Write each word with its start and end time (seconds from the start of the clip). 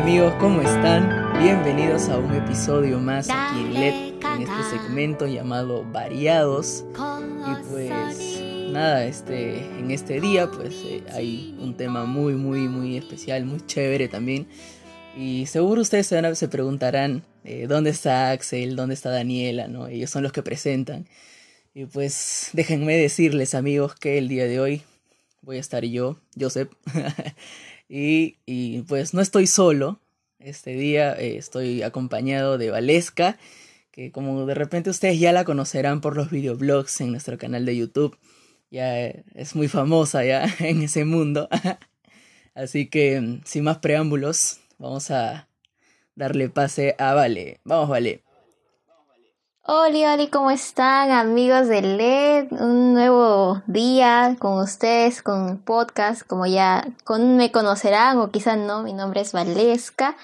amigos? 0.00 0.32
¿Cómo 0.40 0.62
están? 0.62 1.38
Bienvenidos 1.42 2.08
a 2.08 2.16
un 2.16 2.34
episodio 2.34 2.98
más 2.98 3.28
aquí 3.28 3.60
en 3.60 3.74
LED, 3.74 4.14
en 4.34 4.42
este 4.42 4.78
segmento 4.78 5.26
llamado 5.26 5.84
Variados. 5.84 6.86
Y 6.96 7.70
pues 7.70 8.40
nada, 8.72 9.04
este, 9.04 9.58
en 9.58 9.90
este 9.90 10.18
día 10.18 10.50
pues 10.50 10.72
eh, 10.86 11.02
hay 11.12 11.54
un 11.60 11.76
tema 11.76 12.06
muy, 12.06 12.32
muy, 12.32 12.60
muy 12.60 12.96
especial, 12.96 13.44
muy 13.44 13.60
chévere 13.66 14.08
también. 14.08 14.48
Y 15.14 15.44
seguro 15.44 15.82
ustedes 15.82 16.06
se, 16.06 16.34
se 16.34 16.48
preguntarán 16.48 17.22
eh, 17.44 17.66
dónde 17.68 17.90
está 17.90 18.30
Axel, 18.30 18.76
dónde 18.76 18.94
está 18.94 19.10
Daniela, 19.10 19.68
¿no? 19.68 19.86
Ellos 19.86 20.08
son 20.08 20.22
los 20.22 20.32
que 20.32 20.42
presentan. 20.42 21.06
Y 21.74 21.84
pues 21.84 22.48
déjenme 22.54 22.96
decirles 22.96 23.54
amigos 23.54 23.96
que 23.96 24.16
el 24.16 24.28
día 24.28 24.46
de 24.46 24.60
hoy 24.60 24.82
voy 25.42 25.58
a 25.58 25.60
estar 25.60 25.84
yo, 25.84 26.16
Joseph. 26.38 26.70
y, 27.90 28.36
y, 28.46 28.82
pues 28.82 29.14
no 29.14 29.20
estoy 29.20 29.48
solo. 29.48 30.00
Este 30.38 30.74
día 30.74 31.12
eh, 31.14 31.36
estoy 31.36 31.82
acompañado 31.82 32.56
de 32.56 32.70
Valesca, 32.70 33.36
que 33.90 34.12
como 34.12 34.46
de 34.46 34.54
repente 34.54 34.90
ustedes 34.90 35.18
ya 35.18 35.32
la 35.32 35.44
conocerán 35.44 36.00
por 36.00 36.16
los 36.16 36.30
videoblogs 36.30 37.00
en 37.00 37.10
nuestro 37.10 37.36
canal 37.36 37.66
de 37.66 37.76
YouTube. 37.76 38.16
Ya 38.70 39.06
es 39.06 39.56
muy 39.56 39.66
famosa 39.66 40.24
ya 40.24 40.46
en 40.60 40.82
ese 40.82 41.04
mundo. 41.04 41.48
Así 42.54 42.86
que 42.86 43.40
sin 43.44 43.64
más 43.64 43.78
preámbulos, 43.78 44.60
vamos 44.78 45.10
a 45.10 45.48
darle 46.14 46.48
pase 46.48 46.94
a 46.96 47.14
Vale. 47.14 47.58
Vamos, 47.64 47.88
Vale. 47.88 48.22
Hola, 49.72 50.14
hola, 50.14 50.28
¿cómo 50.32 50.50
están 50.50 51.12
amigos 51.12 51.68
de 51.68 51.80
LED? 51.80 52.60
Un 52.60 52.92
nuevo 52.92 53.62
día 53.68 54.34
con 54.40 54.58
ustedes, 54.58 55.22
con 55.22 55.58
podcast, 55.58 56.22
como 56.26 56.44
ya 56.44 56.88
me 57.20 57.52
conocerán 57.52 58.18
o 58.18 58.32
quizás 58.32 58.58
no, 58.58 58.82
mi 58.82 58.92
nombre 58.94 59.20
es 59.20 59.30
Valesca. 59.30 60.16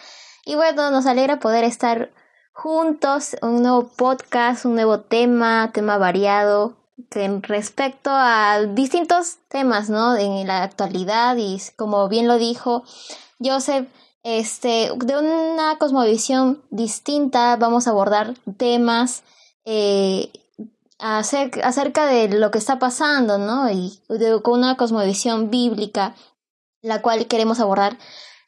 Y 0.45 0.57
bueno, 0.57 0.91
nos 0.91 1.07
alegra 1.07 1.39
poder 1.39 1.63
estar 1.63 2.11
juntos, 2.53 3.37
un 3.41 3.63
nuevo 3.63 3.87
podcast, 3.87 4.65
un 4.65 4.75
nuevo 4.75 4.99
tema, 4.99 5.71
tema 5.73 5.97
variado, 5.97 6.75
que 7.09 7.29
respecto 7.43 8.11
a 8.13 8.63
distintos 8.63 9.37
temas, 9.47 9.89
¿no? 9.89 10.17
En 10.17 10.45
la 10.49 10.65
actualidad 10.65 11.37
y 11.37 11.63
como 11.77 12.09
bien 12.09 12.27
lo 12.27 12.39
dijo 12.39 12.83
Joseph, 13.39 13.87
este, 14.25 14.91
de 14.97 15.17
una 15.17 15.79
cosmovisión 15.79 16.61
distinta 16.71 17.55
vamos 17.55 17.87
a 17.87 17.91
abordar 17.91 18.35
temas 18.57 19.23
eh, 19.67 20.31
acerca, 20.99 22.07
de 22.07 22.29
lo 22.29 22.51
que 22.51 22.59
está 22.59 22.79
pasando, 22.79 23.37
¿no? 23.37 23.71
Y 23.71 24.01
con 24.43 24.61
una 24.61 24.77
cosmovisión 24.77 25.51
bíblica, 25.51 26.15
la 26.81 27.03
cual 27.03 27.27
queremos 27.27 27.61
abordar 27.61 27.99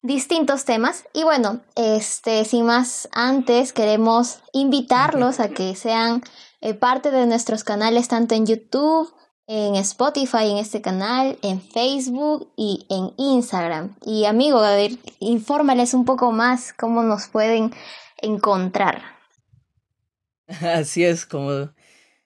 distintos 0.03 0.65
temas. 0.65 1.05
Y 1.13 1.25
bueno, 1.25 1.61
este, 1.75 2.45
sin 2.45 2.65
más 2.65 3.09
antes, 3.13 3.73
queremos 3.73 4.39
invitarlos 4.53 5.41
a 5.41 5.49
que 5.49 5.75
sean 5.75 6.23
eh, 6.61 6.73
parte 6.75 7.11
de 7.11 7.27
nuestros 7.27 7.65
canales, 7.65 8.09
tanto 8.09 8.35
en 8.35 8.47
YouTube, 8.47 9.13
en 9.49 9.75
Spotify, 9.77 10.51
en 10.51 10.59
este 10.59 10.81
canal, 10.81 11.39
en 11.43 11.61
Facebook 11.61 12.53
y 12.57 12.87
en 12.91 13.13
Instagram. 13.17 13.97
Y 14.05 14.27
amigo, 14.27 14.59
a 14.59 14.77
ver, 14.77 14.93
infórmales 15.19 15.95
un 15.95 16.05
poco 16.05 16.33
más 16.33 16.73
cómo 16.73 17.03
nos 17.03 17.29
pueden 17.29 17.75
encontrar. 18.19 19.18
Así 20.63 21.05
es, 21.05 21.27
como 21.27 21.71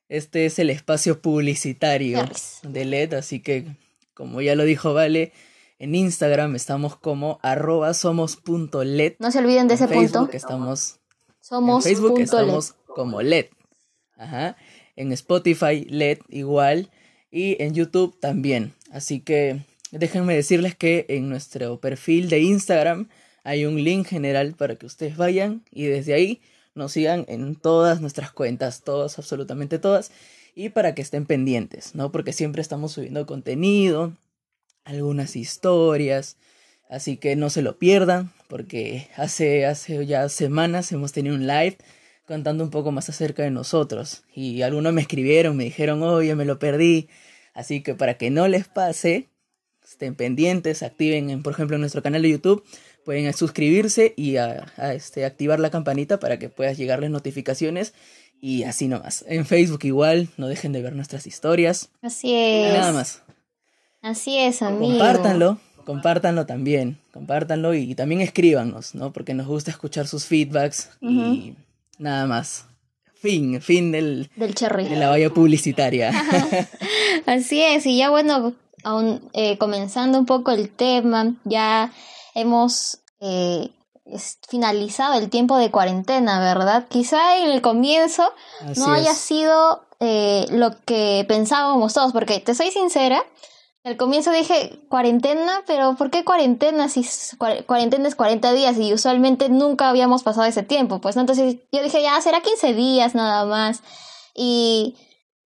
este 0.09 0.47
es 0.47 0.59
el 0.59 0.71
espacio 0.71 1.21
publicitario 1.21 2.25
de 2.63 2.85
LED, 2.85 3.15
así 3.15 3.41
que 3.41 3.67
como 4.15 4.41
ya 4.41 4.55
lo 4.55 4.65
dijo 4.65 4.95
Vale, 4.95 5.33
en 5.79 5.95
Instagram 5.95 6.55
estamos 6.55 6.97
como 6.97 7.41
arroba 7.43 7.93
somos.led. 7.95 9.15
No 9.19 9.31
se 9.31 9.39
olviden 9.39 9.69
de 9.69 9.75
ese 9.75 9.89
Facebook 9.89 10.13
punto. 10.13 10.37
Estamos, 10.37 11.01
somos 11.41 11.85
en 11.87 11.97
Facebook 11.97 12.21
estamos 12.21 12.75
como 12.87 13.23
LED. 13.23 13.47
Ajá. 14.17 14.57
En 14.95 15.13
Spotify 15.13 15.85
LED 15.89 16.19
igual 16.29 16.91
y 17.31 17.61
en 17.61 17.75
YouTube 17.75 18.17
también. 18.21 18.75
Así 18.93 19.21
que 19.21 19.65
déjenme 19.91 20.37
decirles 20.37 20.77
que 20.77 21.07
en 21.09 21.29
nuestro 21.29 21.81
perfil 21.81 22.29
de 22.29 22.41
Instagram 22.41 23.09
hay 23.43 23.65
un 23.65 23.83
link 23.83 24.07
general 24.07 24.55
para 24.55 24.77
que 24.77 24.87
ustedes 24.87 25.17
vayan 25.17 25.65
y 25.73 25.87
desde 25.87 26.15
ahí 26.15 26.41
nos 26.75 26.93
sigan 26.93 27.25
en 27.29 27.55
todas 27.55 28.01
nuestras 28.01 28.33
cuentas, 28.33 28.83
todas, 28.83 29.19
absolutamente 29.19 29.79
todas, 29.79 30.11
y 30.55 30.71
para 30.71 30.95
que 30.95 31.03
estén 31.03 31.27
pendientes, 31.27 31.95
¿no? 31.95 32.13
Porque 32.13 32.33
siempre 32.33 32.63
estamos 32.63 32.93
subiendo 32.93 33.27
contenido, 33.27 34.17
algunas 34.85 35.37
historias, 35.37 36.37
así 36.89 37.17
que 37.17 37.37
no 37.37 37.51
se 37.51 37.63
lo 37.63 37.79
pierdan, 37.79 38.33
porque 38.49 39.09
hace, 39.17 39.67
hace 39.67 40.05
ya 40.07 40.29
semanas 40.29 40.93
hemos 40.93 41.13
tenido 41.13 41.35
un 41.35 41.47
live 41.47 41.79
contando 42.27 42.65
un 42.65 42.71
poco 42.71 42.93
más 42.93 43.09
acerca 43.09 43.43
de 43.43 43.51
nosotros, 43.51 44.25
y 44.35 44.63
algunos 44.63 44.93
me 44.93 45.01
escribieron, 45.01 45.57
me 45.57 45.65
dijeron, 45.65 46.03
oye, 46.03 46.35
me 46.35 46.45
lo 46.45 46.59
perdí, 46.59 47.09
así 47.55 47.83
que 47.83 47.95
para 47.95 48.19
que 48.19 48.31
no 48.31 48.49
les 48.49 48.69
pase, 48.69 49.29
estén 49.85 50.15
pendientes, 50.15 50.83
activen, 50.83 51.43
por 51.43 51.53
ejemplo, 51.53 51.77
en 51.77 51.81
nuestro 51.81 52.03
canal 52.03 52.23
de 52.23 52.31
YouTube, 52.31 52.65
pueden 53.05 53.33
suscribirse 53.33 54.15
y 54.17 54.37
a, 54.37 54.67
este, 54.95 55.25
activar 55.25 55.61
la 55.61 55.71
campanita 55.71 56.19
para 56.19 56.39
que 56.39 56.49
puedas 56.49 56.77
llegarles 56.77 57.11
notificaciones 57.11 57.95
y 58.41 58.65
así 58.65 58.89
nomás. 58.89 59.25
En 59.29 59.47
Facebook 59.47 59.85
igual, 59.85 60.29
no 60.37 60.49
dejen 60.49 60.73
de 60.73 60.83
ver 60.83 60.95
nuestras 60.95 61.27
historias. 61.27 61.91
Así 62.03 62.35
es. 62.35 62.75
Nada 62.75 62.93
más. 62.93 63.23
Así 64.03 64.37
es, 64.37 64.63
amigo. 64.63 64.99
Compártanlo, 64.99 65.59
compártanlo 65.85 66.45
también, 66.45 66.99
compártanlo 67.13 67.73
y, 67.75 67.95
también 67.95 68.21
escríbanos, 68.21 68.97
¿no? 68.97 69.13
Porque 69.13 69.33
nos 69.33 69.47
gusta 69.47 69.71
escuchar 69.71 70.09
sus 70.09 70.27
feedbacks 70.27 70.91
y 71.01 71.55
nada 71.99 72.27
más. 72.27 72.67
Fin, 73.15 73.61
fin 73.61 73.93
del, 73.93 74.29
del 74.35 74.57
cherry. 74.57 74.89
De 74.89 74.97
la 74.97 75.09
valla 75.09 75.31
publicitaria. 75.31 76.13
Así 77.27 77.63
es, 77.63 77.87
y 77.87 77.99
ya 77.99 78.11
bueno, 78.11 78.57
aún 78.83 79.31
eh, 79.33 79.57
comenzando 79.59 80.19
un 80.19 80.27
poco 80.27 80.51
el 80.51 80.69
tema, 80.69 81.37
ya 81.45 81.93
hemos 82.35 82.99
eh, 83.21 83.71
finalizado 84.49 85.15
el 85.15 85.31
tiempo 85.31 85.57
de 85.57 85.71
cuarentena, 85.71 86.41
¿verdad? 86.41 86.87
Quizá 86.89 87.39
en 87.39 87.51
el 87.51 87.63
comienzo 87.63 88.33
no 88.77 88.93
haya 88.93 89.15
sido 89.15 89.85
eh, 90.01 90.47
lo 90.51 90.73
que 90.85 91.25
pensábamos 91.29 91.95
todos, 91.95 92.13
porque 92.13 92.41
te 92.41 92.55
soy 92.55 92.71
sincera, 92.71 93.25
al 93.85 93.97
comienzo 93.97 94.31
dije 94.31 94.79
cuarentena, 94.89 95.63
pero 95.67 95.97
¿por 95.97 96.11
qué 96.11 96.25
cuarentena 96.25 96.89
si 96.89 97.05
cuarentena 97.67 98.07
es 98.07 98.15
40 98.15 98.53
días 98.53 98.79
y 98.79 98.95
usualmente 98.95 99.49
nunca 99.49 99.89
habíamos 99.89 100.23
pasado 100.23 100.47
ese 100.47 100.63
tiempo? 100.63 101.01
Pues 101.01 101.17
entonces 101.17 101.57
yo 101.73 101.83
dije, 101.83 102.01
ya 102.01 102.21
será 102.21 102.41
15 102.43 102.75
días 102.75 103.17
nada 103.17 103.45
más. 103.45 103.83
Y, 104.37 104.95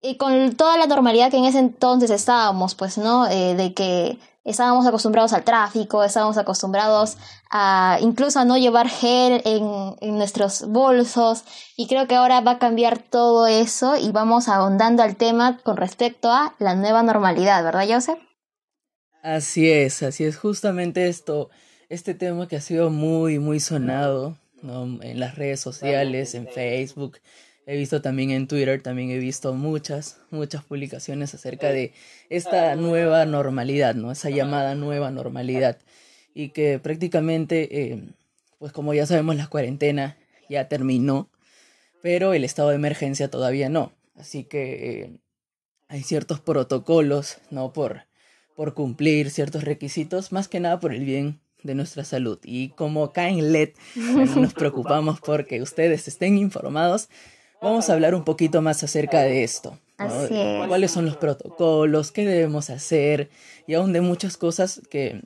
y 0.02 0.18
con 0.18 0.56
toda 0.56 0.78
la 0.78 0.88
normalidad 0.88 1.30
que 1.30 1.38
en 1.38 1.46
ese 1.46 1.60
entonces 1.60 2.10
estábamos, 2.10 2.74
pues, 2.74 2.98
¿no? 2.98 3.28
Eh, 3.28 3.54
de 3.54 3.76
que 3.76 4.18
estábamos 4.44 4.86
acostumbrados 4.86 5.34
al 5.34 5.44
tráfico, 5.44 6.04
estábamos 6.04 6.38
acostumbrados 6.38 7.18
a 7.50 7.98
incluso 8.02 8.40
a 8.40 8.46
no 8.46 8.58
llevar 8.58 8.90
gel 8.90 9.42
en, 9.46 9.96
en, 10.02 10.18
nuestros 10.18 10.68
bolsos 10.68 11.44
y 11.78 11.88
creo 11.88 12.08
que 12.08 12.16
ahora 12.16 12.42
va 12.42 12.52
a 12.52 12.60
cambiar 12.60 12.98
todo 12.98 13.48
eso 13.48 13.96
y 13.96 14.12
vamos 14.12 14.48
ahondando 14.48 15.04
al 15.04 15.16
tema 15.16 15.60
con 15.64 15.78
respecto 15.78 16.30
a 16.32 16.56
la 16.60 16.76
nueva 16.76 17.04
normalidad, 17.04 17.64
¿verdad, 17.64 17.88
Joseph? 17.88 18.20
Así 19.22 19.72
es, 19.72 20.04
así 20.04 20.26
es 20.26 20.38
justamente 20.38 21.08
esto, 21.08 21.50
este 21.88 22.14
tema 22.14 22.48
que 22.48 22.58
ha 22.58 22.62
sido 22.62 22.90
muy, 22.90 23.40
muy 23.40 23.62
sonado 23.62 24.38
¿no? 24.62 25.02
en 25.02 25.20
las 25.20 25.36
redes 25.36 25.62
sociales, 25.62 26.36
en 26.36 26.48
Facebook, 26.48 27.20
He 27.66 27.78
visto 27.78 28.02
también 28.02 28.32
en 28.32 28.48
Twitter, 28.48 28.82
también 28.82 29.10
he 29.12 29.18
visto 29.18 29.54
muchas, 29.54 30.18
muchas 30.32 30.64
publicaciones 30.66 31.34
acerca 31.34 31.70
de 31.70 31.94
esta 32.30 32.76
nueva 32.76 33.26
normalidad, 33.26 33.96
¿no? 33.96 34.12
Esa 34.12 34.30
llamada 34.30 34.76
nueva 34.76 35.12
normalidad. 35.12 35.78
Y 36.34 36.50
que 36.50 36.80
prácticamente, 36.80 37.94
eh, 37.94 38.04
pues 38.60 38.74
como 38.74 38.94
ya 38.94 39.06
sabemos, 39.06 39.38
la 39.38 39.48
cuarentena 39.48 40.18
ya 40.50 40.68
terminó, 40.68 41.30
pero 42.02 42.34
el 42.34 42.44
estado 42.44 42.70
de 42.70 42.76
emergencia 42.76 43.30
todavía 43.30 43.70
no. 43.70 43.94
Así 44.16 44.44
que 44.44 45.02
eh, 45.02 45.20
hay 45.88 46.04
ciertos 46.04 46.42
protocolos, 46.42 47.38
¿no? 47.50 47.72
Por, 47.72 48.02
por 48.58 48.74
cumplir 48.74 49.30
ciertos 49.30 49.64
requisitos, 49.64 50.34
más 50.34 50.50
que 50.50 50.60
nada 50.60 50.82
por 50.82 50.94
el 50.94 51.06
bien 51.06 51.40
de 51.64 51.76
nuestra 51.76 52.04
salud. 52.04 52.40
Y 52.44 52.70
como 52.70 53.06
acá 53.06 53.30
en 53.30 53.52
LED 53.52 53.70
nos 53.96 54.54
preocupamos 54.54 55.22
porque 55.22 55.62
ustedes 55.62 56.08
estén 56.08 56.38
informados, 56.38 57.10
vamos 57.64 57.90
a 57.90 57.94
hablar 57.94 58.14
un 58.14 58.24
poquito 58.24 58.62
más 58.62 58.84
acerca 58.84 59.22
de 59.22 59.44
esto. 59.44 59.78
Así 59.98 60.36
es. 60.40 60.68
¿Cuáles 60.68 60.92
son 60.92 61.06
los 61.06 61.18
protocolos? 61.18 62.12
¿Qué 62.12 62.26
debemos 62.26 62.70
hacer? 62.70 63.30
Y 63.68 63.74
aún 63.74 63.94
de 63.94 64.02
muchas 64.02 64.38
cosas 64.38 64.82
que 64.90 65.22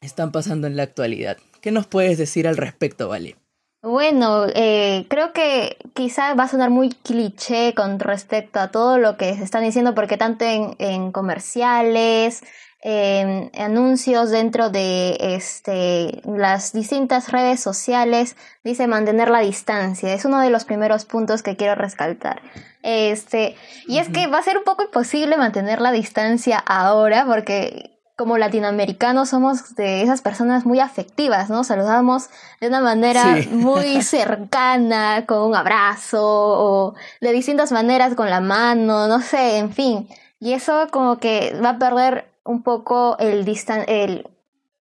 están 0.00 0.32
pasando 0.32 0.66
en 0.66 0.76
la 0.76 0.84
actualidad. 0.84 1.36
¿Qué 1.60 1.70
nos 1.72 1.86
puedes 1.86 2.16
decir 2.16 2.46
al 2.46 2.56
respecto, 2.56 3.08
Vale? 3.08 3.36
Bueno, 3.82 4.46
eh, 4.52 5.06
creo 5.08 5.32
que 5.32 5.76
quizás 5.94 6.36
va 6.36 6.44
a 6.44 6.48
sonar 6.48 6.70
muy 6.70 6.88
cliché 6.88 7.72
con 7.72 8.00
respecto 8.00 8.58
a 8.58 8.72
todo 8.72 8.98
lo 8.98 9.16
que 9.16 9.36
se 9.36 9.44
están 9.44 9.62
diciendo, 9.62 9.94
porque 9.94 10.16
tanto 10.16 10.44
en, 10.44 10.74
en 10.78 11.12
comerciales, 11.12 12.42
em, 12.88 13.50
anuncios 13.58 14.30
dentro 14.30 14.70
de 14.70 15.16
este, 15.18 16.22
las 16.24 16.72
distintas 16.72 17.32
redes 17.32 17.58
sociales, 17.58 18.36
dice 18.62 18.86
mantener 18.86 19.28
la 19.28 19.40
distancia. 19.40 20.14
Es 20.14 20.24
uno 20.24 20.40
de 20.40 20.50
los 20.50 20.64
primeros 20.64 21.04
puntos 21.04 21.42
que 21.42 21.56
quiero 21.56 21.74
rescatar. 21.74 22.42
Este, 22.84 23.56
y 23.88 23.98
es 23.98 24.08
que 24.08 24.28
va 24.28 24.38
a 24.38 24.42
ser 24.44 24.56
un 24.56 24.62
poco 24.62 24.84
imposible 24.84 25.36
mantener 25.36 25.80
la 25.80 25.90
distancia 25.90 26.58
ahora 26.58 27.26
porque 27.26 27.98
como 28.14 28.38
latinoamericanos 28.38 29.30
somos 29.30 29.74
de 29.74 30.02
esas 30.02 30.22
personas 30.22 30.64
muy 30.64 30.78
afectivas, 30.78 31.50
¿no? 31.50 31.64
Saludamos 31.64 32.28
de 32.60 32.68
una 32.68 32.80
manera 32.80 33.36
muy 33.50 34.00
cercana, 34.02 35.26
con 35.26 35.42
un 35.42 35.56
abrazo 35.56 36.22
o 36.22 36.94
de 37.20 37.32
distintas 37.32 37.72
maneras 37.72 38.14
con 38.14 38.30
la 38.30 38.40
mano, 38.40 39.08
no 39.08 39.20
sé, 39.20 39.58
en 39.58 39.72
fin. 39.72 40.08
Y 40.38 40.52
eso 40.52 40.86
como 40.92 41.18
que 41.18 41.58
va 41.60 41.70
a 41.70 41.78
perder 41.78 42.35
un 42.46 42.62
poco 42.62 43.16
el 43.18 43.44
distan 43.44 43.84
el 43.88 44.28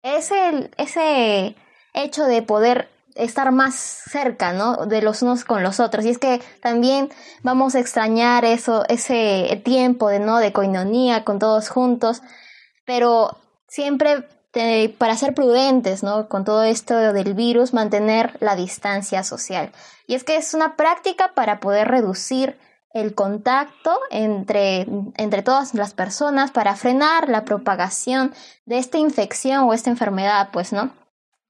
ese 0.03 0.71
ese 0.77 1.57
hecho 1.95 2.25
de 2.25 2.43
poder 2.43 2.89
estar 3.15 3.51
más 3.51 3.75
cerca, 3.75 4.53
¿no? 4.53 4.87
De 4.87 5.01
los 5.01 5.23
unos 5.23 5.45
con 5.45 5.63
los 5.63 5.81
otros. 5.81 6.05
Y 6.05 6.11
es 6.11 6.19
que 6.19 6.43
también 6.61 7.09
vamos 7.43 7.75
a 7.75 7.81
extrañar 7.81 8.45
eso, 8.45 8.85
ese 8.89 9.63
tiempo 9.65 10.09
de, 10.11 10.21
¿no? 10.21 10.39
De 10.39 10.53
coinonía 10.53 11.25
con 11.25 11.39
todos 11.39 11.71
juntos 11.71 12.23
pero 12.87 13.37
siempre 13.69 14.25
para 14.97 15.17
ser 15.19 15.35
prudentes, 15.35 16.03
¿no? 16.03 16.31
Con 16.31 16.47
todo 16.47 16.65
esto 16.65 17.13
del 17.13 17.35
virus, 17.35 17.75
mantener 17.75 18.39
la 18.41 18.57
distancia 18.57 19.23
social. 19.23 19.71
Y 20.07 20.15
es 20.15 20.25
que 20.25 20.37
es 20.37 20.55
una 20.55 20.77
práctica 20.77 21.33
para 21.35 21.61
poder 21.61 21.89
reducir 21.89 22.59
el 22.97 23.15
contacto 23.15 24.01
entre, 24.11 24.87
entre 25.17 25.43
todas 25.43 25.75
las 25.75 25.93
personas 25.93 26.51
para 26.51 26.77
frenar 26.77 27.29
la 27.29 27.45
propagación 27.45 28.33
de 28.65 28.79
esta 28.79 28.97
infección 28.97 29.65
o 29.65 29.75
esta 29.75 29.91
enfermedad, 29.91 30.49
pues, 30.51 30.73
¿no? 30.73 30.91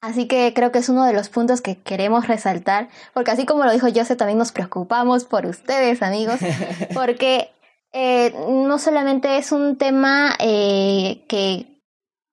Así 0.00 0.26
que 0.26 0.52
creo 0.54 0.72
que 0.72 0.80
es 0.80 0.88
uno 0.88 1.04
de 1.04 1.12
los 1.12 1.28
puntos 1.28 1.60
que 1.60 1.78
queremos 1.78 2.26
resaltar, 2.26 2.88
porque 3.14 3.30
así 3.30 3.46
como 3.46 3.64
lo 3.64 3.70
dijo 3.70 3.86
José, 3.94 4.16
también 4.16 4.38
nos 4.38 4.50
preocupamos 4.50 5.24
por 5.24 5.46
ustedes, 5.46 6.02
amigos, 6.02 6.40
porque 6.94 7.52
eh, 7.92 8.34
no 8.48 8.80
solamente 8.80 9.38
es 9.38 9.52
un 9.52 9.78
tema 9.78 10.34
eh, 10.40 11.24
que, 11.28 11.80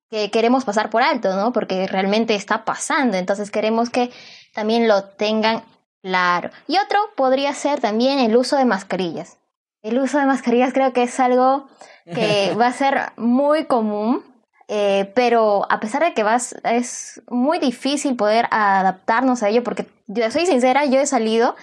que, 0.09 0.31
queremos 0.31 0.65
pasar 0.65 0.89
por 0.89 1.03
alto, 1.03 1.35
¿no? 1.35 1.53
Porque 1.53 1.85
realmente 1.85 2.33
está 2.33 2.65
pasando, 2.65 3.15
entonces 3.17 3.51
queremos 3.51 3.91
que 3.91 4.09
también 4.55 4.87
lo 4.87 5.03
tengan 5.03 5.63
claro. 6.03 6.51
Y 6.67 6.77
otro 6.77 6.99
podría 7.15 7.51
ser 7.55 7.79
también 7.79 8.19
el 8.19 8.37
uso 8.37 8.57
de 8.57 8.65
mascarillas. 8.65 9.37
El 9.81 9.97
uso 9.97 10.19
de 10.19 10.25
mascarillas 10.25 10.71
creo 10.71 10.93
que 10.93 11.01
es 11.01 11.19
algo 11.19 11.67
que 12.05 12.53
va 12.59 12.67
a 12.67 12.73
ser 12.73 13.13
muy 13.17 13.65
común, 13.65 14.23
eh, 14.67 15.11
pero 15.15 15.65
a 15.71 15.79
pesar 15.79 16.03
de 16.03 16.13
que 16.13 16.21
vas, 16.21 16.55
es 16.63 17.21
muy 17.27 17.57
difícil 17.57 18.15
poder 18.15 18.45
adaptarnos 18.51 19.41
a 19.41 19.49
ello, 19.49 19.63
porque 19.63 19.87
yo 20.05 20.29
soy 20.29 20.45
sincera, 20.45 20.85
yo 20.85 20.99
he 20.99 21.07
salido 21.07 21.55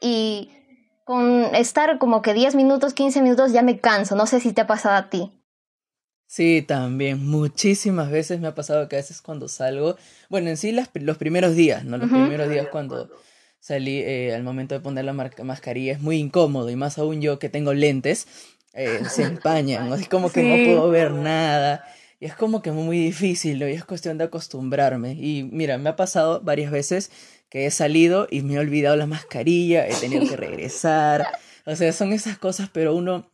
y 0.00 0.52
con 1.04 1.54
estar 1.54 1.98
como 1.98 2.20
que 2.20 2.34
10 2.34 2.56
minutos, 2.56 2.92
15 2.92 3.22
minutos 3.22 3.52
ya 3.52 3.62
me 3.62 3.78
canso. 3.78 4.16
No 4.16 4.26
sé 4.26 4.40
si 4.40 4.52
te 4.52 4.62
ha 4.62 4.66
pasado 4.66 4.96
a 4.96 5.08
ti. 5.08 5.32
Sí, 6.26 6.62
también. 6.62 7.24
Muchísimas 7.24 8.10
veces 8.10 8.40
me 8.40 8.48
ha 8.48 8.54
pasado 8.54 8.88
que 8.88 8.96
a 8.96 8.98
veces 8.98 9.22
cuando 9.22 9.46
salgo, 9.46 9.96
bueno, 10.28 10.50
en 10.50 10.56
sí 10.56 10.72
las, 10.72 10.90
los 10.94 11.16
primeros 11.16 11.54
días, 11.54 11.84
¿no? 11.84 11.96
Los 11.98 12.10
primeros 12.10 12.50
días 12.50 12.66
cuando 12.72 13.08
salí 13.60 13.98
eh, 13.98 14.34
al 14.34 14.42
momento 14.42 14.74
de 14.74 14.80
poner 14.80 15.04
la 15.04 15.12
mascarilla 15.12 15.92
es 15.92 16.00
muy 16.00 16.18
incómodo 16.18 16.70
y 16.70 16.76
más 16.76 16.98
aún 16.98 17.20
yo 17.20 17.38
que 17.38 17.48
tengo 17.48 17.74
lentes, 17.74 18.26
eh, 18.72 19.00
se 19.08 19.22
empañan, 19.24 19.92
es 19.92 20.08
como 20.08 20.30
que 20.30 20.42
no 20.42 20.64
puedo 20.64 20.90
ver 20.90 21.12
nada. 21.12 21.84
Y 22.18 22.24
es 22.24 22.34
como 22.34 22.62
que 22.62 22.72
muy 22.72 22.98
difícil, 22.98 23.58
¿no? 23.58 23.68
Y 23.68 23.72
es 23.72 23.84
cuestión 23.84 24.16
de 24.16 24.24
acostumbrarme. 24.24 25.12
Y 25.12 25.42
mira, 25.52 25.76
me 25.76 25.90
ha 25.90 25.96
pasado 25.96 26.40
varias 26.40 26.70
veces 26.70 27.10
que 27.50 27.66
he 27.66 27.70
salido 27.70 28.26
y 28.30 28.40
me 28.40 28.54
he 28.54 28.58
olvidado 28.58 28.96
la 28.96 29.06
mascarilla, 29.06 29.86
he 29.86 29.94
tenido 29.94 30.26
que 30.26 30.36
regresar. 30.36 31.26
O 31.66 31.76
sea, 31.76 31.92
son 31.92 32.12
esas 32.12 32.38
cosas, 32.38 32.70
pero 32.72 32.94
uno, 32.94 33.30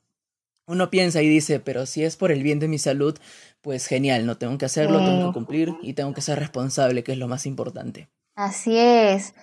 uno 0.67 0.91
piensa 0.91 1.23
y 1.23 1.29
dice, 1.29 1.61
pero 1.61 1.87
si 1.87 2.03
es 2.03 2.17
por 2.17 2.33
el 2.33 2.43
bien 2.43 2.59
de 2.59 2.67
mi 2.67 2.79
salud, 2.79 3.17
pues 3.61 3.87
genial, 3.87 4.27
no 4.27 4.37
tengo 4.37 4.59
que 4.59 4.65
hacerlo, 4.65 4.99
tengo 4.99 5.29
que 5.29 5.35
cumplir 5.35 5.75
y 5.83 5.93
tengo 5.93 6.13
que 6.13 6.21
ser 6.21 6.41
responsable, 6.41 7.05
que 7.05 7.13
es 7.13 7.19
lo 7.19 7.29
más 7.29 7.47
importante. 7.47 8.09
Así 8.35 8.77
es. 8.77 9.35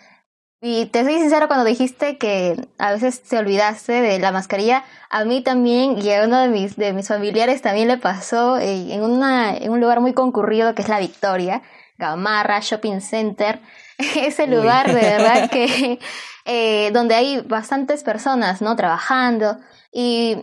Y 0.61 0.87
te 0.87 1.05
soy 1.05 1.19
sincero 1.19 1.47
cuando 1.47 1.63
dijiste 1.63 2.17
que 2.17 2.67
a 2.77 2.91
veces 2.91 3.21
te 3.23 3.37
olvidaste 3.37 4.01
de 4.01 4.19
la 4.19 4.33
mascarilla, 4.33 4.83
a 5.09 5.23
mí 5.23 5.41
también 5.41 5.97
y 5.97 6.11
a 6.11 6.25
uno 6.25 6.37
de 6.39 6.49
mis, 6.49 6.75
de 6.75 6.91
mis 6.91 7.07
familiares 7.07 7.61
también 7.61 7.87
le 7.87 7.97
pasó 7.97 8.57
eh, 8.57 8.93
en, 8.93 9.01
una, 9.01 9.55
en 9.55 9.71
un 9.71 9.79
lugar 9.79 10.01
muy 10.01 10.13
concurrido 10.13 10.75
que 10.75 10.81
es 10.81 10.89
La 10.89 10.99
Victoria, 10.99 11.61
Gamarra 11.97 12.59
Shopping 12.59 12.99
Center. 12.99 13.61
ese 14.15 14.47
lugar 14.47 14.87
de 14.87 15.01
verdad 15.01 15.49
que 15.51 15.99
eh, 16.45 16.91
donde 16.93 17.15
hay 17.15 17.41
bastantes 17.41 18.03
personas, 18.03 18.61
¿no? 18.61 18.75
Trabajando 18.75 19.57
y, 19.91 20.37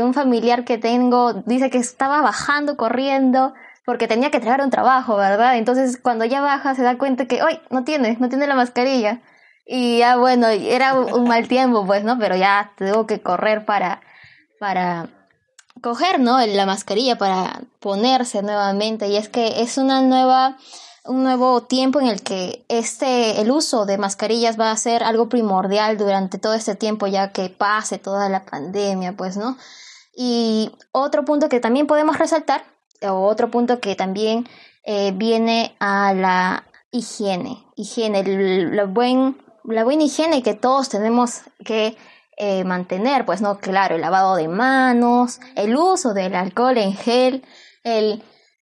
un 0.00 0.14
familiar 0.14 0.64
que 0.64 0.78
tengo 0.78 1.34
dice 1.44 1.68
que 1.68 1.76
estaba 1.76 2.22
bajando, 2.22 2.78
corriendo 2.78 3.52
porque 3.84 4.08
tenía 4.08 4.30
que 4.30 4.40
traer 4.40 4.62
un 4.62 4.70
trabajo, 4.70 5.16
¿verdad? 5.16 5.58
Entonces 5.58 5.98
cuando 5.98 6.24
ya 6.24 6.40
baja 6.40 6.74
se 6.74 6.82
da 6.82 6.96
cuenta 6.96 7.26
que, 7.26 7.42
hoy 7.42 7.60
no 7.68 7.84
tiene, 7.84 8.16
no 8.18 8.30
tiene 8.30 8.46
la 8.46 8.54
mascarilla. 8.54 9.20
Y 9.66 9.98
ya 9.98 10.16
bueno, 10.16 10.48
era 10.48 10.94
un 10.94 11.28
mal 11.28 11.48
tiempo, 11.48 11.86
pues, 11.86 12.04
¿no? 12.04 12.18
Pero 12.18 12.36
ya 12.36 12.72
tengo 12.76 13.06
que 13.06 13.20
correr 13.20 13.64
para, 13.64 14.02
para 14.60 15.08
coger, 15.80 16.20
¿no? 16.20 16.44
La 16.46 16.66
mascarilla 16.66 17.16
para 17.16 17.62
ponerse 17.80 18.42
nuevamente. 18.42 19.08
Y 19.08 19.16
es 19.16 19.28
que 19.28 19.62
es 19.62 19.78
una 19.78 20.02
nueva 20.02 20.56
un 21.06 21.22
nuevo 21.22 21.62
tiempo 21.62 22.00
en 22.00 22.06
el 22.08 22.22
que 22.22 22.64
este, 22.68 23.40
el 23.40 23.50
uso 23.50 23.84
de 23.84 23.98
mascarillas 23.98 24.58
va 24.58 24.70
a 24.70 24.76
ser 24.76 25.02
algo 25.02 25.28
primordial 25.28 25.98
durante 25.98 26.38
todo 26.38 26.54
este 26.54 26.74
tiempo 26.74 27.06
ya 27.06 27.30
que 27.30 27.50
pase 27.50 27.98
toda 27.98 28.28
la 28.30 28.46
pandemia, 28.46 29.12
pues, 29.12 29.36
¿no? 29.36 29.58
Y 30.16 30.72
otro 30.92 31.24
punto 31.24 31.48
que 31.48 31.60
también 31.60 31.86
podemos 31.86 32.18
resaltar, 32.18 32.64
o 33.02 33.26
otro 33.26 33.50
punto 33.50 33.80
que 33.80 33.96
también 33.96 34.48
eh, 34.84 35.12
viene 35.14 35.76
a 35.78 36.14
la 36.14 36.64
higiene, 36.90 37.66
higiene, 37.76 38.22
la, 38.72 38.84
buen, 38.84 39.36
la 39.64 39.84
buena 39.84 40.04
higiene 40.04 40.42
que 40.42 40.54
todos 40.54 40.88
tenemos 40.88 41.42
que 41.64 41.96
eh, 42.36 42.64
mantener, 42.64 43.24
pues, 43.24 43.40
¿no? 43.40 43.58
Claro, 43.58 43.94
el 43.94 44.00
lavado 44.00 44.36
de 44.36 44.48
manos, 44.48 45.40
el 45.56 45.76
uso 45.76 46.14
del 46.14 46.34
alcohol 46.34 46.78
en 46.78 46.94
gel, 46.94 47.44
el... 47.82 48.22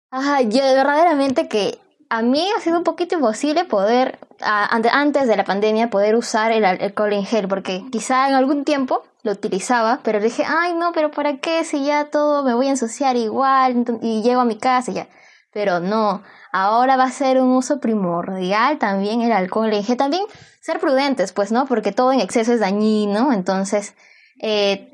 Ajá, 0.10 0.42
yo 0.42 0.64
verdaderamente 0.64 1.50
que 1.50 1.80
a 2.10 2.22
mí 2.22 2.48
ha 2.56 2.62
sido 2.62 2.78
un 2.78 2.84
poquito 2.84 3.16
imposible 3.16 3.66
poder, 3.66 4.20
antes 4.40 5.28
de 5.28 5.36
la 5.36 5.44
pandemia, 5.44 5.90
poder 5.90 6.16
usar 6.16 6.52
el 6.52 6.64
alcohol 6.64 7.12
en 7.14 7.26
gel, 7.26 7.48
porque 7.50 7.84
quizá 7.92 8.30
en 8.30 8.36
algún 8.36 8.64
tiempo 8.64 9.04
lo 9.24 9.34
utilizaba, 9.34 10.00
pero 10.04 10.22
dije, 10.22 10.44
ay 10.48 10.74
no, 10.76 10.94
pero 10.94 11.12
¿para 11.12 11.38
qué 11.38 11.66
si 11.66 11.84
ya 11.84 12.10
todo 12.10 12.44
me 12.44 12.54
voy 12.54 12.68
a 12.68 12.72
ensuciar 12.72 13.18
igual 13.18 13.84
y 14.02 14.22
llego 14.22 14.42
a 14.42 14.46
mi 14.46 14.58
casa 14.58 14.92
y 14.92 14.94
ya? 14.96 15.08
Pero 15.52 15.82
no, 15.82 16.24
ahora 16.54 16.96
va 16.96 17.06
a 17.06 17.12
ser 17.12 17.42
un 17.42 17.50
uso 17.50 17.80
primordial 17.80 18.78
también 18.78 19.22
el 19.22 19.32
alcohol 19.32 19.74
en 19.74 19.84
gel. 19.84 19.98
También 19.98 20.24
ser 20.68 20.82
prudentes, 20.82 21.32
pues, 21.32 21.50
¿no? 21.54 21.66
Porque 21.66 21.94
todo 21.94 22.12
en 22.12 22.20
exceso 22.20 22.52
es 22.52 22.60
dañino, 22.60 23.32
entonces, 23.32 23.94
eh, 24.42 24.92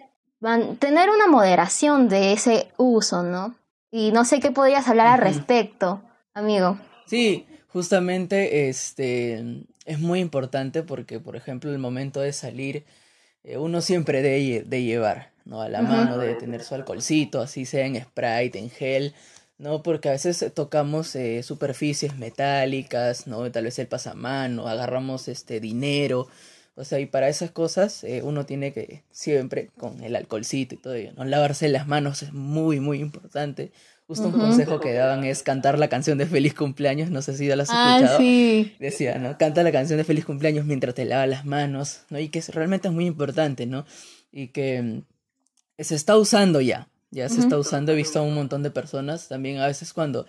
tener 0.78 1.10
una 1.10 1.26
moderación 1.26 2.10
de 2.10 2.34
ese 2.34 2.68
uso, 2.78 3.24
¿no? 3.24 3.56
Y 3.90 4.12
no 4.12 4.24
sé 4.24 4.40
qué 4.40 4.52
podrías 4.52 4.88
hablar 4.88 5.08
al 5.08 5.20
respecto, 5.20 6.04
amigo. 6.36 6.78
Sí, 7.08 7.48
justamente 7.70 8.70
este 8.70 9.66
es 9.86 10.00
muy 10.00 10.20
importante 10.20 10.84
porque, 10.84 11.20
por 11.20 11.36
ejemplo, 11.36 11.72
el 11.72 11.80
momento 11.80 12.20
de 12.20 12.34
salir, 12.34 12.86
eh, 13.44 13.58
uno 13.58 13.82
siempre 13.82 14.22
debe 14.22 14.62
de 14.62 14.84
llevar, 14.84 15.32
¿no? 15.44 15.60
A 15.60 15.70
la 15.70 15.82
mano, 15.82 16.20
debe 16.20 16.36
tener 16.36 16.64
su 16.64 16.76
alcoholcito, 16.76 17.42
así 17.42 17.66
sea 17.66 17.88
en 17.88 18.00
Sprite, 18.00 18.60
en 18.60 18.70
gel, 18.70 19.16
¿no? 19.58 19.84
Porque 19.84 20.10
a 20.10 20.14
veces 20.14 20.46
tocamos 20.54 21.16
eh, 21.16 21.44
superficies 21.44 22.18
metálicas, 22.18 23.28
¿no? 23.28 23.52
Tal 23.52 23.66
vez 23.66 23.80
el 23.80 23.88
pasamano, 23.88 24.68
agarramos 24.68 25.28
este 25.28 25.60
dinero, 25.60 26.28
o 26.76 26.84
sea, 26.84 27.00
y 27.00 27.06
para 27.06 27.30
esas 27.30 27.52
cosas 27.52 28.04
eh, 28.04 28.22
uno 28.24 28.46
tiene 28.46 28.74
que 28.74 29.04
siempre 29.12 29.70
con 29.78 30.04
el 30.04 30.16
alcoholcito 30.16 30.74
y 30.74 30.78
todo 30.80 30.96
ello, 30.96 31.12
¿no? 31.16 31.24
Lavarse 31.24 31.70
las 31.70 31.88
manos 31.88 32.24
es 32.24 32.34
muy, 32.34 32.80
muy 32.80 33.00
importante. 33.00 33.72
Justo 34.08 34.28
un 34.28 34.34
consejo 34.34 34.80
que 34.82 34.94
daban 34.94 35.24
es 35.24 35.44
cantar 35.44 35.80
la 35.80 35.88
canción 35.88 36.18
de 36.18 36.26
feliz 36.26 36.54
cumpleaños, 36.54 37.10
no 37.10 37.22
sé 37.22 37.38
si 37.38 37.48
ya 37.48 37.56
la 37.56 37.64
has 37.64 37.70
ah, 37.72 37.96
escuchado. 37.96 38.20
sí. 38.20 38.76
Decía, 38.80 39.18
¿no? 39.18 39.38
Canta 39.38 39.64
la 39.64 39.72
canción 39.72 39.98
de 39.98 40.04
feliz 40.04 40.26
cumpleaños 40.26 40.66
mientras 40.66 40.94
te 40.94 41.06
lavas 41.06 41.30
las 41.30 41.46
manos, 41.46 42.02
¿no? 42.10 42.20
Y 42.20 42.30
que 42.30 42.42
realmente 42.50 42.90
es 42.90 42.94
muy 42.94 43.06
importante, 43.06 43.66
¿no? 43.66 43.86
Y 44.32 44.48
que 44.48 44.82
mm, 44.82 45.04
se 45.80 45.96
está 45.96 46.18
usando 46.18 46.60
ya, 46.60 46.90
ya 47.14 47.30
se 47.30 47.40
está 47.40 47.58
usando, 47.58 47.92
he 47.92 47.96
visto 47.96 48.20
a 48.20 48.24
un 48.24 48.34
montón 48.34 48.64
de 48.64 48.72
personas, 48.72 49.28
también 49.28 49.60
a 49.60 49.68
veces 49.68 49.94
cuando 49.94 50.26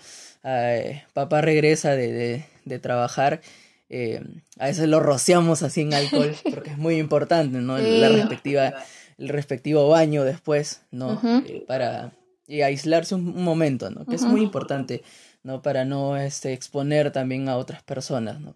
papá 1.14 1.40
regresa 1.40 1.96
de, 1.96 2.44
de, 2.64 2.78
trabajar, 2.78 3.40
eh, 3.88 4.22
a 4.58 4.66
veces 4.66 4.88
lo 4.88 5.00
rociamos 5.00 5.62
así 5.62 5.80
en 5.80 5.94
alcohol, 5.94 6.34
porque 6.50 6.70
es 6.70 6.78
muy 6.78 6.96
importante, 6.96 7.58
¿no? 7.58 7.78
La 7.78 8.10
respectiva, 8.10 8.74
el 9.18 9.28
respectivo 9.28 9.88
baño 9.88 10.24
después, 10.24 10.82
¿no? 10.90 11.20
Eh, 11.46 11.64
para 11.66 12.12
y 12.46 12.60
aislarse 12.60 13.14
un, 13.14 13.42
momento, 13.42 13.90
¿no? 13.90 14.04
Que 14.04 14.16
es 14.16 14.22
muy 14.22 14.42
importante, 14.42 15.02
¿no? 15.42 15.62
Para 15.62 15.86
no 15.86 16.18
este, 16.18 16.52
exponer 16.52 17.10
también 17.10 17.48
a 17.48 17.56
otras 17.56 17.82
personas, 17.82 18.40
¿no? 18.40 18.54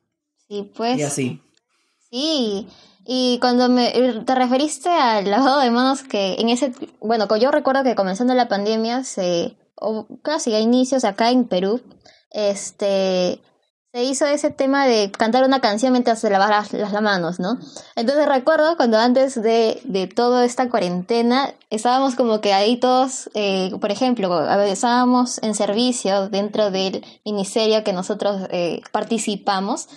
Sí, 0.48 0.70
pues. 0.76 0.98
Y 0.98 1.02
así. 1.02 1.40
Sí, 2.10 2.68
y 3.04 3.38
cuando 3.40 3.68
me, 3.68 3.90
te 4.24 4.34
referiste 4.34 4.88
al 4.90 5.30
lavado 5.30 5.60
de 5.60 5.70
manos 5.70 6.02
que 6.02 6.34
en 6.38 6.48
ese, 6.48 6.72
bueno, 7.00 7.26
yo 7.36 7.50
recuerdo 7.50 7.82
que 7.82 7.94
comenzando 7.94 8.34
la 8.34 8.48
pandemia 8.48 9.04
se, 9.04 9.56
o 9.76 10.06
casi 10.22 10.54
a 10.54 10.60
inicios 10.60 11.04
acá 11.04 11.30
en 11.30 11.44
Perú, 11.44 11.82
este, 12.30 13.40
se 13.92 14.04
hizo 14.04 14.26
ese 14.26 14.50
tema 14.50 14.86
de 14.86 15.10
cantar 15.10 15.44
una 15.44 15.60
canción 15.60 15.92
mientras 15.92 16.20
se 16.20 16.28
lavaba 16.28 16.66
las, 16.70 17.02
manos, 17.02 17.40
¿no? 17.40 17.58
Entonces 17.96 18.28
recuerdo 18.28 18.76
cuando 18.76 18.98
antes 18.98 19.40
de, 19.40 19.80
de 19.84 20.06
toda 20.06 20.44
esta 20.44 20.68
cuarentena 20.68 21.54
estábamos 21.70 22.14
como 22.14 22.42
que 22.42 22.52
ahí 22.52 22.76
todos, 22.76 23.30
eh, 23.32 23.70
por 23.80 23.90
ejemplo, 23.90 24.46
estábamos 24.64 25.42
en 25.42 25.54
servicio 25.54 26.28
dentro 26.28 26.70
del 26.70 27.04
ministerio 27.24 27.82
que 27.84 27.94
nosotros 27.94 28.42
eh, 28.50 28.82
participamos, 28.92 29.88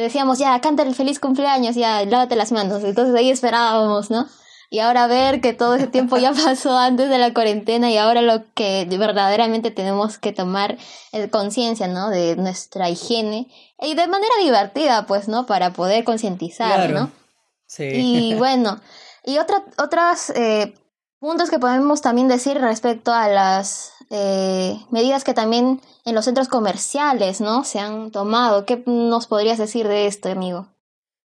decíamos, 0.00 0.38
ya, 0.38 0.60
canta 0.60 0.82
el 0.82 0.94
feliz 0.94 1.20
cumpleaños, 1.20 1.76
ya, 1.76 2.04
lávate 2.04 2.36
las 2.36 2.52
manos. 2.52 2.82
Entonces 2.84 3.14
ahí 3.14 3.30
esperábamos, 3.30 4.10
¿no? 4.10 4.26
Y 4.72 4.78
ahora 4.78 5.08
ver 5.08 5.40
que 5.40 5.52
todo 5.52 5.74
ese 5.74 5.88
tiempo 5.88 6.16
ya 6.16 6.32
pasó 6.44 6.78
antes 6.78 7.10
de 7.10 7.18
la 7.18 7.34
cuarentena 7.34 7.90
y 7.90 7.98
ahora 7.98 8.22
lo 8.22 8.44
que 8.54 8.86
verdaderamente 8.88 9.72
tenemos 9.72 10.18
que 10.18 10.32
tomar 10.32 10.78
es 11.12 11.28
conciencia, 11.30 11.88
¿no? 11.88 12.08
De 12.08 12.36
nuestra 12.36 12.88
higiene 12.88 13.48
y 13.80 13.94
de 13.94 14.06
manera 14.06 14.34
divertida, 14.40 15.06
pues, 15.06 15.28
¿no? 15.28 15.46
Para 15.46 15.72
poder 15.72 16.04
concientizar, 16.04 16.90
¿no? 16.90 17.10
Sí. 17.66 17.84
Y 17.84 18.34
bueno, 18.38 18.80
y 19.24 19.38
otra, 19.38 19.64
otras 19.78 20.30
eh, 20.30 20.74
puntos 21.18 21.50
que 21.50 21.58
podemos 21.58 22.00
también 22.00 22.28
decir 22.28 22.58
respecto 22.58 23.12
a 23.12 23.28
las 23.28 23.92
eh, 24.10 24.78
medidas 24.90 25.24
que 25.24 25.34
también 25.34 25.80
en 26.04 26.14
los 26.14 26.24
centros 26.24 26.48
comerciales, 26.48 27.40
¿no? 27.40 27.64
Se 27.64 27.78
han 27.78 28.10
tomado. 28.10 28.66
¿Qué 28.66 28.82
nos 28.86 29.26
podrías 29.26 29.58
decir 29.58 29.88
de 29.88 30.06
esto, 30.06 30.28
amigo? 30.28 30.68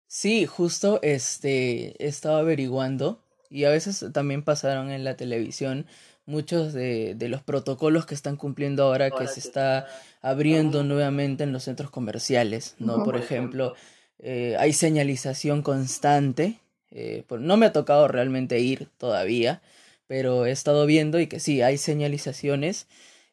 Sí, 0.06 0.46
justo 0.46 1.00
este 1.02 2.06
estaba 2.06 2.38
averiguando 2.38 3.18
y 3.50 3.64
a 3.64 3.70
veces 3.70 4.04
también 4.12 4.44
pasaron 4.44 4.90
en 4.90 5.02
la 5.02 5.16
televisión 5.16 5.86
muchos 6.26 6.72
de, 6.72 7.14
de 7.14 7.28
los 7.28 7.42
protocolos 7.42 8.06
que 8.06 8.14
están 8.14 8.36
cumpliendo 8.36 8.84
ahora 8.84 9.10
que 9.10 9.26
se 9.26 9.40
está 9.40 9.86
abriendo 10.22 10.84
nuevamente 10.84 11.44
en 11.44 11.52
los 11.52 11.64
centros 11.64 11.90
comerciales, 11.90 12.76
¿no? 12.78 13.04
Por 13.04 13.16
ejemplo, 13.16 13.74
eh, 14.18 14.56
hay 14.58 14.72
señalización 14.72 15.62
constante. 15.62 16.58
Eh, 16.90 17.24
no 17.40 17.56
me 17.56 17.66
ha 17.66 17.72
tocado 17.72 18.08
realmente 18.08 18.60
ir 18.60 18.88
todavía, 18.96 19.60
pero 20.06 20.46
he 20.46 20.50
estado 20.50 20.86
viendo 20.86 21.20
y 21.20 21.26
que 21.26 21.40
sí, 21.40 21.62
hay 21.62 21.78
señalizaciones 21.78 22.86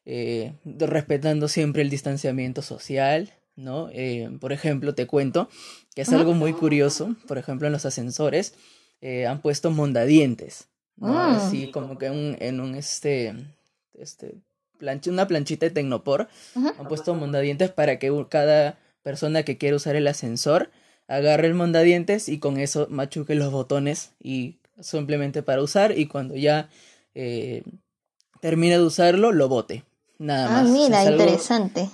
eh, 0.04 0.54
respetando 0.64 1.48
siempre 1.48 1.82
el 1.82 1.90
distanciamiento 1.90 2.62
social, 2.62 3.32
¿no? 3.56 3.88
Eh, 3.92 4.30
por 4.40 4.52
ejemplo, 4.52 4.94
te 4.94 5.06
cuento 5.06 5.48
que 5.94 6.02
es 6.02 6.12
algo 6.12 6.34
muy 6.34 6.52
curioso, 6.52 7.14
por 7.28 7.38
ejemplo, 7.38 7.66
en 7.66 7.72
los 7.72 7.84
ascensores 7.84 8.54
eh, 9.00 9.26
han 9.26 9.40
puesto 9.40 9.70
mondadientes, 9.70 10.68
¿no? 10.96 11.18
Ah. 11.18 11.36
Así 11.36 11.70
como 11.70 11.98
que 11.98 12.06
en 12.06 12.60
un, 12.60 12.74
este, 12.74 13.34
este, 13.94 14.36
una 15.06 15.26
planchita 15.26 15.66
de 15.66 15.70
Tecnopor, 15.70 16.28
han 16.54 16.88
puesto 16.88 17.14
mondadientes 17.14 17.70
para 17.70 17.98
que 17.98 18.10
cada 18.28 18.78
persona 19.02 19.44
que 19.44 19.58
quiera 19.58 19.76
usar 19.76 19.96
el 19.96 20.06
ascensor 20.06 20.70
agarre 21.08 21.46
el 21.46 21.54
mondadientes 21.54 22.28
y 22.28 22.38
con 22.38 22.58
eso 22.58 22.86
machuque 22.90 23.34
los 23.34 23.52
botones 23.52 24.12
y 24.20 24.56
simplemente 24.80 25.42
para 25.42 25.62
usar 25.62 25.96
y 25.96 26.06
cuando 26.06 26.36
ya 26.36 26.68
eh, 27.14 27.62
termine 28.40 28.78
de 28.78 28.84
usarlo, 28.84 29.32
lo 29.32 29.48
bote. 29.48 29.84
Nada 30.18 30.46
ah, 30.46 30.62
más. 30.62 30.70
Ah, 30.70 30.72
mira, 30.72 31.04
interesante. 31.04 31.90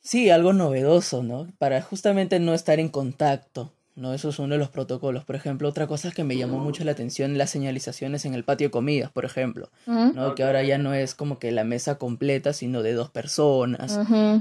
Sí, 0.00 0.28
algo 0.28 0.52
novedoso, 0.52 1.22
¿no? 1.22 1.48
Para 1.58 1.80
justamente 1.80 2.38
no 2.38 2.52
estar 2.52 2.78
en 2.78 2.90
contacto, 2.90 3.72
¿no? 3.94 4.12
Eso 4.12 4.28
es 4.28 4.38
uno 4.38 4.54
de 4.54 4.58
los 4.58 4.68
protocolos. 4.68 5.24
Por 5.24 5.34
ejemplo, 5.34 5.66
otra 5.66 5.86
cosa 5.86 6.10
que 6.10 6.24
me 6.24 6.36
llamó 6.36 6.58
mucho 6.58 6.84
la 6.84 6.92
atención, 6.92 7.38
las 7.38 7.48
señalizaciones 7.50 8.26
en 8.26 8.34
el 8.34 8.44
patio 8.44 8.66
de 8.66 8.70
comidas, 8.70 9.10
por 9.10 9.24
ejemplo, 9.24 9.70
¿no? 9.86 10.34
Que 10.34 10.42
ahora 10.42 10.62
ya 10.62 10.76
no 10.76 10.92
es 10.92 11.14
como 11.14 11.38
que 11.38 11.52
la 11.52 11.64
mesa 11.64 11.96
completa, 11.96 12.52
sino 12.52 12.82
de 12.82 12.92
dos 12.92 13.10
personas, 13.10 13.98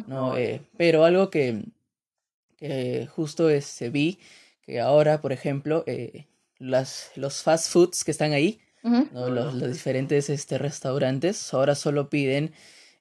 ¿no? 0.07 0.35
Eh, 0.37 0.61
pero 0.75 1.05
algo 1.05 1.29
que, 1.29 1.63
que 2.57 3.07
justo 3.07 3.49
se 3.61 3.89
vi, 3.89 4.19
que 4.63 4.81
ahora, 4.81 5.21
por 5.21 5.31
ejemplo, 5.31 5.85
eh, 5.87 6.25
las, 6.59 7.11
los 7.15 7.41
fast 7.41 7.71
foods 7.71 8.03
que 8.03 8.11
están 8.11 8.33
ahí, 8.33 8.59
¿no? 8.83 9.29
los, 9.29 9.53
los, 9.53 9.71
diferentes 9.71 10.29
este, 10.29 10.57
restaurantes, 10.57 11.53
ahora 11.53 11.75
solo 11.75 12.09
piden, 12.09 12.53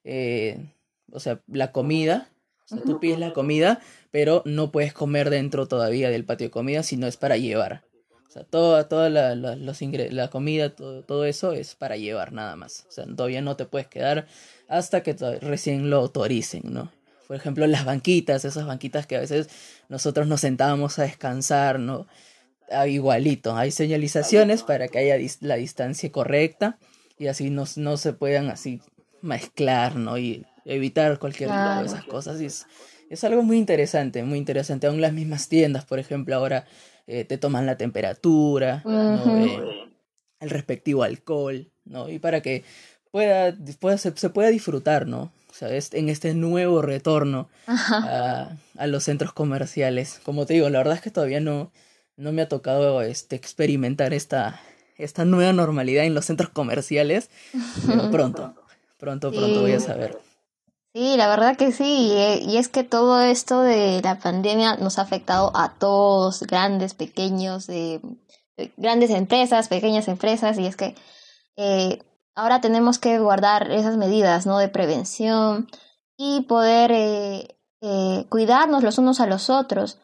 eh, 0.03 0.71
o 1.11 1.19
sea, 1.19 1.41
la 1.47 1.71
comida, 1.71 2.29
o 2.65 2.67
sea, 2.67 2.83
tú 2.83 2.99
pides 2.99 3.19
la 3.19 3.33
comida, 3.33 3.81
pero 4.11 4.41
no 4.45 4.71
puedes 4.71 4.93
comer 4.93 5.29
dentro 5.29 5.67
todavía 5.67 6.09
del 6.09 6.25
patio 6.25 6.47
de 6.47 6.51
comida, 6.51 6.83
sino 6.83 7.07
es 7.07 7.17
para 7.17 7.37
llevar. 7.37 7.83
O 8.27 8.31
sea, 8.31 8.43
toda, 8.45 8.87
toda 8.87 9.09
la, 9.11 9.35
la, 9.35 9.55
los 9.55 9.79
la 9.81 10.29
comida, 10.29 10.75
todo, 10.75 11.03
todo 11.03 11.25
eso 11.25 11.51
es 11.51 11.75
para 11.75 11.97
llevar 11.97 12.33
nada 12.33 12.55
más. 12.55 12.85
O 12.89 12.91
sea, 12.91 13.05
todavía 13.05 13.41
no 13.41 13.55
te 13.55 13.65
puedes 13.65 13.87
quedar 13.87 14.25
hasta 14.67 15.03
que 15.03 15.13
recién 15.41 15.91
lo 15.91 15.97
autoricen, 15.97 16.63
¿no? 16.65 16.91
Por 17.27 17.35
ejemplo, 17.35 17.67
las 17.67 17.85
banquitas, 17.85 18.43
esas 18.43 18.65
banquitas 18.65 19.05
que 19.05 19.17
a 19.17 19.19
veces 19.19 19.49
nosotros 19.87 20.25
nos 20.27 20.41
sentábamos 20.41 20.97
a 20.97 21.03
descansar, 21.03 21.79
¿no? 21.79 22.07
Ah, 22.69 22.87
igualito, 22.87 23.55
hay 23.55 23.71
señalizaciones 23.71 24.63
para 24.63 24.87
que 24.87 24.99
haya 24.99 25.17
la 25.41 25.55
distancia 25.55 26.11
correcta 26.11 26.77
y 27.17 27.27
así 27.27 27.49
no, 27.49 27.65
no 27.75 27.97
se 27.97 28.13
puedan 28.13 28.49
así 28.49 28.81
mezclar, 29.21 29.95
¿no? 29.95 30.17
Y 30.17 30.45
evitar 30.65 31.19
cualquier 31.19 31.49
de 31.49 31.85
esas 31.85 32.05
cosas. 32.05 32.41
Y 32.41 32.45
es, 32.45 32.65
es, 33.09 33.23
algo 33.23 33.43
muy 33.43 33.57
interesante, 33.57 34.23
muy 34.23 34.37
interesante. 34.37 34.87
Aún 34.87 35.01
las 35.01 35.13
mismas 35.13 35.49
tiendas, 35.49 35.85
por 35.85 35.99
ejemplo, 35.99 36.35
ahora 36.35 36.65
eh, 37.07 37.25
te 37.25 37.37
toman 37.37 37.65
la 37.65 37.77
temperatura, 37.77 38.83
eh, 38.85 39.89
el 40.39 40.49
respectivo 40.49 41.03
alcohol, 41.03 41.71
¿no? 41.85 42.09
Y 42.09 42.19
para 42.19 42.41
que 42.41 42.63
pueda, 43.11 43.55
pueda 43.79 43.97
se, 43.97 44.11
pueda 44.11 44.49
disfrutar, 44.49 45.07
¿no? 45.07 45.31
O 45.49 45.53
sea, 45.53 45.69
en 45.69 46.09
este 46.09 46.33
nuevo 46.33 46.81
retorno 46.81 47.47
a, 47.67 48.49
a, 48.75 48.87
los 48.87 49.03
centros 49.03 49.33
comerciales. 49.33 50.19
Como 50.23 50.47
te 50.47 50.55
digo, 50.55 50.67
la 50.69 50.79
verdad 50.79 50.95
es 50.95 51.01
que 51.01 51.11
todavía 51.11 51.39
no, 51.39 51.71
no 52.17 52.31
me 52.31 52.41
ha 52.41 52.47
tocado 52.47 53.01
este, 53.01 53.35
experimentar 53.35 54.13
esta, 54.13 54.59
esta 54.97 55.25
nueva 55.25 55.53
normalidad 55.53 56.05
en 56.05 56.13
los 56.13 56.25
centros 56.25 56.49
comerciales, 56.49 57.29
pero 57.87 58.11
pronto, 58.11 58.55
pronto, 58.97 59.31
pronto 59.31 59.61
voy 59.61 59.73
a 59.73 59.79
saber. 59.79 60.17
Sí, 60.93 61.17
la 61.17 61.27
verdad 61.27 61.57
que 61.57 61.71
sí, 61.71 62.13
y 62.45 62.57
es 62.57 62.67
que 62.69 62.83
todo 62.83 63.19
esto 63.21 63.61
de 63.61 63.99
la 64.03 64.19
pandemia 64.19 64.75
nos 64.75 64.99
ha 64.99 65.01
afectado 65.01 65.51
a 65.55 65.73
todos, 65.79 66.43
grandes, 66.43 66.93
pequeños, 66.93 67.65
de, 67.65 67.99
grandes 68.77 69.09
empresas, 69.09 69.69
pequeñas 69.69 70.07
empresas, 70.07 70.59
y 70.59 70.67
es 70.67 70.75
que 70.75 70.95
eh, 71.57 71.99
ahora 72.35 72.61
tenemos 72.61 72.99
que 72.99 73.17
guardar 73.17 73.71
esas 73.71 73.97
medidas, 73.97 74.45
¿no? 74.45 74.59
De 74.59 74.69
prevención 74.69 75.67
y 76.15 76.41
poder 76.41 76.91
eh, 76.91 77.57
eh, 77.81 78.25
cuidarnos 78.29 78.83
los 78.83 78.99
unos 78.99 79.19
a 79.19 79.25
los 79.25 79.49
otros. 79.49 79.97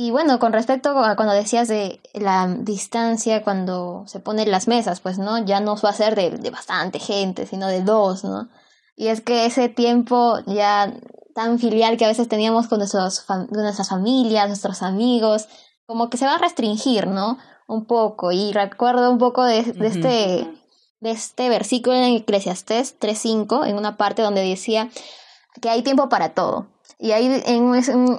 Y 0.00 0.12
bueno, 0.12 0.38
con 0.38 0.52
respecto 0.52 0.90
a 0.90 1.16
cuando 1.16 1.34
decías 1.34 1.66
de 1.66 2.00
la 2.14 2.46
distancia 2.46 3.42
cuando 3.42 4.04
se 4.06 4.20
ponen 4.20 4.48
las 4.48 4.68
mesas, 4.68 5.00
pues 5.00 5.18
no, 5.18 5.44
ya 5.44 5.58
no 5.58 5.74
va 5.74 5.90
a 5.90 5.92
ser 5.92 6.14
de, 6.14 6.30
de 6.30 6.50
bastante 6.50 7.00
gente, 7.00 7.46
sino 7.46 7.66
de 7.66 7.82
dos, 7.82 8.22
¿no? 8.22 8.48
Y 8.94 9.08
es 9.08 9.20
que 9.20 9.44
ese 9.44 9.68
tiempo 9.68 10.38
ya 10.46 10.94
tan 11.34 11.58
filial 11.58 11.96
que 11.96 12.04
a 12.04 12.08
veces 12.08 12.28
teníamos 12.28 12.68
con 12.68 12.78
nuestros 12.78 13.24
nuestras 13.50 13.88
familias, 13.88 14.46
nuestros 14.46 14.82
amigos, 14.82 15.48
como 15.84 16.10
que 16.10 16.16
se 16.16 16.26
va 16.26 16.36
a 16.36 16.38
restringir, 16.38 17.08
¿no? 17.08 17.36
Un 17.66 17.84
poco. 17.84 18.30
Y 18.30 18.52
recuerdo 18.52 19.10
un 19.10 19.18
poco 19.18 19.42
de, 19.42 19.64
de 19.64 19.86
este, 19.88 20.62
de 21.00 21.10
este 21.10 21.48
versículo 21.48 21.96
en 21.96 22.14
Eclesiastés 22.14 23.00
3.5, 23.00 23.66
en 23.66 23.76
una 23.76 23.96
parte 23.96 24.22
donde 24.22 24.42
decía 24.42 24.90
que 25.60 25.70
hay 25.70 25.82
tiempo 25.82 26.08
para 26.08 26.34
todo. 26.34 26.68
Y 27.00 27.12
ahí 27.12 27.42
en, 27.46 27.72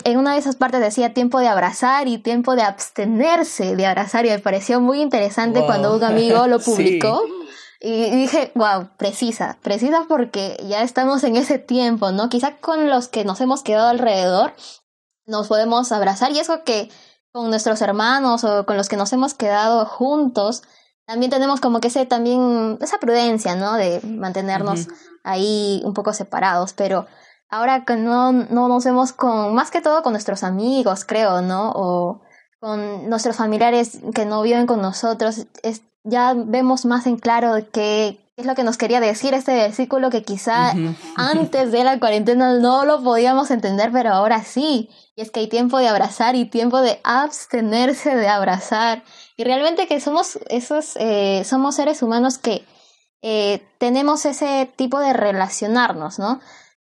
en, 0.06 0.18
una 0.18 0.34
de 0.34 0.40
esas 0.40 0.56
partes 0.56 0.80
decía 0.80 1.14
tiempo 1.14 1.40
de 1.40 1.50
abrazar 1.50 2.08
y 2.08 2.18
tiempo 2.18 2.56
de 2.56 2.62
abstenerse 2.62 3.76
de 3.76 3.86
abrazar 3.86 4.26
y 4.26 4.30
me 4.30 4.40
pareció 4.40 4.80
muy 4.80 5.02
interesante 5.02 5.66
cuando 5.66 5.96
un 5.96 6.04
amigo 6.04 6.48
lo 6.48 6.60
publicó. 6.66 7.22
Y 7.82 8.10
dije, 8.12 8.52
wow, 8.56 8.90
precisa, 8.98 9.58
precisa 9.62 10.06
porque 10.08 10.58
ya 10.68 10.82
estamos 10.82 11.24
en 11.24 11.36
ese 11.36 11.60
tiempo, 11.60 12.12
¿no? 12.12 12.30
Quizá 12.30 12.58
con 12.58 12.90
los 12.90 13.08
que 13.08 13.24
nos 13.24 13.40
hemos 13.42 13.64
quedado 13.64 13.90
alrededor 13.90 14.54
nos 15.26 15.48
podemos 15.48 15.92
abrazar 15.92 16.32
y 16.32 16.40
eso 16.40 16.64
que 16.64 16.90
con 17.32 17.50
nuestros 17.50 17.82
hermanos 17.82 18.44
o 18.44 18.66
con 18.66 18.76
los 18.76 18.90
que 18.90 18.98
nos 18.98 19.14
hemos 19.14 19.34
quedado 19.34 19.86
juntos, 19.86 20.64
también 21.06 21.30
tenemos 21.30 21.60
como 21.60 21.80
que 21.80 21.90
ese 21.90 22.06
también 22.06 22.78
esa 22.82 22.98
prudencia, 22.98 23.56
¿no? 23.56 23.76
De 23.76 24.02
mantenernos 24.04 24.88
ahí 25.24 25.82
un 25.86 25.94
poco 25.94 26.14
separados, 26.14 26.74
pero 26.74 27.08
ahora 27.50 27.86
que 27.86 27.96
no, 27.96 28.32
no 28.32 28.68
nos 28.68 28.86
vemos 28.86 29.14
con, 29.14 29.54
más 29.54 29.72
que 29.72 29.82
todo 29.82 30.04
con 30.04 30.14
nuestros 30.14 30.44
amigos, 30.44 31.06
creo, 31.06 31.42
¿no? 31.42 31.72
O 31.76 32.22
con 32.60 33.10
nuestros 33.10 33.38
familiares 33.38 34.00
que 34.14 34.26
no 34.26 34.42
viven 34.42 34.68
con 34.68 34.82
nosotros, 34.82 35.48
es, 35.64 35.82
ya 36.04 36.34
vemos 36.36 36.86
más 36.86 37.08
en 37.08 37.18
claro 37.18 37.56
qué, 37.72 38.20
es 38.40 38.46
lo 38.46 38.56
que 38.56 38.64
nos 38.64 38.78
quería 38.78 39.02
decir 39.02 39.34
este 39.34 39.54
versículo 39.54 40.10
que 40.10 40.24
quizá 40.24 40.74
antes 41.16 41.72
de 41.72 41.84
la 41.84 42.00
cuarentena 42.00 42.58
no 42.58 42.86
lo 42.86 43.04
podíamos 43.04 43.52
entender, 43.52 43.92
pero 43.92 44.14
ahora 44.14 44.44
sí. 44.44 44.90
Y 45.16 45.22
es 45.22 45.32
que 45.32 45.42
hay 45.42 45.48
tiempo 45.48 45.78
de 45.78 45.90
abrazar 45.90 46.36
y 46.36 46.46
tiempo 46.46 46.80
de 46.80 47.02
abstenerse 47.04 48.16
de 48.16 48.30
abrazar. 48.30 49.04
Y 49.36 49.44
realmente 49.44 49.88
que 49.88 50.00
somos 50.00 50.40
esos, 50.50 50.96
eh, 50.96 51.44
somos 51.44 51.76
seres 51.76 52.02
humanos 52.02 52.38
que 52.38 52.66
eh, 53.22 53.68
tenemos 53.78 54.26
ese 54.26 54.72
tipo 54.78 55.00
de 55.00 55.12
relacionarnos, 55.12 56.20
¿no? 56.20 56.40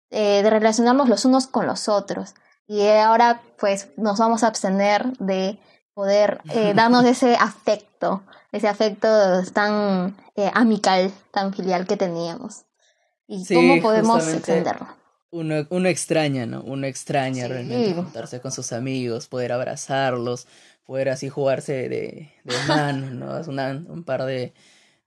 Eh, 0.09 0.41
de 0.41 0.49
relacionarnos 0.49 1.09
los 1.09 1.25
unos 1.25 1.47
con 1.47 1.67
los 1.67 1.89
otros. 1.89 2.33
Y 2.67 2.87
ahora 2.87 3.41
pues 3.59 3.89
nos 3.97 4.19
vamos 4.19 4.43
a 4.43 4.47
abstener 4.47 5.05
de 5.17 5.59
poder 5.93 6.41
darnos 6.75 7.05
ese 7.05 7.35
afecto 7.35 8.23
ese 8.51 8.67
afecto 8.67 9.07
tan 9.53 10.15
eh, 10.35 10.51
amical, 10.53 11.11
tan 11.31 11.53
filial 11.53 11.85
que 11.85 11.97
teníamos. 11.97 12.65
¿Y 13.27 13.45
cómo 13.53 13.81
podemos 13.81 14.27
extenderlo? 14.27 14.87
Uno, 15.29 15.67
uno, 15.69 15.89
extraña, 15.89 16.45
¿no? 16.45 16.61
Uno 16.61 16.87
extraña 16.87 17.47
realmente 17.47 17.93
juntarse 17.93 18.39
con 18.39 18.51
sus 18.53 18.71
amigos, 18.71 19.27
poder 19.27 19.51
abrazarlos, 19.51 20.47
poder 20.85 21.09
así 21.09 21.27
jugarse 21.27 21.89
de, 21.89 22.31
de 22.43 22.55
manos, 22.67 23.47
¿no? 23.49 23.93
un 23.93 24.03
par 24.05 24.23
de, 24.23 24.53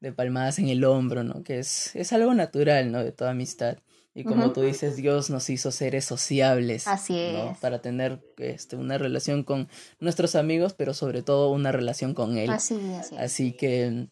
de 0.01 0.13
palmadas 0.13 0.59
en 0.59 0.69
el 0.69 0.85
hombro, 0.85 1.25
¿no? 1.25 1.43
Que 1.43 1.61
es, 1.61 1.97
es 1.97 2.13
algo 2.13 2.35
natural, 2.35 2.93
¿no? 2.93 3.03
De 3.03 3.13
toda 3.13 3.31
amistad. 3.31 3.79
Y 4.21 4.25
como 4.25 4.53
tú 4.53 4.61
dices, 4.63 4.97
Dios 4.97 5.31
nos 5.31 5.49
hizo 5.49 5.71
seres 5.73 6.05
sociables. 6.05 6.87
Así 6.87 7.19
es. 7.19 7.57
Para 7.59 7.81
tener 7.81 8.21
este, 8.37 8.77
una 8.77 8.99
relación 8.99 9.45
con 9.45 9.69
nuestros 9.99 10.35
amigos, 10.35 10.75
pero 10.75 10.93
sobre 10.93 11.23
todo 11.23 11.51
una 11.51 11.73
relación 11.73 12.13
con 12.13 12.37
Él. 12.37 12.51
Así, 12.51 12.79
así. 12.99 13.17
Así 13.17 13.53
que, 13.53 14.09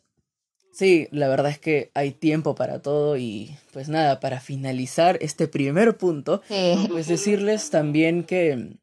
sí, 0.73 1.09
la 1.11 1.29
verdad 1.29 1.51
es 1.51 1.59
que 1.59 1.91
hay 1.93 2.13
tiempo 2.13 2.55
para 2.55 2.81
todo 2.81 3.19
y 3.19 3.57
pues 3.73 3.89
nada, 3.91 4.19
para 4.19 4.41
finalizar 4.41 5.19
este 5.21 5.47
primer 5.47 5.99
punto, 5.99 6.41
pues 6.89 7.07
decirles 7.07 7.69
también 7.69 8.25
que 8.25 8.79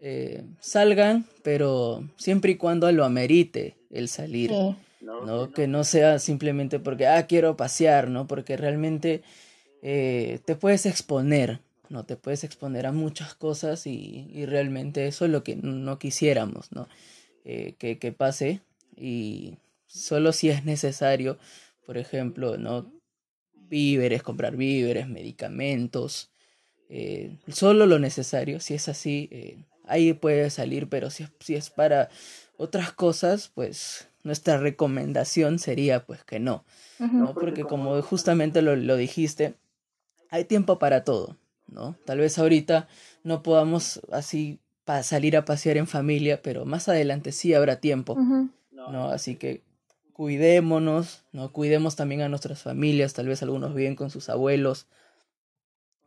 eh, 0.00 0.44
salgan, 0.60 1.24
pero 1.42 2.04
siempre 2.16 2.52
y 2.52 2.56
cuando 2.56 2.90
lo 2.90 3.04
amerite 3.04 3.76
el 3.90 4.08
salir. 4.08 4.52
¿no? 5.00 5.52
Que 5.52 5.68
no 5.68 5.84
sea 5.84 6.18
simplemente 6.18 6.80
porque, 6.80 7.06
ah, 7.06 7.26
quiero 7.26 7.56
pasear, 7.56 8.10
¿no? 8.10 8.26
Porque 8.26 8.56
realmente 8.56 9.22
eh, 9.82 10.40
te 10.44 10.56
puedes 10.56 10.86
exponer, 10.86 11.60
¿no? 11.88 12.04
Te 12.04 12.16
puedes 12.16 12.44
exponer 12.44 12.86
a 12.86 12.92
muchas 12.92 13.34
cosas 13.34 13.86
y, 13.86 14.28
y 14.32 14.46
realmente 14.46 15.06
eso 15.06 15.24
es 15.24 15.30
lo 15.30 15.44
que 15.44 15.56
no 15.56 15.98
quisiéramos, 15.98 16.72
¿no? 16.72 16.88
Eh, 17.44 17.74
que, 17.78 17.98
que, 17.98 18.12
pase 18.12 18.60
y 18.96 19.56
solo 19.86 20.32
si 20.32 20.50
es 20.50 20.64
necesario, 20.64 21.38
por 21.86 21.96
ejemplo, 21.96 22.58
¿no? 22.58 22.92
Víveres, 23.54 24.22
comprar 24.22 24.56
víveres, 24.56 25.08
medicamentos, 25.08 26.30
eh, 26.88 27.36
solo 27.48 27.86
lo 27.86 27.98
necesario, 27.98 28.60
si 28.60 28.74
es 28.74 28.88
así, 28.88 29.64
ahí 29.84 30.12
puede 30.14 30.50
salir, 30.50 30.88
pero 30.88 31.10
si 31.10 31.24
es, 31.24 31.30
si 31.40 31.54
es 31.54 31.70
para 31.70 32.08
otras 32.56 32.92
cosas, 32.92 33.50
pues 33.54 34.08
nuestra 34.22 34.58
recomendación 34.58 35.58
sería 35.58 36.04
pues 36.04 36.24
que 36.24 36.40
no, 36.40 36.64
¿no? 36.98 37.34
Porque 37.34 37.64
como 37.64 38.00
justamente 38.02 38.62
lo, 38.62 38.74
lo 38.76 38.96
dijiste, 38.96 39.54
hay 40.30 40.44
tiempo 40.44 40.78
para 40.78 41.04
todo, 41.04 41.36
¿no? 41.66 41.96
Tal 42.04 42.18
vez 42.18 42.38
ahorita 42.38 42.88
no 43.22 43.42
podamos 43.42 44.00
así 44.12 44.60
salir 45.02 45.36
a 45.36 45.44
pasear 45.44 45.76
en 45.76 45.86
familia, 45.86 46.40
pero 46.42 46.64
más 46.64 46.88
adelante 46.88 47.32
sí 47.32 47.52
habrá 47.54 47.80
tiempo, 47.80 48.16
¿no? 48.70 49.10
Así 49.10 49.36
que 49.36 49.62
cuidémonos, 50.12 51.24
¿no? 51.32 51.52
Cuidemos 51.52 51.94
también 51.94 52.22
a 52.22 52.28
nuestras 52.28 52.62
familias, 52.62 53.12
tal 53.12 53.28
vez 53.28 53.42
algunos 53.42 53.74
viven 53.74 53.96
con 53.96 54.10
sus 54.10 54.28
abuelos, 54.28 54.86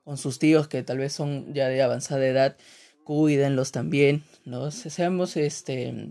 con 0.03 0.17
sus 0.17 0.39
tíos 0.39 0.67
que 0.67 0.83
tal 0.83 0.97
vez 0.97 1.13
son 1.13 1.53
ya 1.53 1.67
de 1.67 1.81
avanzada 1.81 2.25
edad, 2.25 2.57
cuídenlos 3.03 3.71
también, 3.71 4.23
¿no? 4.45 4.71
Seamos, 4.71 5.37
este, 5.37 6.09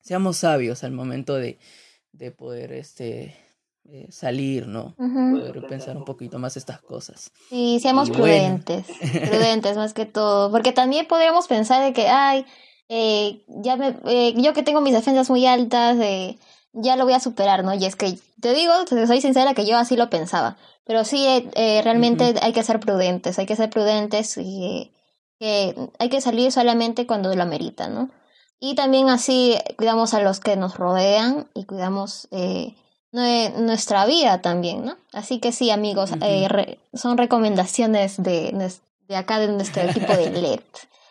seamos 0.00 0.36
sabios 0.36 0.84
al 0.84 0.92
momento 0.92 1.34
de, 1.36 1.58
de 2.12 2.30
poder, 2.30 2.72
este, 2.72 3.34
eh, 3.88 4.08
salir, 4.10 4.66
¿no? 4.66 4.96
Poder 4.96 5.64
pensar 5.68 5.96
un 5.96 6.04
poquito 6.04 6.40
más 6.40 6.56
estas 6.56 6.80
cosas. 6.80 7.30
Sí, 7.50 7.78
seamos 7.80 8.10
prudentes, 8.10 8.84
prudentes 9.30 9.76
más 9.76 9.94
que 9.94 10.06
todo, 10.06 10.50
porque 10.50 10.72
también 10.72 11.06
podríamos 11.06 11.46
pensar 11.46 11.84
de 11.84 11.92
que, 11.92 12.08
ay, 12.08 12.44
eh, 12.88 13.44
ya 13.46 13.76
me, 13.76 13.96
eh, 14.06 14.34
yo 14.36 14.52
que 14.54 14.64
tengo 14.64 14.80
mis 14.80 14.92
defensas 14.92 15.30
muy 15.30 15.46
altas, 15.46 15.98
ya 16.72 16.96
lo 16.96 17.04
voy 17.04 17.12
a 17.12 17.20
superar, 17.20 17.62
¿no? 17.62 17.74
Y 17.74 17.84
es 17.84 17.94
que 17.94 18.18
te 18.40 18.54
digo, 18.54 18.72
soy 18.88 19.20
sincera 19.20 19.54
que 19.54 19.66
yo 19.66 19.76
así 19.76 19.94
lo 19.94 20.10
pensaba, 20.10 20.56
pero 20.84 21.04
sí, 21.04 21.48
realmente 21.54 22.34
hay 22.42 22.52
que 22.52 22.64
ser 22.64 22.80
prudentes, 22.80 23.38
hay 23.38 23.46
que 23.46 23.54
ser 23.54 23.70
prudentes 23.70 24.36
y 24.36 24.92
hay 25.38 26.08
que 26.10 26.20
salir 26.20 26.50
solamente 26.50 27.06
cuando 27.06 27.32
lo 27.32 27.42
amerita, 27.42 27.88
¿no? 27.88 28.10
Y 28.58 28.74
también 28.74 29.10
así 29.10 29.56
cuidamos 29.76 30.12
a 30.12 30.22
los 30.22 30.40
que 30.40 30.56
nos 30.56 30.76
rodean 30.76 31.48
y 31.54 31.66
cuidamos 31.66 32.26
nuestra 33.12 34.06
vida 34.06 34.42
también, 34.42 34.84
¿no? 34.84 34.96
Así 35.12 35.40
que 35.40 35.52
sí, 35.52 35.70
amigos, 35.70 36.12
eh, 36.22 36.78
son 36.92 37.16
recomendaciones 37.16 38.22
de, 38.22 38.70
de, 39.08 39.16
acá 39.16 39.38
de 39.38 39.48
nuestro 39.48 39.82
equipo 39.88 40.12
de 40.14 40.30
LED. 40.30 40.60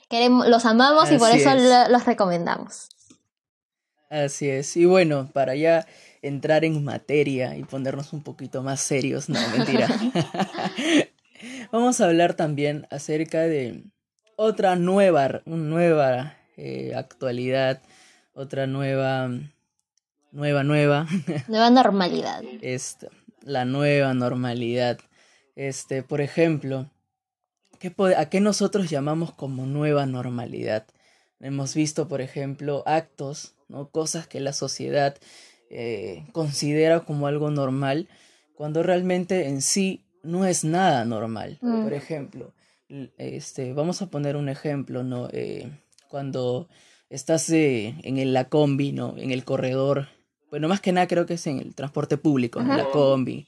Queremos, 0.09 0.47
los 0.47 0.65
amamos 0.65 1.11
y 1.11 1.17
por 1.17 1.31
eso 1.31 1.49
los 1.89 2.05
recomendamos. 2.05 2.89
Así 4.09 4.49
es. 4.49 4.77
Y 4.77 4.85
bueno, 4.85 5.29
para 5.33 5.55
ya 5.55 5.87
entrar 6.21 6.63
en 6.63 6.83
materia 6.83 7.57
y 7.57 7.63
ponernos 7.63 8.13
un 8.13 8.21
poquito 8.21 8.61
más 8.61 8.81
serios, 8.81 9.29
no, 9.29 9.39
mentira. 9.49 9.87
Vamos 11.71 12.01
a 12.01 12.05
hablar 12.05 12.35
también 12.35 12.87
acerca 12.91 13.41
de 13.41 13.83
otra 14.35 14.75
nueva, 14.75 15.41
nueva 15.45 16.37
eh, 16.57 16.93
actualidad, 16.95 17.81
otra 18.33 18.67
nueva 18.67 19.29
nueva, 20.35 20.63
nueva. 20.63 21.07
Nueva 21.47 21.69
normalidad. 21.69 22.43
Esta, 22.61 23.07
la 23.41 23.65
nueva 23.65 24.13
normalidad. 24.13 24.99
Este, 25.55 26.03
por 26.03 26.19
ejemplo, 26.19 26.91
¿qué 27.79 27.95
¿a 28.17 28.29
qué 28.29 28.41
nosotros 28.41 28.89
llamamos 28.89 29.33
como 29.33 29.65
nueva 29.65 30.05
normalidad? 30.05 30.85
Hemos 31.39 31.73
visto, 31.73 32.07
por 32.07 32.21
ejemplo, 32.21 32.83
actos, 32.85 33.55
¿no? 33.69 33.89
cosas 33.89 34.27
que 34.27 34.41
la 34.41 34.51
sociedad 34.51 35.15
eh, 35.69 36.25
considera 36.33 37.01
como 37.01 37.27
algo 37.27 37.49
normal, 37.49 38.09
cuando 38.55 38.83
realmente 38.83 39.47
en 39.47 39.61
sí 39.61 40.05
no 40.21 40.45
es 40.45 40.63
nada 40.63 41.05
normal. 41.05 41.59
Mm. 41.61 41.83
Por 41.83 41.93
ejemplo, 41.93 42.53
este, 43.17 43.73
vamos 43.73 44.01
a 44.01 44.07
poner 44.07 44.35
un 44.35 44.49
ejemplo, 44.49 45.03
¿no? 45.03 45.29
Eh, 45.31 45.69
cuando 46.09 46.67
estás 47.09 47.49
eh, 47.51 47.95
en 48.03 48.33
la 48.33 48.49
combi, 48.49 48.91
¿no? 48.91 49.15
En 49.17 49.31
el 49.31 49.43
corredor 49.43 50.07
bueno, 50.55 50.69
más 50.69 50.79
que 50.79 50.93
nada 50.93 51.05
creo 51.05 51.25
que 51.25 51.33
es 51.33 51.47
en 51.47 51.59
el 51.59 51.75
transporte 51.75 52.15
público, 52.15 52.61
en 52.61 52.69
la 52.69 52.89
combi, 52.89 53.45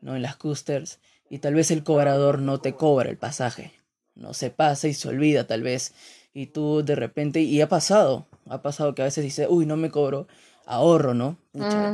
¿no? 0.00 0.16
En 0.16 0.22
las 0.22 0.36
coasters. 0.36 1.00
Y 1.28 1.40
tal 1.40 1.52
vez 1.52 1.70
el 1.70 1.84
cobrador 1.84 2.38
no 2.38 2.62
te 2.62 2.72
cobra 2.72 3.10
el 3.10 3.18
pasaje. 3.18 3.72
No 4.14 4.32
se 4.32 4.48
pasa 4.48 4.88
y 4.88 4.94
se 4.94 5.06
olvida 5.06 5.46
tal 5.46 5.62
vez. 5.62 5.92
Y 6.32 6.46
tú 6.46 6.82
de 6.82 6.94
repente, 6.94 7.42
y 7.42 7.60
ha 7.60 7.68
pasado, 7.68 8.26
ha 8.48 8.62
pasado 8.62 8.94
que 8.94 9.02
a 9.02 9.04
veces 9.04 9.22
dices, 9.22 9.48
uy, 9.50 9.66
no 9.66 9.76
me 9.76 9.90
cobro, 9.90 10.28
ahorro, 10.64 11.12
¿no? 11.12 11.36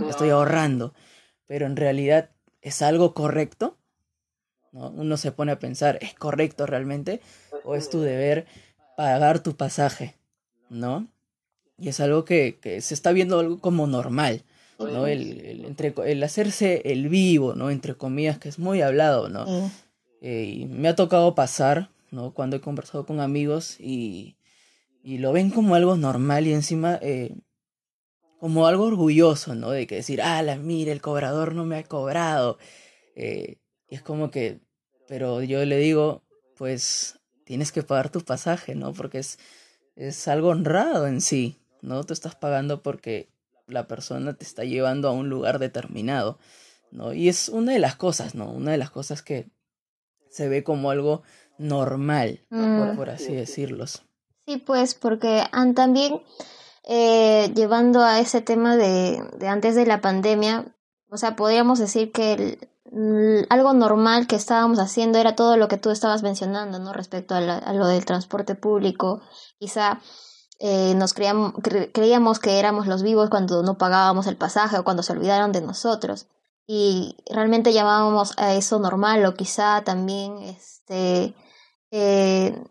estoy 0.09 0.31
ahorrando. 0.31 0.94
Pero 1.48 1.66
en 1.66 1.75
realidad, 1.75 2.31
¿es 2.61 2.83
algo 2.83 3.14
correcto? 3.14 3.77
¿No? 4.70 4.90
Uno 4.90 5.16
se 5.16 5.33
pone 5.33 5.51
a 5.51 5.59
pensar, 5.59 5.98
¿es 6.03 6.14
correcto 6.14 6.66
realmente? 6.66 7.20
¿O 7.64 7.75
es 7.75 7.90
tu 7.90 8.01
deber 8.01 8.46
pagar 8.96 9.40
tu 9.42 9.57
pasaje? 9.57 10.14
¿No? 10.70 11.09
Y 11.79 11.88
es 11.88 11.98
algo 11.98 12.25
que, 12.25 12.61
que 12.62 12.81
se 12.81 12.94
está 12.94 13.11
viendo 13.11 13.40
algo 13.40 13.59
como 13.59 13.88
normal. 13.88 14.44
¿No? 14.78 15.06
El, 15.06 15.40
el, 15.40 15.64
entre, 15.64 15.94
el 16.06 16.22
hacerse 16.22 16.82
el 16.85 17.08
vivo, 17.08 17.54
¿no? 17.54 17.70
Entre 17.70 17.94
comillas, 17.94 18.38
que 18.38 18.48
es 18.48 18.58
muy 18.58 18.82
hablado, 18.82 19.28
¿no? 19.28 19.70
Eh, 20.20 20.58
y 20.58 20.66
me 20.66 20.88
ha 20.88 20.96
tocado 20.96 21.35
pasar, 21.35 21.90
¿no? 22.11 22.32
Cuando 22.32 22.56
he 22.56 22.61
conversado 22.61 23.06
con 23.06 23.20
amigos 23.20 23.78
y, 23.80 24.37
y 25.02 25.18
lo 25.18 25.32
ven 25.32 25.50
como 25.50 25.74
algo 25.74 25.96
normal 25.96 26.46
y 26.46 26.52
encima 26.52 26.98
eh, 27.02 27.35
como 28.38 28.66
algo 28.66 28.85
orgulloso, 28.85 29.54
¿no? 29.54 29.70
De 29.70 29.87
que 29.87 29.96
decir, 29.96 30.20
ah, 30.22 30.42
la 30.42 30.56
mira, 30.56 30.92
el 30.92 31.00
cobrador 31.00 31.54
no 31.54 31.64
me 31.64 31.76
ha 31.76 31.85
cobrado. 31.85 32.58
Eh, 33.14 33.58
y 33.88 33.94
es 33.94 34.02
como 34.02 34.30
que, 34.30 34.61
pero 35.06 35.42
yo 35.42 35.64
le 35.64 35.76
digo, 35.76 36.22
pues 36.56 37.20
tienes 37.44 37.72
que 37.72 37.82
pagar 37.82 38.11
tu 38.11 38.20
pasaje, 38.22 38.74
¿no? 38.74 38.92
Porque 38.94 39.18
es, 39.18 39.38
es 39.96 40.26
algo 40.28 40.48
honrado 40.48 41.06
en 41.06 41.20
sí, 41.20 41.58
¿no? 41.82 42.02
Tú 42.04 42.12
estás 42.12 42.35
pagando 42.35 42.82
porque 42.82 43.28
la 43.66 43.87
persona 43.87 44.35
te 44.35 44.44
está 44.44 44.64
llevando 44.64 45.09
a 45.09 45.12
un 45.12 45.29
lugar 45.29 45.59
determinado, 45.59 46.38
¿no? 46.90 47.12
Y 47.12 47.29
es 47.29 47.48
una 47.48 47.72
de 47.72 47.79
las 47.79 47.96
cosas, 47.96 48.35
¿no? 48.35 48.51
Una 48.51 48.72
de 48.72 48.79
las 48.79 48.90
cosas 48.90 49.22
que 49.22 49.51
se 50.31 50.48
ve 50.48 50.64
como 50.64 50.90
algo 50.90 51.22
normal, 51.59 52.44
mm. 52.51 52.96
por, 52.96 53.11
así 53.11 53.35
decirlo. 53.35 53.87
Sí, 53.87 54.57
pues 54.64 54.94
porque 54.94 55.44
han 55.53 55.75
también 55.75 56.22
eh, 56.88 57.53
llevando 57.55 58.03
a 58.03 58.20
ese 58.20 58.40
tema 58.40 58.77
de, 58.77 59.22
de, 59.38 59.48
antes 59.48 59.75
de 59.75 59.87
la 59.87 60.01
pandemia, 60.01 60.75
o 61.09 61.16
sea, 61.16 61.37
podríamos 61.37 61.79
decir 61.79 62.11
que 62.12 62.59
algo 63.48 63.72
normal 63.72 64.27
que 64.27 64.37
estábamos 64.37 64.79
haciendo 64.79 65.18
era 65.18 65.35
todo 65.35 65.57
lo 65.57 65.68
que 65.68 65.79
tú 65.79 65.90
estabas 65.90 66.22
mencionando, 66.22 66.79
¿no? 66.79 66.92
Respecto 66.92 67.35
a, 67.35 67.72
lo 67.72 67.87
del 67.87 68.05
transporte 68.05 68.55
público. 68.55 69.22
Quizá 69.59 70.01
eh, 70.64 70.94
nos 70.94 71.12
creíamos, 71.12 71.55
creíamos 71.92 72.38
que 72.38 72.61
éramos 72.61 72.87
los 72.87 73.03
vivos 73.03 73.31
cuando 73.31 73.64
no 73.64 73.79
pagábamos 73.79 74.29
el 74.29 74.37
pasaje 74.37 74.79
o 74.79 74.85
cuando 74.85 75.03
se 75.03 75.12
olvidaron 75.12 75.51
de 75.51 75.61
nosotros. 75.61 76.29
Y 76.68 77.16
realmente 77.29 77.72
llamábamos 77.72 78.38
a 78.38 78.55
eso 78.55 78.79
normal 78.79 79.27
o 79.27 79.35
quizá 79.35 79.83
también, 79.83 80.38
este, 80.38 81.35
eh, 81.90 82.64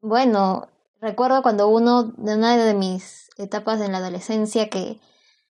bueno, 0.00 0.68
recuerdo 1.00 1.42
cuando 1.42 1.66
uno, 1.66 2.04
de 2.04 2.36
una 2.36 2.56
de 2.56 2.74
mis 2.74 3.28
etapas 3.36 3.80
en 3.80 3.90
la 3.90 3.98
adolescencia 3.98 4.70
que 4.70 5.00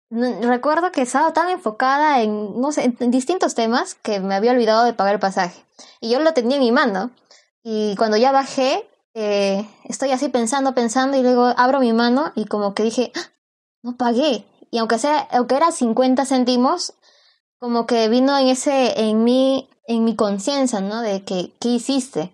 recuerdo 0.10 0.92
que 0.92 1.04
estaba 1.04 1.32
tan 1.32 1.50
enfocada 1.50 2.22
en, 2.22 2.60
no 2.60 2.74
sé, 2.74 2.94
en 3.00 3.12
distintos 3.12 3.56
temas 3.56 3.96
que 3.96 4.20
me 4.20 4.36
había 4.36 4.52
olvidado 4.52 4.84
de 4.84 4.92
pagar 4.92 5.14
el 5.14 5.22
pasaje. 5.22 5.64
Y 6.02 6.10
yo 6.10 6.20
lo 6.20 6.34
tenía 6.34 6.58
en 6.58 6.64
mi 6.64 6.74
mano. 6.74 7.12
Y 7.64 7.96
cuando 7.96 8.18
ya 8.18 8.34
bajé, 8.34 8.90
eh, 9.20 9.68
estoy 9.86 10.12
así 10.12 10.30
pensando, 10.30 10.76
pensando, 10.76 11.18
y 11.18 11.24
luego 11.24 11.52
abro 11.58 11.80
mi 11.80 11.92
mano 11.92 12.32
y 12.36 12.46
como 12.46 12.76
que 12.76 12.84
dije, 12.84 13.12
¡Ah! 13.16 13.32
no 13.82 13.98
pagué. 13.98 14.46
Y 14.70 14.78
aunque 14.78 15.00
sea, 15.00 15.28
aunque 15.32 15.56
era 15.56 15.72
50 15.72 16.24
céntimos, 16.24 16.94
como 17.58 17.88
que 17.88 18.10
vino 18.10 18.38
en 18.38 18.48
ese, 18.48 19.10
en 19.10 19.24
mi, 19.24 19.70
en 19.88 20.04
mi 20.04 20.16
conciencia, 20.16 20.82
¿no? 20.82 21.02
De 21.02 21.24
que, 21.24 21.52
¿qué 21.60 21.70
hiciste? 21.70 22.32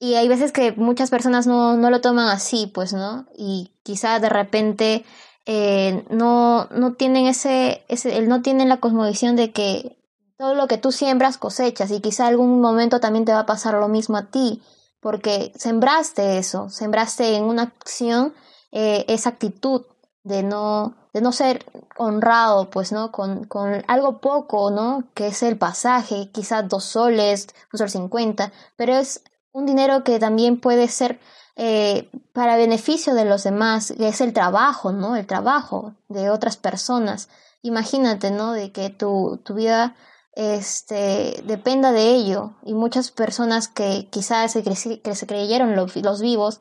Y 0.00 0.14
hay 0.14 0.26
veces 0.26 0.50
que 0.50 0.72
muchas 0.72 1.08
personas 1.08 1.46
no, 1.46 1.76
no 1.76 1.88
lo 1.88 2.00
toman 2.00 2.26
así, 2.26 2.66
pues, 2.66 2.92
¿no? 2.92 3.26
Y 3.38 3.70
quizá 3.84 4.18
de 4.18 4.28
repente 4.28 5.04
eh, 5.46 6.04
no, 6.10 6.66
no 6.72 6.94
tienen 6.94 7.26
ese, 7.26 7.84
ese, 7.86 8.22
no 8.22 8.42
tienen 8.42 8.68
la 8.68 8.80
cosmovisión 8.80 9.36
de 9.36 9.52
que 9.52 10.02
todo 10.36 10.56
lo 10.56 10.66
que 10.66 10.78
tú 10.78 10.90
siembras 10.90 11.38
cosechas 11.38 11.92
y 11.92 12.00
quizá 12.00 12.26
algún 12.26 12.60
momento 12.60 12.98
también 12.98 13.24
te 13.24 13.32
va 13.32 13.40
a 13.40 13.46
pasar 13.46 13.74
lo 13.74 13.86
mismo 13.86 14.16
a 14.16 14.32
ti, 14.32 14.60
porque 15.02 15.52
sembraste 15.56 16.38
eso, 16.38 16.70
sembraste 16.70 17.36
en 17.36 17.42
una 17.44 17.62
acción 17.64 18.34
eh, 18.70 19.04
esa 19.08 19.30
actitud 19.30 19.82
de 20.22 20.44
no, 20.44 20.94
de 21.12 21.20
no 21.20 21.32
ser 21.32 21.66
honrado, 21.96 22.70
pues, 22.70 22.92
¿no? 22.92 23.10
Con, 23.10 23.44
con 23.44 23.82
algo 23.88 24.20
poco, 24.20 24.70
¿no? 24.70 25.02
Que 25.14 25.26
es 25.26 25.42
el 25.42 25.58
pasaje, 25.58 26.30
quizás 26.32 26.68
dos 26.68 26.84
soles, 26.84 27.48
un 27.72 27.78
sol 27.78 27.90
cincuenta, 27.90 28.52
pero 28.76 28.94
es 28.94 29.24
un 29.50 29.66
dinero 29.66 30.04
que 30.04 30.20
también 30.20 30.60
puede 30.60 30.86
ser 30.86 31.18
eh, 31.56 32.08
para 32.32 32.56
beneficio 32.56 33.12
de 33.14 33.24
los 33.24 33.42
demás, 33.42 33.90
es 33.90 34.20
el 34.20 34.32
trabajo, 34.32 34.92
¿no? 34.92 35.16
El 35.16 35.26
trabajo 35.26 35.94
de 36.08 36.30
otras 36.30 36.56
personas. 36.56 37.28
Imagínate, 37.60 38.30
¿no? 38.30 38.52
De 38.52 38.70
que 38.70 38.88
tu, 38.88 39.40
tu 39.44 39.54
vida 39.54 39.96
este, 40.32 41.42
dependa 41.44 41.92
de 41.92 42.14
ello. 42.14 42.54
Y 42.64 42.74
muchas 42.74 43.10
personas 43.10 43.68
que 43.68 44.08
quizás 44.10 44.52
se, 44.52 44.62
que 44.62 45.14
se 45.14 45.26
creyeron 45.26 45.76
los, 45.76 45.94
los 45.96 46.20
vivos, 46.20 46.60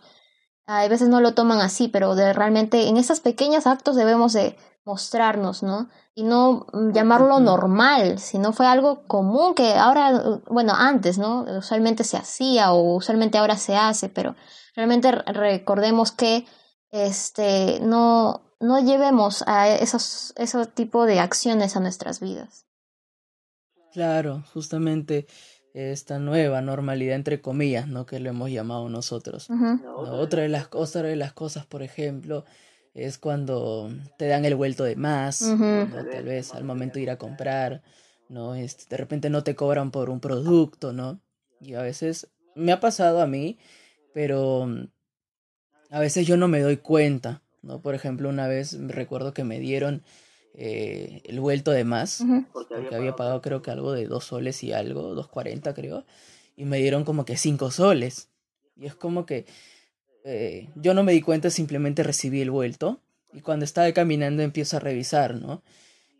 a 0.65 0.87
veces 0.87 1.09
no 1.09 1.21
lo 1.21 1.33
toman 1.33 1.59
así, 1.59 1.87
pero 1.87 2.15
de, 2.15 2.33
realmente 2.33 2.87
en 2.87 2.97
esos 2.97 3.19
pequeños 3.19 3.67
actos 3.67 3.95
debemos 3.95 4.33
de 4.33 4.57
mostrarnos, 4.85 5.63
¿no? 5.63 5.89
Y 6.15 6.23
no 6.23 6.65
llamarlo 6.93 7.39
normal, 7.39 8.19
sino 8.19 8.51
fue 8.51 8.65
algo 8.67 9.05
común 9.07 9.53
que 9.53 9.75
ahora, 9.75 10.41
bueno, 10.49 10.73
antes, 10.75 11.17
¿no? 11.17 11.45
Usualmente 11.57 12.03
se 12.03 12.17
hacía 12.17 12.71
o 12.71 12.95
usualmente 12.95 13.37
ahora 13.37 13.57
se 13.57 13.75
hace, 13.75 14.09
pero 14.09 14.35
realmente 14.75 15.11
recordemos 15.11 16.11
que 16.11 16.45
este 16.89 17.79
no 17.81 18.41
no 18.59 18.79
llevemos 18.79 19.43
a 19.47 19.69
esos 19.69 20.33
ese 20.37 20.65
tipo 20.67 21.05
de 21.05 21.19
acciones 21.19 21.75
a 21.75 21.79
nuestras 21.79 22.19
vidas. 22.19 22.65
Claro, 23.91 24.43
justamente 24.53 25.27
esta 25.73 26.19
nueva 26.19 26.61
normalidad 26.61 27.15
entre 27.15 27.41
comillas, 27.41 27.87
¿no? 27.87 28.05
que 28.05 28.19
lo 28.19 28.29
hemos 28.29 28.49
llamado 28.49 28.89
nosotros. 28.89 29.49
otra 29.95 30.43
de 30.43 30.49
las 30.49 30.67
otra 30.71 31.03
de 31.03 31.15
las 31.15 31.33
cosas, 31.33 31.65
por 31.65 31.83
ejemplo, 31.83 32.45
es 32.93 33.17
cuando 33.17 33.89
te 34.17 34.27
dan 34.27 34.45
el 34.45 34.55
vuelto 34.55 34.83
de 34.83 34.95
más, 34.95 35.55
tal 36.11 36.23
vez 36.25 36.53
al 36.53 36.63
momento 36.63 36.95
de 36.95 37.03
ir 37.03 37.09
a 37.09 37.17
comprar, 37.17 37.81
¿no? 38.27 38.53
Este, 38.55 38.85
de 38.89 38.97
repente 38.97 39.29
no 39.29 39.43
te 39.43 39.55
cobran 39.55 39.91
por 39.91 40.09
un 40.09 40.19
producto, 40.19 40.91
¿no? 40.91 41.21
Y 41.61 41.75
a 41.75 41.81
veces 41.81 42.27
me 42.55 42.73
ha 42.73 42.81
pasado 42.81 43.21
a 43.21 43.27
mí 43.27 43.57
pero 44.13 44.65
mm, 44.67 44.87
a 45.89 45.99
veces 45.99 46.27
yo 46.27 46.37
no 46.37 46.47
me 46.47 46.61
doy 46.61 46.77
cuenta, 46.77 47.41
¿no? 47.61 47.81
Por 47.81 47.95
ejemplo, 47.95 48.29
una 48.29 48.47
vez 48.47 48.77
recuerdo 48.87 49.33
que 49.33 49.43
me 49.43 49.59
dieron 49.59 50.03
eh, 50.53 51.21
el 51.25 51.39
vuelto 51.39 51.71
de 51.71 51.83
más, 51.83 52.23
porque 52.51 52.95
había 52.95 53.15
pagado 53.15 53.41
creo 53.41 53.61
que 53.61 53.71
algo 53.71 53.93
de 53.93 54.07
dos 54.07 54.25
soles 54.25 54.63
y 54.63 54.73
algo, 54.73 55.15
dos 55.15 55.27
cuarenta 55.27 55.73
creo, 55.73 56.05
y 56.55 56.65
me 56.65 56.77
dieron 56.77 57.03
como 57.03 57.25
que 57.25 57.37
cinco 57.37 57.71
soles. 57.71 58.29
Y 58.75 58.85
es 58.85 58.95
como 58.95 59.25
que 59.25 59.45
eh, 60.23 60.69
yo 60.75 60.93
no 60.93 61.03
me 61.03 61.13
di 61.13 61.21
cuenta, 61.21 61.49
simplemente 61.49 62.03
recibí 62.03 62.41
el 62.41 62.51
vuelto, 62.51 62.99
y 63.33 63.41
cuando 63.41 63.65
estaba 63.65 63.91
caminando 63.93 64.43
empiezo 64.43 64.77
a 64.77 64.81
revisar, 64.81 65.35
¿no? 65.35 65.63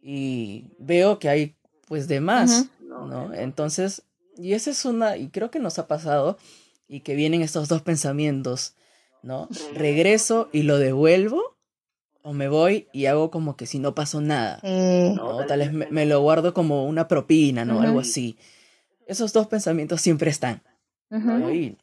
Y 0.02 0.72
veo 0.80 1.20
que 1.20 1.30
hay 1.30 1.56
pues 1.88 2.08
de 2.08 2.22
más, 2.22 2.70
¿no? 2.80 3.34
Entonces, 3.34 4.04
y 4.38 4.54
esa 4.54 4.72
es 4.72 4.86
una, 4.86 5.18
y 5.18 5.28
creo 5.28 5.52
que 5.52 5.60
nos 5.60 5.78
ha 5.78 5.88
pasado, 5.88 6.38
y 6.88 7.02
que 7.02 7.16
vienen 7.16 7.42
estos 7.42 7.68
dos 7.68 7.82
pensamientos, 7.82 8.76
¿no? 9.24 9.50
Regreso 9.74 10.50
y 10.52 10.64
lo 10.64 10.78
devuelvo 10.78 11.51
o 12.24 12.34
me 12.34 12.48
voy 12.48 12.88
y 12.94 13.06
hago 13.06 13.32
como 13.32 13.56
que 13.56 13.66
si 13.66 13.80
no 13.80 13.96
pasó 13.96 14.22
nada, 14.22 14.60
¿no? 14.64 15.46
Tal 15.46 15.60
vez 15.60 15.72
me, 15.74 16.06
lo 16.06 16.22
guardo 16.22 16.54
como 16.54 16.86
una 16.86 17.08
propina, 17.08 17.66
¿no? 17.66 17.82
Algo 17.82 18.00
así. 18.00 18.38
Esos 19.08 19.34
dos 19.34 19.48
pensamientos 19.48 20.02
siempre 20.02 20.30
están. 20.30 20.62
y, 21.52 21.78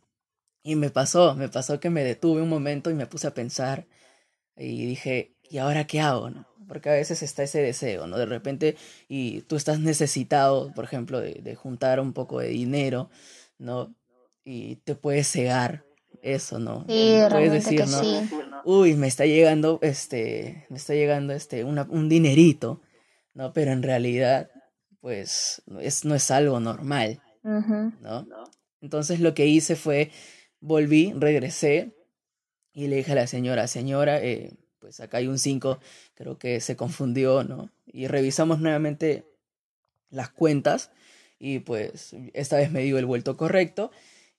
y, 0.62 0.76
me 0.76 0.90
pasó, 0.90 1.34
me 1.34 1.48
pasó 1.48 1.80
que 1.80 1.90
me 1.90 2.04
detuve 2.04 2.42
un 2.42 2.48
momento 2.48 2.90
y 2.90 2.94
me 2.94 3.06
puse 3.06 3.26
a 3.26 3.34
pensar 3.34 3.86
y 4.56 4.86
dije, 4.86 5.34
¿y 5.50 5.58
ahora 5.58 5.86
qué 5.86 6.00
hago? 6.00 6.30
¿no? 6.30 6.46
Porque 6.66 6.88
a 6.90 6.94
veces 6.94 7.22
está 7.22 7.42
ese 7.42 7.60
deseo, 7.60 8.06
¿no? 8.06 8.16
De 8.16 8.26
repente, 8.26 8.76
y 9.08 9.42
tú 9.42 9.56
estás 9.56 9.80
necesitado, 9.80 10.72
por 10.74 10.84
ejemplo, 10.84 11.20
de, 11.20 11.34
de 11.34 11.54
juntar 11.54 12.00
un 12.00 12.12
poco 12.12 12.40
de 12.40 12.48
dinero, 12.48 13.10
¿no? 13.58 13.94
y 14.50 14.76
te 14.76 14.94
puedes 14.94 15.30
cegar 15.30 15.84
eso, 16.22 16.58
¿no? 16.58 16.84
Sí, 16.88 17.18
puedes 17.30 17.52
decir, 17.52 17.84
¿no? 17.86 18.62
Uy, 18.64 18.94
me 18.94 19.06
está 19.06 19.26
llegando, 19.26 19.78
este, 19.82 20.66
me 20.68 20.76
está 20.76 20.94
llegando, 20.94 21.32
este, 21.32 21.64
una, 21.64 21.86
un 21.90 22.08
dinerito, 22.08 22.82
¿no? 23.34 23.52
Pero 23.52 23.72
en 23.72 23.82
realidad, 23.82 24.50
pues, 25.00 25.62
es, 25.80 26.04
no 26.04 26.14
es 26.14 26.30
algo 26.30 26.60
normal, 26.60 27.22
¿no? 27.42 28.26
Entonces 28.80 29.20
lo 29.20 29.34
que 29.34 29.46
hice 29.46 29.76
fue, 29.76 30.10
volví, 30.60 31.12
regresé 31.16 31.92
y 32.72 32.86
le 32.86 32.96
dije 32.96 33.12
a 33.12 33.16
la 33.16 33.26
señora, 33.26 33.66
señora, 33.66 34.22
eh, 34.22 34.52
pues 34.78 35.00
acá 35.00 35.18
hay 35.18 35.26
un 35.26 35.38
5, 35.38 35.80
creo 36.14 36.38
que 36.38 36.60
se 36.60 36.76
confundió, 36.76 37.42
¿no? 37.44 37.70
Y 37.86 38.06
revisamos 38.06 38.60
nuevamente 38.60 39.24
las 40.10 40.30
cuentas 40.30 40.90
y 41.38 41.60
pues 41.60 42.14
esta 42.34 42.56
vez 42.56 42.70
me 42.70 42.82
dio 42.82 42.98
el 42.98 43.06
vuelto 43.06 43.36
correcto 43.36 43.90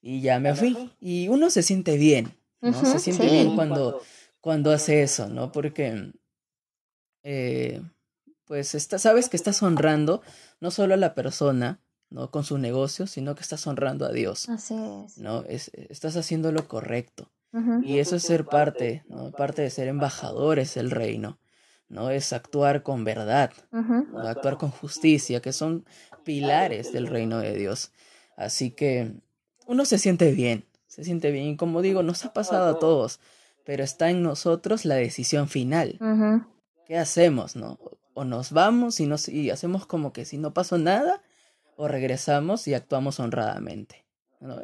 y 0.01 0.21
ya 0.21 0.39
me 0.39 0.55
fui. 0.55 0.91
Y 0.99 1.27
uno 1.27 1.49
se 1.49 1.63
siente 1.63 1.97
bien, 1.97 2.33
¿no? 2.61 2.73
se 2.73 2.99
siente 2.99 3.29
bien 3.29 3.55
cuando, 3.55 4.01
cuando 4.41 4.71
hace 4.71 5.03
eso, 5.03 5.27
¿no? 5.27 5.51
Porque, 5.51 6.13
eh, 7.23 7.81
pues, 8.45 8.75
está, 8.75 8.97
sabes 8.99 9.29
que 9.29 9.37
estás 9.37 9.61
honrando 9.61 10.21
no 10.59 10.71
solo 10.71 10.93
a 10.93 10.97
la 10.97 11.15
persona, 11.15 11.81
¿no? 12.09 12.31
Con 12.31 12.43
su 12.43 12.57
negocio, 12.57 13.07
sino 13.07 13.35
que 13.35 13.41
estás 13.41 13.65
honrando 13.67 14.05
a 14.05 14.11
Dios. 14.11 14.49
Así 14.49 14.75
es. 15.05 15.17
¿No? 15.17 15.43
Es, 15.43 15.71
estás 15.73 16.15
haciendo 16.15 16.51
lo 16.51 16.67
correcto. 16.67 17.31
Y 17.83 17.97
eso 17.97 18.15
es 18.15 18.21
ser 18.21 18.45
parte, 18.45 19.03
¿no? 19.07 19.31
Parte 19.31 19.63
de 19.63 19.71
ser 19.71 19.87
embajadores 19.87 20.75
del 20.75 20.91
reino. 20.91 21.39
¿no? 21.87 22.11
Es 22.11 22.31
actuar 22.31 22.83
con 22.83 23.03
verdad, 23.03 23.51
actuar 24.23 24.57
con 24.57 24.69
justicia, 24.69 25.41
que 25.41 25.51
son 25.51 25.85
pilares 26.23 26.93
del 26.93 27.07
reino 27.07 27.39
de 27.39 27.55
Dios. 27.55 27.91
Así 28.37 28.69
que 28.69 29.15
uno 29.69 29.85
se 29.85 29.99
siente 29.99 30.31
bien, 30.31 30.65
se 30.87 31.03
siente 31.03 31.29
bien. 31.31 31.45
Y 31.45 31.55
como 31.55 31.81
digo, 31.81 32.01
nos 32.01 32.25
ha 32.25 32.33
pasado 32.33 32.67
a 32.69 32.79
todos, 32.79 33.19
pero 33.63 33.83
está 33.83 34.09
en 34.09 34.23
nosotros 34.23 34.83
la 34.83 34.95
decisión 34.95 35.47
final. 35.47 35.99
¿Qué 36.87 36.97
hacemos, 36.97 37.55
no? 37.55 37.77
O 38.15 38.25
nos 38.25 38.51
vamos 38.51 38.99
y, 38.99 39.05
nos, 39.05 39.29
y 39.29 39.51
hacemos 39.51 39.85
como 39.85 40.11
que 40.11 40.25
si 40.25 40.39
no 40.39 40.53
pasó 40.53 40.79
nada, 40.79 41.21
o 41.77 41.87
regresamos 41.87 42.67
y 42.67 42.73
actuamos 42.73 43.19
honradamente. 43.19 44.05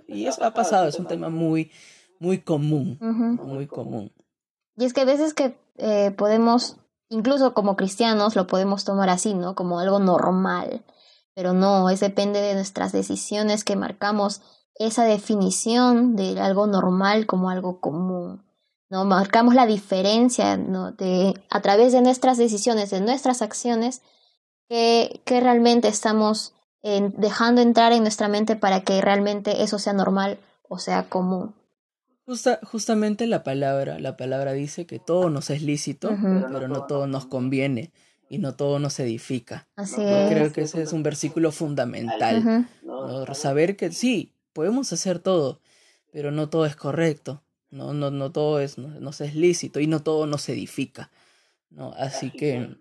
Y 0.07 0.25
eso 0.25 0.43
ha 0.43 0.55
pasado, 0.55 0.87
es 0.87 0.97
un 0.97 1.05
tema 1.05 1.29
muy, 1.29 1.71
muy 2.19 2.39
común, 2.39 2.97
muy 2.99 3.67
común. 3.67 4.11
Y 4.75 4.85
es 4.85 4.93
que 4.93 5.01
a 5.01 5.05
veces 5.05 5.35
que 5.35 5.55
eh, 5.77 6.11
podemos, 6.17 6.77
incluso 7.09 7.53
como 7.53 7.75
cristianos, 7.75 8.35
lo 8.35 8.47
podemos 8.47 8.85
tomar 8.85 9.09
así, 9.09 9.35
¿no? 9.35 9.53
Como 9.53 9.79
algo 9.79 9.99
normal. 9.99 10.83
Pero 11.35 11.53
no, 11.53 11.91
es 11.91 11.99
depende 11.99 12.41
de 12.41 12.55
nuestras 12.55 12.91
decisiones 12.91 13.63
que 13.63 13.75
marcamos 13.75 14.41
esa 14.75 15.05
definición 15.05 16.15
de 16.15 16.39
algo 16.39 16.67
normal 16.67 17.25
como 17.25 17.49
algo 17.49 17.79
común. 17.79 18.43
¿no? 18.89 19.05
Marcamos 19.05 19.55
la 19.55 19.65
diferencia 19.65 20.57
¿no? 20.57 20.91
de, 20.91 21.33
a 21.49 21.61
través 21.61 21.93
de 21.93 22.01
nuestras 22.01 22.37
decisiones, 22.37 22.89
de 22.89 23.01
nuestras 23.01 23.41
acciones, 23.41 24.01
que, 24.67 25.21
que 25.25 25.39
realmente 25.39 25.87
estamos 25.87 26.53
dejando 27.17 27.61
entrar 27.61 27.93
en 27.93 28.03
nuestra 28.03 28.27
mente 28.27 28.55
para 28.55 28.81
que 28.81 29.01
realmente 29.01 29.63
eso 29.63 29.79
sea 29.79 29.93
normal 29.93 30.37
o 30.69 30.77
sea 30.77 31.09
común. 31.09 31.55
Justa, 32.25 32.59
justamente 32.63 33.27
la 33.27 33.43
palabra, 33.43 33.99
la 33.99 34.17
palabra 34.17 34.53
dice 34.53 34.85
que 34.85 34.99
todo 34.99 35.29
nos 35.29 35.49
es 35.49 35.61
lícito, 35.61 36.09
pero 36.51 36.67
no 36.67 36.85
todo 36.85 37.07
nos 37.07 37.25
conviene 37.25 37.91
y 38.29 38.39
no 38.39 38.55
todo 38.55 38.79
nos 38.79 38.99
edifica. 38.99 39.67
Así 39.75 40.01
es. 40.01 40.29
Creo 40.29 40.51
que 40.51 40.61
ese 40.61 40.81
es 40.81 40.93
un 40.93 41.03
versículo 41.03 41.51
fundamental. 41.51 42.67
Saber 43.33 43.75
que 43.75 43.91
sí, 43.91 44.34
podemos 44.55 44.93
hacer 44.93 45.19
todo, 45.19 45.59
pero 46.13 46.31
no 46.31 46.49
todo 46.49 46.65
es 46.65 46.77
correcto. 46.77 47.43
No, 47.71 47.93
no, 47.93 48.09
no 48.09 48.31
todo 48.31 48.61
es, 48.61 48.77
no, 48.77 49.09
es 49.09 49.35
lícito 49.35 49.81
y 49.81 49.87
no 49.87 50.01
todo 50.01 50.25
nos 50.27 50.47
edifica. 50.47 51.11
¿no? 51.69 51.91
Así 51.97 52.31
que 52.31 52.77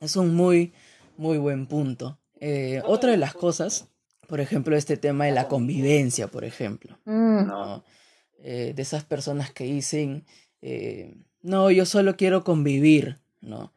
es 0.00 0.16
un 0.16 0.34
muy, 0.34 0.72
muy 1.16 1.38
buen 1.38 1.66
punto. 1.68 2.18
Eh, 2.40 2.82
otra 2.84 3.12
de 3.12 3.18
las 3.18 3.34
cosas, 3.34 3.86
por 4.26 4.40
ejemplo, 4.40 4.76
este 4.76 4.96
tema 4.96 5.26
de 5.26 5.32
la 5.32 5.46
convivencia, 5.46 6.26
por 6.26 6.44
ejemplo. 6.44 6.98
Mm. 7.04 7.46
¿no? 7.46 7.84
Eh, 8.42 8.72
de 8.74 8.82
esas 8.82 9.04
personas 9.04 9.52
que 9.52 9.64
dicen, 9.64 10.24
eh, 10.60 11.14
no, 11.40 11.70
yo 11.70 11.86
solo 11.86 12.16
quiero 12.16 12.42
convivir, 12.42 13.18
¿no? 13.40 13.72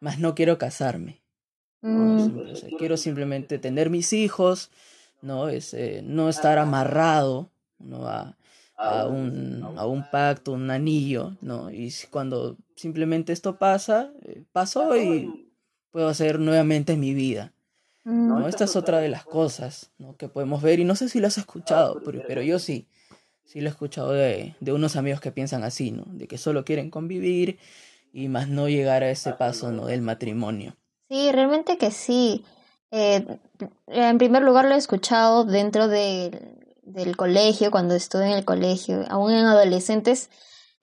Más 0.00 0.18
no 0.18 0.34
quiero 0.34 0.58
casarme. 0.58 1.22
Mm. 1.80 2.28
quiero 2.76 2.96
simplemente 2.96 3.58
tener 3.58 3.88
mis 3.88 4.12
hijos, 4.12 4.70
¿no? 5.22 5.48
Es, 5.48 5.76
no 6.02 6.28
estar 6.28 6.58
amarrado, 6.58 7.50
¿no? 7.78 8.06
A, 8.08 8.36
a 8.78 9.06
un, 9.06 9.62
a 9.76 9.86
un 9.86 10.08
pacto, 10.08 10.52
un 10.52 10.70
anillo, 10.70 11.36
¿no? 11.40 11.70
Y 11.70 11.92
cuando 12.10 12.56
simplemente 12.76 13.32
esto 13.32 13.58
pasa, 13.58 14.12
eh, 14.22 14.44
pasó 14.52 14.96
y 14.96 15.50
puedo 15.90 16.08
hacer 16.08 16.38
nuevamente 16.38 16.96
mi 16.96 17.12
vida. 17.12 17.52
¿no? 18.04 18.48
Esta 18.48 18.64
es 18.64 18.74
otra 18.74 19.00
de 19.00 19.10
las 19.10 19.24
cosas 19.24 19.90
¿no? 19.98 20.16
que 20.16 20.28
podemos 20.28 20.62
ver 20.62 20.80
y 20.80 20.84
no 20.84 20.94
sé 20.94 21.10
si 21.10 21.20
lo 21.20 21.26
has 21.26 21.36
escuchado, 21.36 22.00
pero, 22.02 22.22
pero 22.26 22.40
yo 22.40 22.58
sí, 22.58 22.86
sí 23.44 23.60
lo 23.60 23.66
he 23.66 23.70
escuchado 23.70 24.12
de, 24.12 24.54
de, 24.60 24.72
unos 24.72 24.96
amigos 24.96 25.20
que 25.20 25.30
piensan 25.30 25.62
así, 25.62 25.90
¿no? 25.90 26.04
De 26.06 26.26
que 26.26 26.38
solo 26.38 26.64
quieren 26.64 26.88
convivir 26.90 27.58
y 28.12 28.28
más 28.28 28.48
no 28.48 28.66
llegar 28.68 29.02
a 29.02 29.10
ese 29.10 29.34
paso, 29.34 29.72
¿no? 29.72 29.84
Del 29.86 30.00
matrimonio. 30.00 30.74
Sí, 31.10 31.30
realmente 31.32 31.76
que 31.76 31.90
sí. 31.90 32.44
Eh, 32.90 33.38
en 33.88 34.18
primer 34.18 34.42
lugar 34.42 34.64
lo 34.64 34.74
he 34.74 34.78
escuchado 34.78 35.44
dentro 35.44 35.88
de 35.88 36.58
del 36.88 37.16
colegio, 37.16 37.70
cuando 37.70 37.94
estuve 37.94 38.26
en 38.26 38.32
el 38.32 38.44
colegio, 38.44 39.04
aún 39.08 39.32
en 39.32 39.44
adolescentes, 39.44 40.30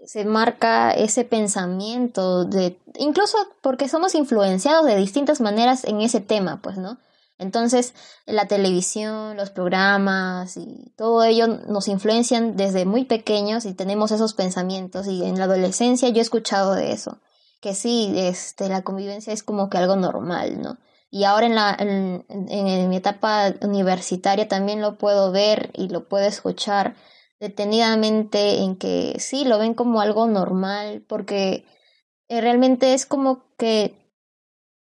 se 0.05 0.23
marca 0.23 0.91
ese 0.91 1.23
pensamiento 1.23 2.45
de, 2.45 2.79
incluso 2.99 3.37
porque 3.61 3.89
somos 3.89 4.13
influenciados 4.13 4.85
de 4.85 4.97
distintas 4.97 5.41
maneras 5.41 5.83
en 5.83 6.01
ese 6.01 6.21
tema, 6.21 6.61
pues, 6.61 6.77
¿no? 6.77 6.99
Entonces, 7.37 7.93
la 8.25 8.47
televisión, 8.47 9.35
los 9.35 9.49
programas 9.49 10.55
y 10.57 10.93
todo 10.95 11.23
ello 11.23 11.47
nos 11.47 11.87
influencian 11.87 12.55
desde 12.55 12.85
muy 12.85 13.03
pequeños 13.05 13.65
y 13.65 13.73
tenemos 13.73 14.11
esos 14.11 14.33
pensamientos 14.33 15.07
y 15.07 15.25
en 15.25 15.37
la 15.37 15.45
adolescencia 15.45 16.07
yo 16.09 16.19
he 16.19 16.21
escuchado 16.21 16.75
de 16.75 16.91
eso, 16.91 17.19
que 17.59 17.73
sí, 17.73 18.13
este, 18.15 18.69
la 18.69 18.83
convivencia 18.83 19.33
es 19.33 19.43
como 19.43 19.69
que 19.69 19.79
algo 19.79 19.95
normal, 19.95 20.61
¿no? 20.61 20.77
Y 21.15 21.23
ahora 21.23 21.45
en, 21.45 21.55
la, 21.55 21.77
en, 21.79 22.89
mi 22.89 22.97
etapa 22.97 23.53
universitaria 23.61 24.49
también 24.49 24.81
lo 24.81 24.97
puedo 24.97 25.31
ver 25.31 25.69
y 25.73 25.87
lo 25.87 26.09
puedo 26.09 26.25
escuchar 26.25 26.97
detenidamente 27.39 28.57
en 28.57 28.75
que 28.75 29.15
sí, 29.19 29.45
lo 29.45 29.57
ven 29.57 29.75
como 29.75 30.01
algo 30.01 30.27
normal, 30.27 31.05
porque 31.07 31.63
eh, 32.27 32.41
realmente 32.41 32.93
es 32.93 33.05
como 33.05 33.45
que 33.57 33.95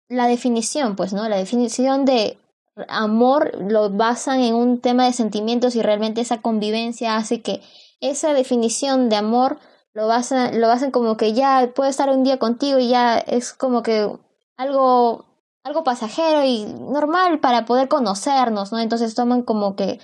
la 0.10 0.26
definición, 0.26 0.96
pues, 0.96 1.14
¿no? 1.14 1.30
La 1.30 1.38
definición 1.38 2.04
de 2.04 2.40
amor 2.88 3.52
lo 3.62 3.92
basan 3.92 4.40
en 4.40 4.56
un 4.56 4.82
tema 4.82 5.06
de 5.06 5.14
sentimientos 5.14 5.76
y 5.76 5.84
realmente 5.84 6.22
esa 6.22 6.42
convivencia 6.42 7.16
hace 7.16 7.44
que 7.44 7.62
esa 8.00 8.34
definición 8.34 9.08
de 9.10 9.18
amor 9.18 9.60
lo 9.94 10.08
basan, 10.08 10.60
lo 10.60 10.68
basan 10.68 10.90
como 10.90 11.16
que 11.16 11.34
ya 11.34 11.74
puede 11.76 11.92
estar 11.92 12.10
un 12.10 12.24
día 12.24 12.40
contigo 12.40 12.80
y 12.80 12.88
ya 12.88 13.20
es 13.20 13.54
como 13.54 13.84
que 13.84 14.10
algo 14.58 15.28
algo 15.64 15.84
pasajero 15.84 16.44
y 16.44 16.66
normal 16.66 17.40
para 17.40 17.66
poder 17.66 17.88
conocernos, 17.88 18.72
¿no? 18.72 18.80
Entonces 18.80 19.16
toman 19.16 19.44
como 19.44 19.76
que 19.76 20.00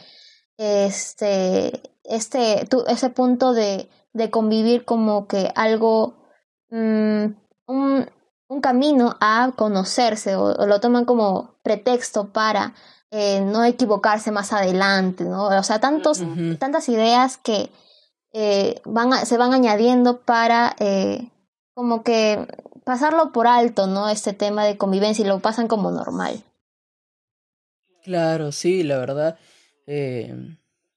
este, 0.58 1.82
este, 2.04 2.68
ese 2.88 3.10
punto 3.10 3.54
de, 3.54 3.90
de 4.14 4.30
convivir 4.30 4.86
como 4.86 5.28
que 5.28 5.52
algo, 5.56 6.16
mm, 6.70 7.26
un, 7.68 8.10
un, 8.48 8.62
camino 8.62 9.16
a 9.22 9.52
conocerse 9.56 10.36
o, 10.36 10.66
lo 10.66 10.80
toman 10.80 11.06
como 11.06 11.56
pretexto 11.64 12.32
para 12.34 12.74
eh, 13.12 13.42
no 13.42 13.64
equivocarse 13.64 14.32
más 14.32 14.54
adelante, 14.54 15.24
¿no? 15.24 15.46
O 15.46 15.64
sea, 15.64 15.80
tantos, 15.80 16.22
tantas 16.60 16.90
ideas 16.90 17.38
que 17.38 17.72
eh, 18.34 18.82
van 18.86 19.26
se 19.26 19.38
van 19.38 19.54
añadiendo 19.54 20.22
para 20.22 20.76
eh, 20.80 21.32
como 21.74 22.04
que 22.04 22.48
pasarlo 22.84 23.32
por 23.32 23.48
alto, 23.48 23.88
¿no? 23.88 24.10
Este 24.10 24.34
tema 24.34 24.66
de 24.66 24.78
convivencia 24.78 25.24
y 25.24 25.28
lo 25.28 25.40
pasan 25.40 25.68
como 25.68 25.92
normal. 25.92 26.44
Claro, 28.04 28.52
sí, 28.52 28.84
la 28.84 28.98
verdad. 28.98 29.38
Eh, 29.86 30.34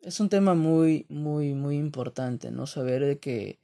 es 0.01 0.21
un 0.21 0.29
tema 0.29 0.55
muy, 0.55 1.07
muy, 1.09 1.55
muy 1.55 1.77
importante, 1.77 2.51
¿no? 2.51 2.67
Saber 2.67 3.05
de 3.05 3.19
que 3.19 3.59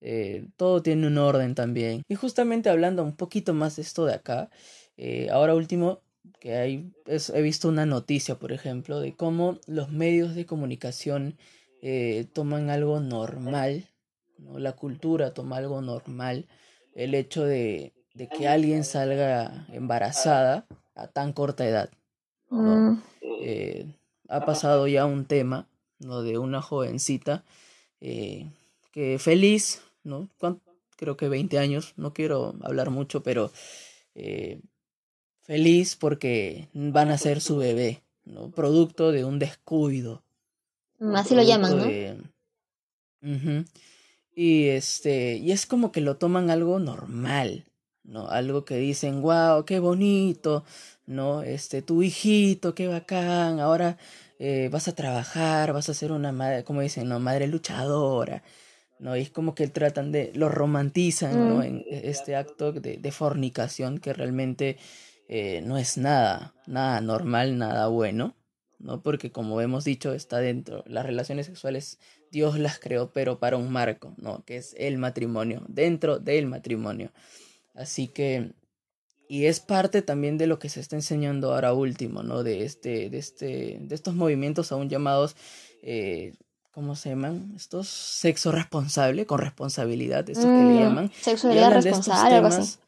eh, 0.00 0.46
todo 0.56 0.82
tiene 0.82 1.06
un 1.06 1.18
orden 1.18 1.54
también. 1.54 2.02
Y 2.08 2.14
justamente 2.14 2.68
hablando 2.68 3.02
un 3.02 3.16
poquito 3.16 3.54
más 3.54 3.76
de 3.76 3.82
esto 3.82 4.04
de 4.04 4.14
acá, 4.14 4.50
eh, 4.96 5.28
ahora 5.30 5.54
último, 5.54 6.02
que 6.40 6.56
hay, 6.56 6.92
he 7.06 7.42
visto 7.42 7.68
una 7.68 7.86
noticia, 7.86 8.36
por 8.38 8.52
ejemplo, 8.52 9.00
de 9.00 9.14
cómo 9.14 9.58
los 9.66 9.90
medios 9.90 10.34
de 10.34 10.46
comunicación 10.46 11.36
toman 12.32 12.68
algo 12.68 12.98
normal, 12.98 13.86
¿no? 14.38 14.58
La 14.58 14.72
cultura 14.72 15.34
toma 15.34 15.58
algo 15.58 15.80
normal 15.82 16.48
el 16.96 17.14
hecho 17.14 17.44
de, 17.44 17.92
de 18.14 18.28
que 18.28 18.48
alguien 18.48 18.82
salga 18.82 19.66
embarazada 19.70 20.66
a 20.94 21.06
tan 21.06 21.32
corta 21.32 21.66
edad. 21.66 21.90
Mm. 22.48 22.94
Eh, 23.42 23.94
ha 24.28 24.44
pasado 24.44 24.88
ya 24.88 25.04
un 25.04 25.26
tema 25.26 25.68
¿no? 25.98 26.22
de 26.22 26.38
una 26.38 26.62
jovencita 26.62 27.44
eh, 28.00 28.50
que 28.92 29.18
feliz, 29.18 29.82
¿no? 30.02 30.28
creo 30.96 31.18
que 31.18 31.28
20 31.28 31.58
años, 31.58 31.92
no 31.96 32.14
quiero 32.14 32.54
hablar 32.62 32.88
mucho, 32.88 33.22
pero 33.22 33.52
eh, 34.14 34.60
feliz 35.42 35.94
porque 35.94 36.68
van 36.72 37.10
a 37.10 37.18
ser 37.18 37.42
su 37.42 37.58
bebé, 37.58 38.02
¿no? 38.24 38.50
producto 38.50 39.12
de 39.12 39.26
un 39.26 39.38
descuido. 39.38 40.22
Así 41.14 41.34
lo 41.34 41.42
llaman, 41.42 41.76
¿no? 41.76 41.84
Y 44.38 44.68
este, 44.68 45.36
y 45.38 45.50
es 45.50 45.64
como 45.64 45.92
que 45.92 46.02
lo 46.02 46.18
toman 46.18 46.50
algo 46.50 46.78
normal, 46.78 47.64
¿no? 48.04 48.28
Algo 48.28 48.66
que 48.66 48.76
dicen, 48.76 49.22
wow, 49.22 49.64
qué 49.64 49.78
bonito, 49.78 50.62
¿no? 51.06 51.42
Este, 51.42 51.80
tu 51.80 52.02
hijito, 52.02 52.74
qué 52.74 52.86
bacán, 52.86 53.60
ahora 53.60 53.96
eh, 54.38 54.68
vas 54.70 54.88
a 54.88 54.94
trabajar, 54.94 55.72
vas 55.72 55.88
a 55.88 55.94
ser 55.94 56.12
una 56.12 56.32
madre, 56.32 56.64
como 56.64 56.82
dicen, 56.82 57.08
¿no? 57.08 57.18
Madre 57.18 57.46
luchadora, 57.46 58.42
¿no? 58.98 59.16
Y 59.16 59.22
es 59.22 59.30
como 59.30 59.54
que 59.54 59.68
tratan 59.68 60.12
de, 60.12 60.32
lo 60.34 60.50
romantizan, 60.50 61.48
¿no? 61.48 61.56
Mm. 61.60 61.62
En 61.62 61.84
este 61.88 62.36
acto 62.36 62.72
de, 62.72 62.98
de 62.98 63.12
fornicación 63.12 63.98
que 63.98 64.12
realmente 64.12 64.76
eh, 65.28 65.60
no 65.64 65.76
es 65.78 65.96
nada, 65.98 66.54
nada 66.66 67.00
normal, 67.00 67.58
nada 67.58 67.88
bueno, 67.88 68.36
¿no? 68.78 69.02
Porque 69.02 69.32
como 69.32 69.60
hemos 69.60 69.84
dicho, 69.84 70.12
está 70.12 70.38
dentro, 70.38 70.84
las 70.86 71.06
relaciones 71.06 71.46
sexuales 71.46 71.98
Dios 72.30 72.58
las 72.58 72.78
creó, 72.78 73.10
pero 73.12 73.38
para 73.38 73.56
un 73.56 73.70
marco, 73.70 74.14
¿no? 74.16 74.44
Que 74.44 74.56
es 74.56 74.74
el 74.78 74.98
matrimonio, 74.98 75.62
dentro 75.68 76.18
del 76.18 76.46
matrimonio. 76.46 77.12
Así 77.74 78.08
que, 78.08 78.52
y 79.28 79.46
es 79.46 79.60
parte 79.60 80.02
también 80.02 80.38
de 80.38 80.46
lo 80.46 80.58
que 80.58 80.68
se 80.68 80.80
está 80.80 80.96
enseñando 80.96 81.52
ahora 81.52 81.72
último, 81.72 82.22
¿no? 82.22 82.42
De 82.42 82.64
este, 82.64 83.10
de 83.10 83.18
este, 83.18 83.78
de 83.80 83.94
estos 83.94 84.14
movimientos 84.14 84.72
aún 84.72 84.88
llamados, 84.88 85.36
eh, 85.82 86.34
¿cómo 86.72 86.96
se 86.96 87.10
llaman? 87.10 87.52
Estos 87.56 87.88
sexo 87.88 88.52
responsable, 88.52 89.26
con 89.26 89.38
responsabilidad, 89.38 90.28
estos 90.28 90.44
que 90.46 90.50
le 90.50 90.74
mm, 90.74 90.78
llaman. 90.78 91.12
Sexualidad 91.20 91.72
responsable, 91.72 92.34
algo 92.34 92.48
así. 92.48 92.78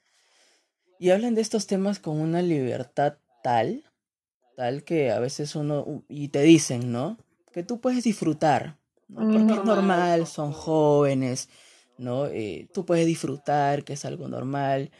Y 0.98 1.10
hablan 1.10 1.34
de 1.34 1.42
estos 1.42 1.66
temas 1.66 1.98
con 1.98 2.18
una 2.18 2.42
libertad 2.42 3.18
tal, 3.42 3.84
tal 4.56 4.82
que 4.84 5.10
a 5.10 5.20
veces 5.20 5.54
uno, 5.54 6.02
y 6.08 6.28
te 6.28 6.42
dicen, 6.42 6.90
¿no? 6.90 7.18
Que 7.52 7.62
tú 7.62 7.80
puedes 7.80 8.04
disfrutar, 8.04 8.76
porque 9.12 9.36
es 9.36 9.44
normal, 9.44 10.26
son 10.26 10.52
jóvenes, 10.52 11.48
¿no? 11.96 12.26
Eh, 12.26 12.68
tú 12.72 12.84
puedes 12.84 13.06
disfrutar, 13.06 13.84
que 13.84 13.94
es 13.94 14.04
algo 14.04 14.28
normal, 14.28 14.90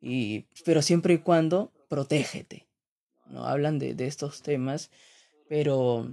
y, 0.00 0.46
pero 0.64 0.82
siempre 0.82 1.14
y 1.14 1.18
cuando 1.18 1.72
protégete, 1.88 2.66
¿no? 3.26 3.44
Hablan 3.44 3.78
de, 3.78 3.94
de 3.94 4.06
estos 4.06 4.42
temas, 4.42 4.90
pero 5.48 6.08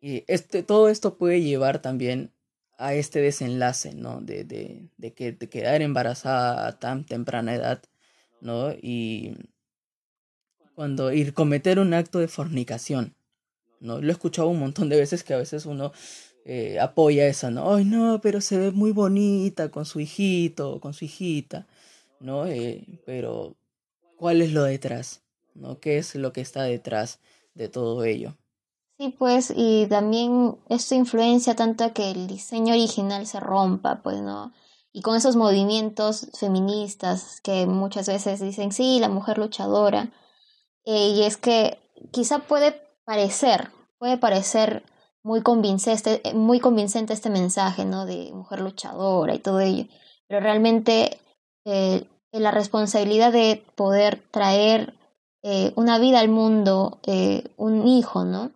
y 0.00 0.24
este, 0.28 0.62
todo 0.62 0.88
esto 0.88 1.18
puede 1.18 1.42
llevar 1.42 1.82
también 1.82 2.32
a 2.78 2.94
este 2.94 3.20
desenlace, 3.20 3.94
¿no? 3.94 4.20
De, 4.20 4.44
de, 4.44 4.88
de, 4.96 5.12
que, 5.12 5.32
de 5.32 5.48
quedar 5.48 5.82
embarazada 5.82 6.66
a 6.66 6.78
tan 6.78 7.04
temprana 7.04 7.54
edad, 7.54 7.82
¿no? 8.40 8.72
Y 8.72 9.36
cuando 10.74 11.12
ir 11.12 11.34
cometer 11.34 11.78
un 11.78 11.92
acto 11.92 12.18
de 12.20 12.28
fornicación. 12.28 13.14
¿no? 13.80 14.00
Lo 14.00 14.08
he 14.08 14.12
escuchado 14.12 14.48
un 14.48 14.58
montón 14.58 14.88
de 14.88 14.96
veces 14.96 15.24
que 15.24 15.34
a 15.34 15.38
veces 15.38 15.66
uno 15.66 15.92
eh, 16.44 16.78
apoya 16.80 17.26
esa, 17.26 17.50
¿no? 17.50 17.74
Ay, 17.74 17.84
no, 17.84 18.20
pero 18.20 18.40
se 18.40 18.58
ve 18.58 18.70
muy 18.70 18.92
bonita 18.92 19.70
con 19.70 19.84
su 19.84 20.00
hijito, 20.00 20.80
con 20.80 20.94
su 20.94 21.04
hijita, 21.04 21.66
¿no? 22.18 22.46
Eh, 22.46 22.84
pero, 23.04 23.54
¿cuál 24.16 24.42
es 24.42 24.52
lo 24.52 24.64
detrás? 24.64 25.22
¿No? 25.54 25.80
¿Qué 25.80 25.98
es 25.98 26.14
lo 26.14 26.32
que 26.32 26.40
está 26.40 26.62
detrás 26.62 27.18
de 27.54 27.68
todo 27.68 28.04
ello? 28.04 28.36
Sí, 28.98 29.14
pues, 29.18 29.52
y 29.56 29.86
también 29.86 30.56
esto 30.68 30.94
influencia 30.94 31.56
tanto 31.56 31.84
a 31.84 31.92
que 31.92 32.10
el 32.10 32.26
diseño 32.26 32.74
original 32.74 33.26
se 33.26 33.40
rompa, 33.40 34.02
pues, 34.02 34.20
¿no? 34.20 34.52
Y 34.92 35.02
con 35.02 35.16
esos 35.16 35.36
movimientos 35.36 36.28
feministas 36.38 37.40
que 37.40 37.66
muchas 37.66 38.08
veces 38.08 38.40
dicen, 38.40 38.72
sí, 38.72 38.98
la 39.00 39.08
mujer 39.08 39.38
luchadora, 39.38 40.10
eh, 40.84 41.08
y 41.10 41.22
es 41.22 41.36
que 41.36 41.78
quizá 42.10 42.40
puede 42.40 42.74
parecer, 43.04 43.70
puede 43.98 44.18
parecer 44.18 44.82
muy 45.22 45.42
convincente, 45.42 46.22
muy 46.34 46.60
convincente 46.60 47.12
este 47.12 47.30
mensaje, 47.30 47.84
¿no? 47.84 48.06
De 48.06 48.30
mujer 48.32 48.60
luchadora 48.60 49.34
y 49.34 49.38
todo 49.38 49.60
ello, 49.60 49.86
pero 50.28 50.40
realmente 50.40 51.20
eh, 51.64 52.06
la 52.32 52.50
responsabilidad 52.50 53.32
de 53.32 53.64
poder 53.74 54.22
traer 54.30 54.94
eh, 55.42 55.72
una 55.76 55.98
vida 55.98 56.20
al 56.20 56.28
mundo, 56.28 57.00
un 57.56 57.86
hijo, 57.86 58.24
¿no? 58.24 58.52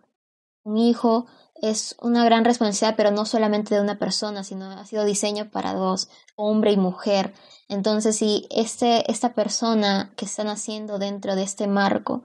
Un 0.63 0.77
hijo 0.77 1.27
es 1.55 1.95
una 2.01 2.25
gran 2.25 2.45
responsabilidad, 2.45 2.95
pero 2.97 3.11
no 3.11 3.25
solamente 3.25 3.75
de 3.75 3.81
una 3.81 3.97
persona, 3.97 4.43
sino 4.43 4.69
ha 4.71 4.85
sido 4.85 5.05
diseño 5.05 5.49
para 5.49 5.73
dos, 5.73 6.09
hombre 6.35 6.71
y 6.71 6.77
mujer. 6.77 7.33
Entonces, 7.69 8.17
si 8.17 8.47
este, 8.51 9.09
esta 9.11 9.33
persona 9.33 10.13
que 10.15 10.25
está 10.25 10.43
naciendo 10.43 10.99
dentro 10.99 11.35
de 11.35 11.43
este 11.43 11.67
marco 11.67 12.23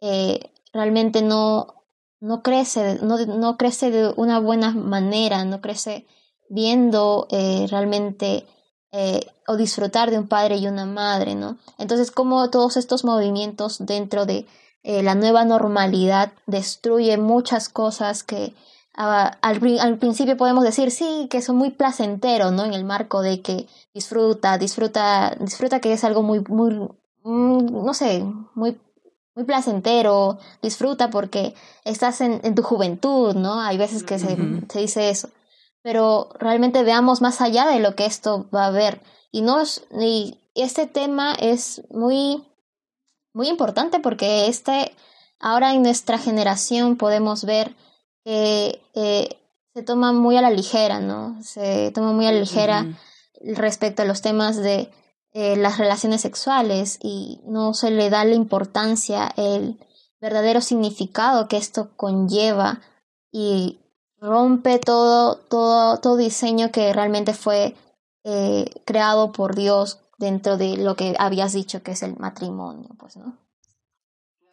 eh, 0.00 0.52
realmente 0.72 1.22
no, 1.22 1.77
no 2.20 2.42
crece, 2.42 2.98
no, 3.02 3.18
no, 3.26 3.56
crece 3.56 3.90
de 3.90 4.12
una 4.16 4.38
buena 4.40 4.72
manera, 4.72 5.44
no 5.44 5.60
crece 5.60 6.06
viendo 6.48 7.28
eh, 7.30 7.66
realmente 7.70 8.46
eh, 8.92 9.26
o 9.46 9.56
disfrutar 9.56 10.10
de 10.10 10.18
un 10.18 10.28
padre 10.28 10.56
y 10.56 10.66
una 10.66 10.86
madre, 10.86 11.34
¿no? 11.34 11.58
Entonces, 11.78 12.10
como 12.10 12.50
todos 12.50 12.76
estos 12.76 13.04
movimientos 13.04 13.84
dentro 13.84 14.26
de 14.26 14.46
eh, 14.82 15.02
la 15.02 15.14
nueva 15.14 15.44
normalidad 15.44 16.32
destruye 16.46 17.18
muchas 17.18 17.68
cosas 17.68 18.22
que 18.22 18.54
ah, 18.96 19.36
al, 19.42 19.78
al, 19.80 19.98
principio 19.98 20.36
podemos 20.36 20.64
decir 20.64 20.90
sí, 20.90 21.28
que 21.30 21.42
son 21.42 21.56
muy 21.56 21.70
placenteros, 21.70 22.52
¿no? 22.52 22.64
En 22.64 22.74
el 22.74 22.84
marco 22.84 23.20
de 23.20 23.42
que 23.42 23.66
disfruta, 23.94 24.58
disfruta, 24.58 25.36
disfruta 25.40 25.80
que 25.80 25.92
es 25.92 26.04
algo 26.04 26.22
muy, 26.22 26.40
muy, 26.48 26.74
mm, 27.24 27.84
no 27.84 27.94
sé, 27.94 28.24
muy 28.54 28.78
muy 29.38 29.46
placentero, 29.46 30.38
disfruta 30.62 31.10
porque 31.10 31.54
estás 31.84 32.20
en, 32.20 32.40
en 32.42 32.56
tu 32.56 32.62
juventud, 32.62 33.36
¿no? 33.36 33.60
Hay 33.60 33.78
veces 33.78 34.02
que 34.02 34.18
se, 34.18 34.36
se, 34.68 34.78
dice 34.80 35.10
eso. 35.10 35.30
Pero 35.80 36.30
realmente 36.40 36.82
veamos 36.82 37.20
más 37.20 37.40
allá 37.40 37.68
de 37.68 37.78
lo 37.78 37.94
que 37.94 38.04
esto 38.04 38.48
va 38.52 38.64
a 38.64 38.66
haber. 38.66 39.00
Y, 39.30 39.42
no 39.42 39.62
y 40.00 40.40
este 40.56 40.88
tema 40.88 41.34
es 41.38 41.82
muy 41.88 42.42
muy 43.32 43.48
importante 43.48 44.00
porque 44.00 44.48
este, 44.48 44.92
ahora 45.38 45.72
en 45.72 45.82
nuestra 45.82 46.18
generación 46.18 46.96
podemos 46.96 47.44
ver 47.44 47.76
que 48.24 48.82
eh, 48.94 49.38
se 49.72 49.82
toma 49.84 50.12
muy 50.12 50.36
a 50.36 50.42
la 50.42 50.50
ligera, 50.50 50.98
¿no? 50.98 51.40
Se 51.44 51.92
toma 51.92 52.12
muy 52.12 52.26
a 52.26 52.32
la 52.32 52.40
ligera 52.40 52.86
respecto 53.40 54.02
a 54.02 54.04
los 54.04 54.20
temas 54.20 54.56
de 54.56 54.90
eh, 55.34 55.56
las 55.56 55.76
relaciones 55.76 56.22
sexuales 56.22 56.98
y 57.02 57.40
no 57.44 57.74
se 57.74 57.90
le 57.90 58.08
da 58.08 58.24
la 58.24 58.34
importancia, 58.34 59.30
el 59.36 59.78
verdadero 60.20 60.62
significado 60.62 61.48
que 61.48 61.58
esto 61.58 61.90
conlleva 61.96 62.80
y 63.30 63.78
rompe 64.20 64.78
todo, 64.78 65.36
todo, 65.36 65.98
todo 65.98 66.16
diseño 66.16 66.72
que 66.72 66.92
realmente 66.94 67.34
fue 67.34 67.74
eh, 68.24 68.70
creado 68.86 69.32
por 69.32 69.54
Dios 69.54 70.00
dentro 70.18 70.56
de 70.56 70.78
lo 70.78 70.96
que 70.96 71.14
habías 71.18 71.52
dicho 71.52 71.82
que 71.82 71.92
es 71.92 72.02
el 72.02 72.16
matrimonio, 72.16 72.88
pues, 72.98 73.18
¿no? 73.18 73.38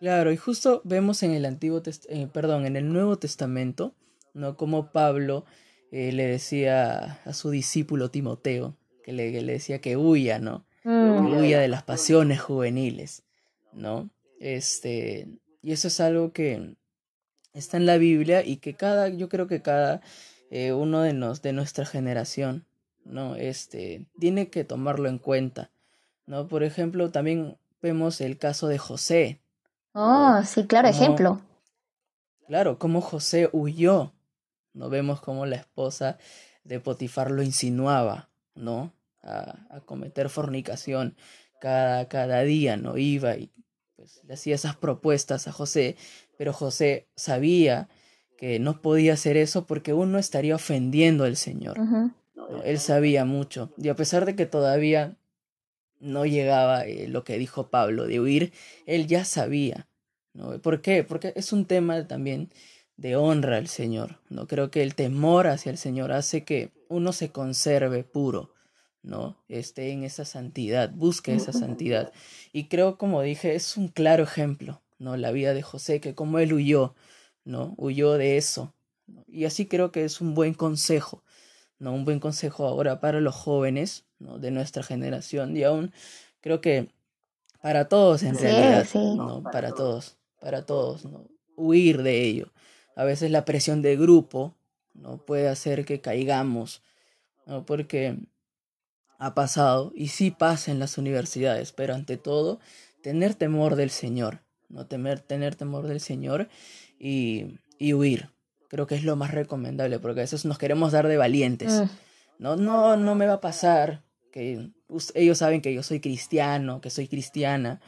Claro, 0.01 0.33
y 0.33 0.37
justo 0.37 0.81
vemos 0.83 1.23
en 1.23 1.31
el 1.31 1.45
Antiguo 1.45 1.81
eh, 2.09 2.27
perdón, 2.31 2.65
en 2.65 2.75
el 2.75 2.91
Nuevo 2.91 3.17
Testamento, 3.17 3.95
¿no? 4.33 4.57
Como 4.57 4.91
Pablo 4.91 5.45
le 5.89 6.27
decía 6.27 7.21
a 7.23 7.31
su 7.31 7.49
discípulo 7.49 8.11
Timoteo, 8.11 8.75
que 9.05 9.13
le, 9.13 9.41
le 9.41 9.53
decía 9.53 9.79
que 9.79 9.95
huya, 9.95 10.39
¿no? 10.39 10.65
Que 10.83 10.89
mm. 10.89 11.37
huya 11.37 11.59
de 11.59 11.67
las 11.67 11.83
pasiones 11.83 12.41
juveniles, 12.41 13.23
¿no? 13.71 14.09
Este, 14.39 15.27
y 15.61 15.71
eso 15.71 15.87
es 15.87 15.99
algo 15.99 16.33
que 16.33 16.75
está 17.53 17.77
en 17.77 17.85
la 17.85 17.97
Biblia 17.97 18.43
y 18.45 18.57
que 18.57 18.73
cada, 18.73 19.07
yo 19.09 19.29
creo 19.29 19.47
que 19.47 19.61
cada 19.61 20.01
eh, 20.49 20.73
uno 20.73 21.01
de, 21.01 21.13
nos, 21.13 21.41
de 21.41 21.53
nuestra 21.53 21.85
generación 21.85 22.65
¿no? 23.05 23.35
Este, 23.35 24.07
tiene 24.19 24.49
que 24.49 24.63
tomarlo 24.63 25.07
en 25.07 25.19
cuenta, 25.19 25.69
¿no? 26.25 26.47
Por 26.47 26.63
ejemplo, 26.63 27.11
también 27.11 27.57
vemos 27.81 28.19
el 28.19 28.37
caso 28.37 28.67
de 28.67 28.77
José. 28.77 29.39
Oh, 29.93 30.41
sí, 30.43 30.65
claro, 30.65 30.89
ejemplo. 30.89 31.39
Claro, 32.47 32.77
cómo 32.77 32.99
José 32.99 33.49
huyó. 33.53 34.11
No 34.73 34.89
vemos 34.89 35.21
cómo 35.21 35.45
la 35.45 35.55
esposa 35.55 36.17
de 36.63 36.79
Potifar 36.79 37.31
lo 37.31 37.43
insinuaba, 37.43 38.27
¿no? 38.55 38.91
A, 39.25 39.65
a 39.75 39.81
cometer 39.81 40.29
fornicación 40.29 41.15
cada, 41.59 42.07
cada 42.07 42.43
día, 42.43 42.77
¿no? 42.77 42.97
Iba 42.97 43.35
y 43.37 43.51
pues, 43.95 44.21
le 44.23 44.35
hacía 44.35 44.55
esas 44.55 44.75
propuestas 44.75 45.47
a 45.47 45.51
José, 45.51 45.95
pero 46.37 46.53
José 46.53 47.07
sabía 47.15 47.89
que 48.37 48.59
no 48.59 48.81
podía 48.81 49.13
hacer 49.13 49.37
eso 49.37 49.65
porque 49.65 49.93
uno 49.93 50.19
estaría 50.19 50.55
ofendiendo 50.55 51.23
al 51.23 51.37
Señor. 51.37 51.77
Él 52.63 52.79
sabía 52.79 53.25
mucho. 53.25 53.73
Y 53.77 53.89
a 53.89 53.95
pesar 53.95 54.25
de 54.25 54.35
que 54.35 54.45
todavía 54.45 55.17
no 55.99 56.25
llegaba 56.25 56.85
eh, 56.85 57.07
lo 57.07 57.23
que 57.23 57.37
dijo 57.37 57.69
Pablo 57.69 58.05
de 58.05 58.19
huir, 58.19 58.53
él 58.85 59.07
ya 59.07 59.25
sabía. 59.25 59.87
¿no? 60.33 60.61
¿Por 60.61 60.81
qué? 60.81 61.03
Porque 61.03 61.33
es 61.35 61.53
un 61.53 61.65
tema 61.65 62.07
también 62.07 62.51
de 62.97 63.15
honra 63.15 63.57
al 63.57 63.67
Señor. 63.67 64.19
¿no? 64.29 64.47
Creo 64.47 64.69
que 64.69 64.83
el 64.83 64.95
temor 64.95 65.47
hacia 65.47 65.71
el 65.71 65.77
Señor 65.77 66.11
hace 66.11 66.43
que 66.43 66.71
uno 66.89 67.13
se 67.13 67.31
conserve 67.31 68.03
puro, 68.03 68.53
¿no? 69.05 69.37
Esté 69.47 69.91
en 69.91 70.03
esa 70.03 70.25
santidad, 70.25 70.91
busque 70.91 71.33
esa 71.33 71.53
santidad. 71.53 72.11
Y 72.51 72.65
creo, 72.65 72.97
como 72.97 73.21
dije, 73.21 73.55
es 73.55 73.77
un 73.77 73.87
claro 73.87 74.23
ejemplo, 74.23 74.81
¿no? 74.99 75.15
La 75.15 75.31
vida 75.31 75.53
de 75.53 75.61
José, 75.61 76.01
que 76.01 76.15
como 76.15 76.39
él 76.39 76.53
huyó, 76.53 76.95
¿no? 77.43 77.73
Huyó 77.77 78.13
de 78.13 78.37
eso. 78.37 78.73
Y 79.27 79.45
así 79.45 79.67
creo 79.67 79.91
que 79.91 80.03
es 80.03 80.21
un 80.21 80.33
buen 80.33 80.53
consejo 80.53 81.23
¿no? 81.79 81.93
Un 81.93 82.05
buen 82.05 82.19
consejo 82.19 82.65
ahora 82.65 82.99
para 82.99 83.21
los 83.21 83.35
jóvenes 83.35 84.05
¿no? 84.19 84.39
de 84.39 84.51
nuestra 84.51 84.83
generación 84.83 85.55
y 85.57 85.63
aún 85.63 85.91
creo 86.41 86.61
que 86.61 86.89
para 87.61 87.87
todos 87.87 88.23
en 88.23 88.37
realidad, 88.37 88.87
¿no? 88.93 89.43
Para 89.43 89.71
todos, 89.71 90.17
para 90.39 90.65
todos, 90.65 91.05
¿no? 91.05 91.27
Huir 91.55 92.03
de 92.03 92.21
ello. 92.23 92.53
A 92.95 93.03
veces 93.03 93.31
la 93.31 93.43
presión 93.43 93.81
de 93.81 93.97
grupo 93.97 94.55
no 94.93 95.17
puede 95.17 95.47
hacer 95.47 95.83
que 95.85 95.99
caigamos, 95.99 96.83
¿no? 97.47 97.65
Porque 97.65 98.19
ha 99.17 99.35
pasado 99.35 99.91
y 99.95 100.09
sí 100.09 100.31
pasa 100.31 100.71
en 100.71 100.79
las 100.79 100.97
universidades, 100.97 101.71
pero 101.71 101.93
ante 101.93 102.17
todo 102.17 102.59
tener 103.01 103.35
temor 103.35 103.75
del 103.75 103.89
Señor, 103.89 104.41
no 104.69 104.87
temer, 104.87 105.19
tener 105.19 105.55
temor 105.55 105.87
del 105.87 105.99
Señor 105.99 106.49
y, 106.99 107.59
y 107.77 107.93
huir, 107.93 108.29
creo 108.67 108.87
que 108.87 108.95
es 108.95 109.03
lo 109.03 109.15
más 109.15 109.31
recomendable, 109.31 109.99
porque 109.99 110.21
a 110.21 110.23
veces 110.23 110.45
nos 110.45 110.57
queremos 110.57 110.91
dar 110.91 111.07
de 111.07 111.17
valientes. 111.17 111.81
Mm. 111.81 111.85
No, 112.39 112.55
no, 112.55 112.97
no 112.97 113.15
me 113.15 113.27
va 113.27 113.33
a 113.33 113.41
pasar, 113.41 114.03
que 114.31 114.71
ellos 115.13 115.37
saben 115.37 115.61
que 115.61 115.73
yo 115.73 115.81
soy 115.83 116.01
cristiano, 116.01 116.81
que 116.81 116.89
soy 116.89 117.07
cristiana, 117.07 117.79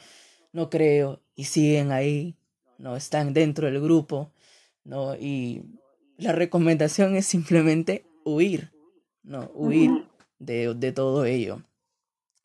no 0.54 0.70
creo, 0.70 1.22
y 1.36 1.44
siguen 1.44 1.92
ahí, 1.92 2.38
no 2.78 2.96
están 2.96 3.34
dentro 3.34 3.68
del 3.68 3.82
grupo, 3.82 4.32
¿no? 4.86 5.16
Y 5.16 5.64
la 6.18 6.32
recomendación 6.32 7.16
es 7.16 7.26
simplemente 7.26 8.06
huir, 8.24 8.72
¿no? 9.24 9.52
Huir 9.54 10.07
de, 10.40 10.74
de 10.74 10.92
todo 10.92 11.26
ello. 11.26 11.62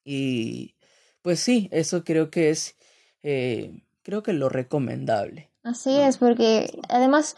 Y 0.05 0.75
pues 1.23 1.41
sí, 1.41 1.69
eso 1.73 2.05
creo 2.05 2.31
que 2.31 2.51
es, 2.51 2.77
eh, 3.23 3.83
creo 4.03 4.23
que 4.23 4.33
lo 4.33 4.49
recomendable. 4.49 5.51
Así 5.63 5.97
es, 5.97 6.19
porque 6.19 6.79
además 6.89 7.37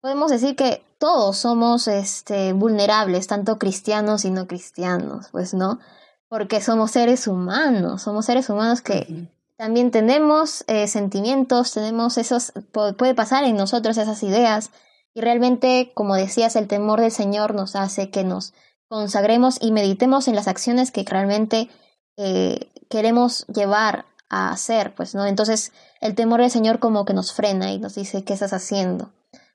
podemos 0.00 0.30
decir 0.30 0.56
que 0.56 0.82
todos 0.98 1.38
somos 1.38 1.88
este, 1.88 2.52
vulnerables, 2.52 3.26
tanto 3.26 3.58
cristianos 3.58 4.24
y 4.24 4.30
no 4.30 4.46
cristianos, 4.46 5.28
pues 5.32 5.54
no, 5.54 5.80
porque 6.28 6.60
somos 6.60 6.90
seres 6.90 7.26
humanos, 7.26 8.02
somos 8.02 8.26
seres 8.26 8.50
humanos 8.50 8.82
que 8.82 9.28
también 9.56 9.90
tenemos 9.90 10.64
eh, 10.68 10.86
sentimientos, 10.86 11.72
tenemos 11.72 12.18
esos, 12.18 12.52
puede 12.72 13.14
pasar 13.14 13.44
en 13.44 13.56
nosotros 13.56 13.96
esas 13.96 14.22
ideas 14.22 14.70
y 15.14 15.22
realmente, 15.22 15.92
como 15.94 16.14
decías, 16.14 16.56
el 16.56 16.68
temor 16.68 17.00
del 17.00 17.10
Señor 17.10 17.54
nos 17.54 17.74
hace 17.74 18.10
que 18.10 18.22
nos 18.22 18.52
consagremos 18.88 19.58
y 19.60 19.72
meditemos 19.72 20.28
en 20.28 20.34
las 20.34 20.48
acciones 20.48 20.90
que 20.90 21.04
realmente 21.04 21.68
eh, 22.16 22.70
queremos 22.88 23.46
llevar 23.46 24.06
a 24.28 24.50
hacer, 24.50 24.94
pues, 24.94 25.14
¿no? 25.14 25.26
Entonces, 25.26 25.72
el 26.00 26.14
temor 26.14 26.40
del 26.40 26.50
Señor 26.50 26.78
como 26.78 27.04
que 27.04 27.14
nos 27.14 27.32
frena 27.32 27.72
y 27.72 27.78
nos 27.78 27.94
dice, 27.94 28.24
¿qué 28.24 28.32
estás 28.32 28.52
haciendo? 28.52 29.12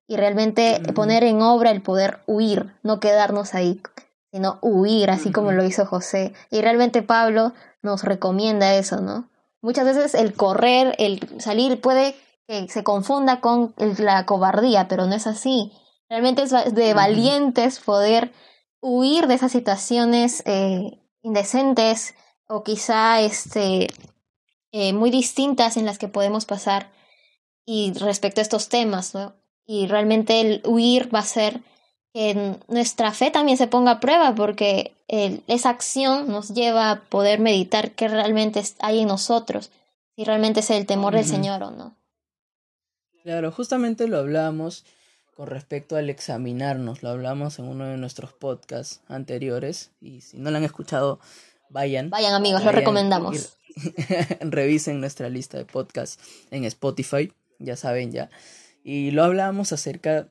Y 0.08 0.18
realmente 0.18 0.82
poner 0.94 1.24
en 1.24 1.42
obra 1.42 1.72
el 1.72 1.82
poder 1.82 2.20
huir, 2.28 2.74
no 2.84 3.00
quedarnos 3.00 3.54
ahí, 3.54 3.82
sino 4.32 4.60
huir, 4.62 5.10
así 5.10 5.32
como 5.32 5.52
lo 5.52 5.64
hizo 5.64 5.86
José. 5.86 6.34
Y 6.50 6.62
realmente 6.62 7.02
Pablo 7.02 7.54
nos 7.82 8.04
recomienda 8.04 8.76
eso, 8.76 9.02
¿no? 9.02 9.30
Muchas 9.62 9.86
veces 9.86 10.16
el 10.16 10.34
correr, 10.34 10.96
el 10.98 11.40
salir 11.40 11.80
puede 11.80 12.16
que 12.48 12.68
se 12.68 12.84
confunda 12.84 13.40
con 13.40 13.74
la 13.78 14.26
cobardía, 14.26 14.88
pero 14.88 15.06
no 15.06 15.16
es 15.16 15.28
así. 15.28 15.72
Realmente 16.10 16.44
es 16.44 16.52
de 16.74 16.94
valientes 16.94 17.80
poder 17.80 18.34
huir 18.82 19.28
de 19.28 19.36
esas 19.36 19.52
situaciones 19.52 20.44
eh, 20.46 21.00
indecentes 21.22 22.16
o 22.48 22.64
quizá 22.64 23.22
este, 23.22 23.88
eh, 24.72 24.94
muy 24.94 25.12
distintas 25.12 25.78
en 25.78 25.86
las 25.86 25.98
que 25.98 26.08
podemos 26.08 26.46
pasar 26.46 26.92
y 27.66 27.94
respecto 27.94 28.42
a 28.42 28.44
estos 28.44 28.70
temas, 28.70 29.14
¿no? 29.14 29.34
Y 29.66 29.88
realmente 29.88 30.42
el 30.42 30.62
huir 30.66 31.14
va 31.14 31.20
a 31.20 31.24
ser 31.24 31.62
que 32.14 32.58
nuestra 32.68 33.12
fe 33.14 33.32
también 33.32 33.58
se 33.58 33.68
ponga 33.68 33.92
a 33.92 34.00
prueba 34.00 34.36
porque 34.36 34.94
esa 35.08 35.70
acción 35.70 36.28
nos 36.30 36.54
lleva 36.54 36.92
a 36.92 37.02
poder 37.04 37.40
meditar 37.40 37.92
qué 37.92 38.08
realmente 38.08 38.62
hay 38.80 39.00
en 39.00 39.08
nosotros, 39.08 39.72
si 40.16 40.24
realmente 40.24 40.62
es 40.62 40.70
el 40.72 40.86
temor 40.86 41.14
del 41.14 41.26
Señor 41.26 41.64
o 41.64 41.72
no. 41.72 41.96
Claro, 43.24 43.52
justamente 43.52 44.08
lo 44.08 44.18
hablamos 44.18 44.86
con 45.42 45.48
respecto 45.48 45.96
al 45.96 46.12
examinarnos, 46.12 47.02
lo 47.02 47.10
hablamos 47.10 47.58
en 47.58 47.66
uno 47.66 47.88
de 47.88 47.98
nuestros 47.98 48.32
podcasts 48.32 49.02
anteriores 49.08 49.90
y 50.00 50.22
si 50.22 50.38
no 50.38 50.52
lo 50.52 50.58
han 50.58 50.64
escuchado, 50.64 51.20
vayan. 51.68 52.12
Vayan 52.12 52.36
amigos, 52.36 52.64
lo 52.64 52.72
recomendamos. 52.72 53.58
revisen 54.42 55.00
nuestra 55.00 55.30
lista 55.30 55.58
de 55.58 55.66
podcasts 55.66 56.24
en 56.52 56.64
Spotify, 56.66 57.34
ya 57.58 57.76
saben 57.76 58.12
ya. 58.12 58.30
Y 58.84 59.10
lo 59.10 59.24
hablamos 59.24 59.72
acerca 59.72 60.28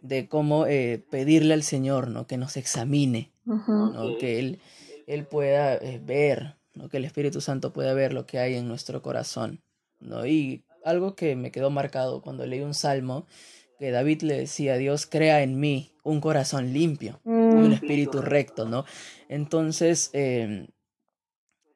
de 0.00 0.28
cómo 0.30 0.66
eh, 0.66 1.04
pedirle 1.10 1.52
al 1.52 1.62
Señor, 1.62 2.08
¿no? 2.08 2.26
Que 2.26 2.38
nos 2.38 2.56
examine, 2.56 3.30
¿no? 3.44 4.16
Que 4.18 4.38
Él, 4.38 4.60
él 5.06 5.26
pueda 5.26 5.74
eh, 5.74 6.00
ver, 6.02 6.56
¿no? 6.72 6.88
Que 6.88 6.96
el 6.96 7.04
Espíritu 7.04 7.42
Santo 7.42 7.74
pueda 7.74 7.92
ver 7.92 8.14
lo 8.14 8.24
que 8.24 8.38
hay 8.38 8.54
en 8.54 8.66
nuestro 8.66 9.02
corazón, 9.02 9.60
¿no? 10.00 10.24
Y 10.24 10.64
algo 10.86 11.14
que 11.16 11.36
me 11.36 11.50
quedó 11.50 11.68
marcado 11.68 12.22
cuando 12.22 12.46
leí 12.46 12.60
un 12.60 12.72
salmo, 12.72 13.26
que 13.78 13.90
David 13.90 14.22
le 14.22 14.38
decía, 14.38 14.76
Dios 14.76 15.06
crea 15.06 15.42
en 15.42 15.58
mí 15.60 15.92
un 16.02 16.20
corazón 16.20 16.72
limpio 16.72 17.20
y 17.24 17.28
un 17.30 17.70
mm. 17.70 17.72
espíritu 17.72 18.22
recto, 18.22 18.64
¿no? 18.64 18.84
Entonces, 19.28 20.10
em, 20.12 20.68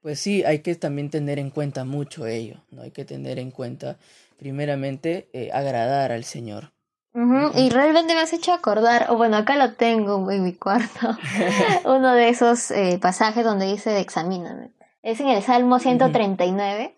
pues 0.02 0.20
sí, 0.20 0.44
hay 0.44 0.60
que 0.60 0.74
también 0.76 1.10
tener 1.10 1.38
en 1.38 1.50
cuenta 1.50 1.84
mucho 1.84 2.26
ello, 2.26 2.64
¿no? 2.70 2.82
Hay 2.82 2.90
que 2.90 3.04
tener 3.04 3.38
en 3.38 3.50
cuenta, 3.50 3.98
primeramente, 4.38 5.28
eh, 5.32 5.50
agradar 5.52 6.12
al 6.12 6.24
Señor. 6.24 6.72
Y 7.12 7.70
realmente 7.70 8.14
me 8.14 8.20
has 8.20 8.32
hecho 8.32 8.52
acordar, 8.52 9.08
o 9.10 9.16
bueno, 9.16 9.36
acá 9.36 9.56
lo 9.56 9.74
tengo 9.74 10.30
en 10.30 10.44
mi 10.44 10.52
cuarto, 10.52 11.16
uno 11.84 12.14
de 12.14 12.28
esos 12.28 12.70
eh, 12.70 13.00
pasajes 13.02 13.44
donde 13.44 13.66
dice 13.66 13.98
examíname. 13.98 14.70
Es 15.02 15.18
en 15.18 15.28
el 15.28 15.42
Salmo 15.42 15.80
139 15.80 16.94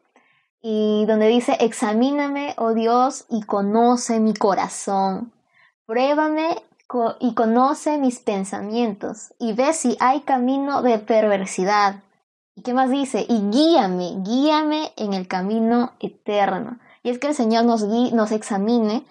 y 0.63 1.05
donde 1.07 1.27
dice, 1.27 1.57
examíname, 1.61 2.55
oh 2.57 2.73
Dios, 2.73 3.27
y 3.29 3.43
conoce 3.43 4.21
mi 4.21 4.33
corazón. 4.33 5.33
Pruébame 5.87 6.63
y 7.21 7.35
conoce 7.35 7.99
mis 7.99 8.21
pensamientos 8.21 9.35
y 9.39 9.55
ve 9.55 9.73
si 9.73 9.97
hay 9.99 10.21
camino 10.21 10.83
de 10.83 10.99
perversidad. 10.99 12.03
¿Y 12.55 12.63
qué 12.63 12.75
más 12.75 12.91
dice? 12.91 13.27
Y 13.29 13.51
guíame, 13.51 14.17
guíame 14.23 14.93
en 14.97 15.15
el 15.15 15.27
camino 15.27 15.95
eterno. 16.01 16.79
Y 17.03 17.11
es 17.11 17.19
que 17.19 17.29
el 17.29 17.35
Señor 17.35 17.65
nos, 17.65 17.83
nos 17.83 18.31
examine 18.31 19.05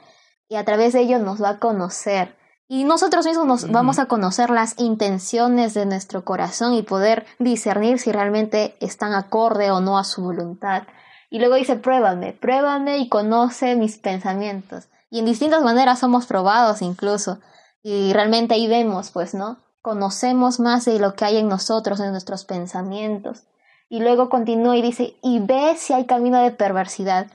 y 0.47 0.55
a 0.55 0.63
través 0.63 0.93
de 0.93 1.01
ello 1.01 1.19
nos 1.19 1.41
va 1.41 1.49
a 1.49 1.59
conocer. 1.59 2.37
Y 2.67 2.85
nosotros 2.85 3.25
mismos 3.25 3.47
nos 3.47 3.69
vamos 3.69 3.99
a 3.99 4.05
conocer 4.05 4.49
las 4.49 4.79
intenciones 4.79 5.73
de 5.73 5.85
nuestro 5.85 6.23
corazón 6.23 6.73
y 6.73 6.83
poder 6.83 7.25
discernir 7.39 7.99
si 7.99 8.13
realmente 8.13 8.77
están 8.79 9.13
acorde 9.13 9.71
o 9.71 9.81
no 9.81 9.97
a 9.97 10.05
su 10.05 10.21
voluntad. 10.21 10.83
Y 11.31 11.39
luego 11.39 11.55
dice, 11.55 11.77
pruébame, 11.77 12.33
pruébame 12.33 12.97
y 12.97 13.07
conoce 13.07 13.77
mis 13.77 13.97
pensamientos. 13.97 14.89
Y 15.09 15.19
en 15.19 15.25
distintas 15.25 15.63
maneras 15.63 15.99
somos 15.99 16.25
probados 16.25 16.81
incluso. 16.81 17.39
Y 17.81 18.11
realmente 18.11 18.53
ahí 18.53 18.67
vemos, 18.67 19.11
pues, 19.11 19.33
¿no? 19.33 19.57
Conocemos 19.81 20.59
más 20.59 20.83
de 20.83 20.99
lo 20.99 21.15
que 21.15 21.23
hay 21.23 21.37
en 21.37 21.47
nosotros, 21.47 22.01
en 22.01 22.11
nuestros 22.11 22.43
pensamientos. 22.43 23.43
Y 23.87 24.01
luego 24.01 24.29
continúa 24.29 24.75
y 24.75 24.81
dice, 24.81 25.15
y 25.23 25.39
ve 25.39 25.75
si 25.77 25.93
hay 25.93 26.05
camino 26.05 26.37
de 26.43 26.51
perversidad. 26.51 27.27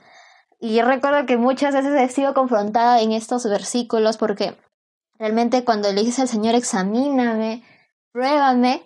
Y 0.59 0.75
yo 0.75 0.85
recuerdo 0.85 1.25
que 1.25 1.37
muchas 1.37 1.73
veces 1.73 1.99
he 1.99 2.07
sido 2.13 2.35
confrontada 2.35 3.01
en 3.01 3.13
estos 3.13 3.45
versículos 3.49 4.17
porque 4.17 4.55
realmente 5.17 5.65
cuando 5.65 5.91
le 5.91 6.03
dices 6.03 6.19
al 6.19 6.27
Señor, 6.27 6.53
examíname, 6.53 7.63
pruébame, 8.11 8.83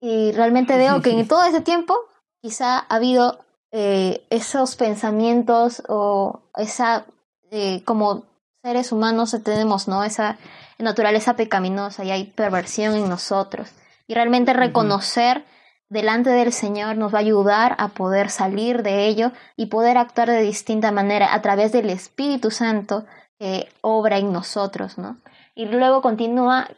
y 0.00 0.32
realmente 0.32 0.78
veo 0.78 1.02
que 1.02 1.10
en 1.10 1.28
todo 1.28 1.44
ese 1.44 1.60
tiempo 1.60 1.94
quizá 2.40 2.78
ha 2.78 2.96
habido 2.96 3.44
eh, 3.70 4.26
esos 4.30 4.76
pensamientos 4.76 5.82
o 5.88 6.40
esa, 6.56 7.04
eh, 7.50 7.82
como 7.84 8.24
seres 8.62 8.92
humanos 8.92 9.36
tenemos, 9.44 9.88
¿no? 9.88 10.04
Esa 10.04 10.38
naturaleza 10.78 11.36
pecaminosa 11.36 12.04
y 12.04 12.10
hay 12.10 12.24
perversión 12.24 12.94
en 12.94 13.08
nosotros. 13.08 13.70
Y 14.06 14.14
realmente 14.14 14.54
reconocer 14.54 15.44
delante 15.90 16.30
del 16.30 16.52
Señor 16.52 16.96
nos 16.96 17.12
va 17.12 17.18
a 17.18 17.20
ayudar 17.20 17.74
a 17.78 17.88
poder 17.88 18.30
salir 18.30 18.82
de 18.82 19.06
ello 19.06 19.32
y 19.56 19.66
poder 19.66 19.98
actuar 19.98 20.30
de 20.30 20.40
distinta 20.40 20.90
manera 20.90 21.34
a 21.34 21.42
través 21.42 21.72
del 21.72 21.90
Espíritu 21.90 22.50
Santo 22.50 23.04
que 23.38 23.68
obra 23.82 24.18
en 24.18 24.32
nosotros, 24.32 24.96
¿no? 24.98 25.18
Y 25.54 25.66
luego 25.66 26.00
continúa, 26.00 26.68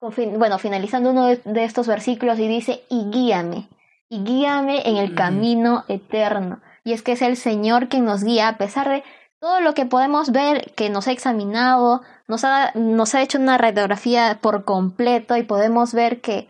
bueno, 0.00 0.58
finalizando 0.58 1.10
uno 1.10 1.26
de 1.26 1.64
estos 1.64 1.86
versículos 1.86 2.38
y 2.38 2.48
dice, 2.48 2.82
y 2.88 3.10
guíame 3.10 3.68
y 4.10 4.24
guíame 4.24 4.86
en 4.86 4.96
el 4.98 5.14
camino 5.14 5.84
eterno. 5.88 6.60
Y 6.84 6.92
es 6.92 7.02
que 7.02 7.12
es 7.12 7.22
el 7.22 7.36
Señor 7.36 7.88
quien 7.88 8.04
nos 8.04 8.24
guía, 8.24 8.48
a 8.48 8.58
pesar 8.58 8.88
de 8.88 9.04
todo 9.38 9.60
lo 9.60 9.72
que 9.72 9.86
podemos 9.86 10.32
ver, 10.32 10.72
que 10.74 10.90
nos 10.90 11.08
ha 11.08 11.12
examinado, 11.12 12.02
nos 12.28 12.44
ha, 12.44 12.72
nos 12.74 13.14
ha 13.14 13.22
hecho 13.22 13.38
una 13.38 13.56
radiografía 13.56 14.40
por 14.42 14.64
completo 14.64 15.36
y 15.36 15.44
podemos 15.44 15.94
ver 15.94 16.20
que 16.20 16.48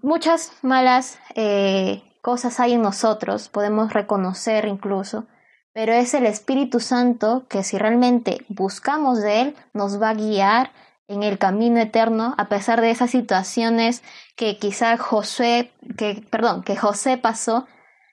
muchas 0.00 0.52
malas 0.62 1.18
eh, 1.34 2.02
cosas 2.22 2.60
hay 2.60 2.74
en 2.74 2.82
nosotros, 2.82 3.48
podemos 3.48 3.92
reconocer 3.92 4.66
incluso, 4.66 5.26
pero 5.72 5.92
es 5.92 6.14
el 6.14 6.26
Espíritu 6.26 6.80
Santo 6.80 7.46
que 7.48 7.64
si 7.64 7.78
realmente 7.78 8.46
buscamos 8.48 9.20
de 9.20 9.40
Él, 9.40 9.56
nos 9.74 10.00
va 10.00 10.10
a 10.10 10.14
guiar 10.14 10.70
en 11.10 11.24
el 11.24 11.38
camino 11.38 11.80
eterno 11.80 12.34
a 12.38 12.48
pesar 12.48 12.80
de 12.80 12.90
esas 12.90 13.10
situaciones 13.10 14.02
que 14.36 14.58
quizá 14.58 14.96
José, 14.96 15.72
que, 15.98 16.24
perdón, 16.30 16.62
que 16.62 16.76
José 16.76 17.18
pasó, 17.18 17.66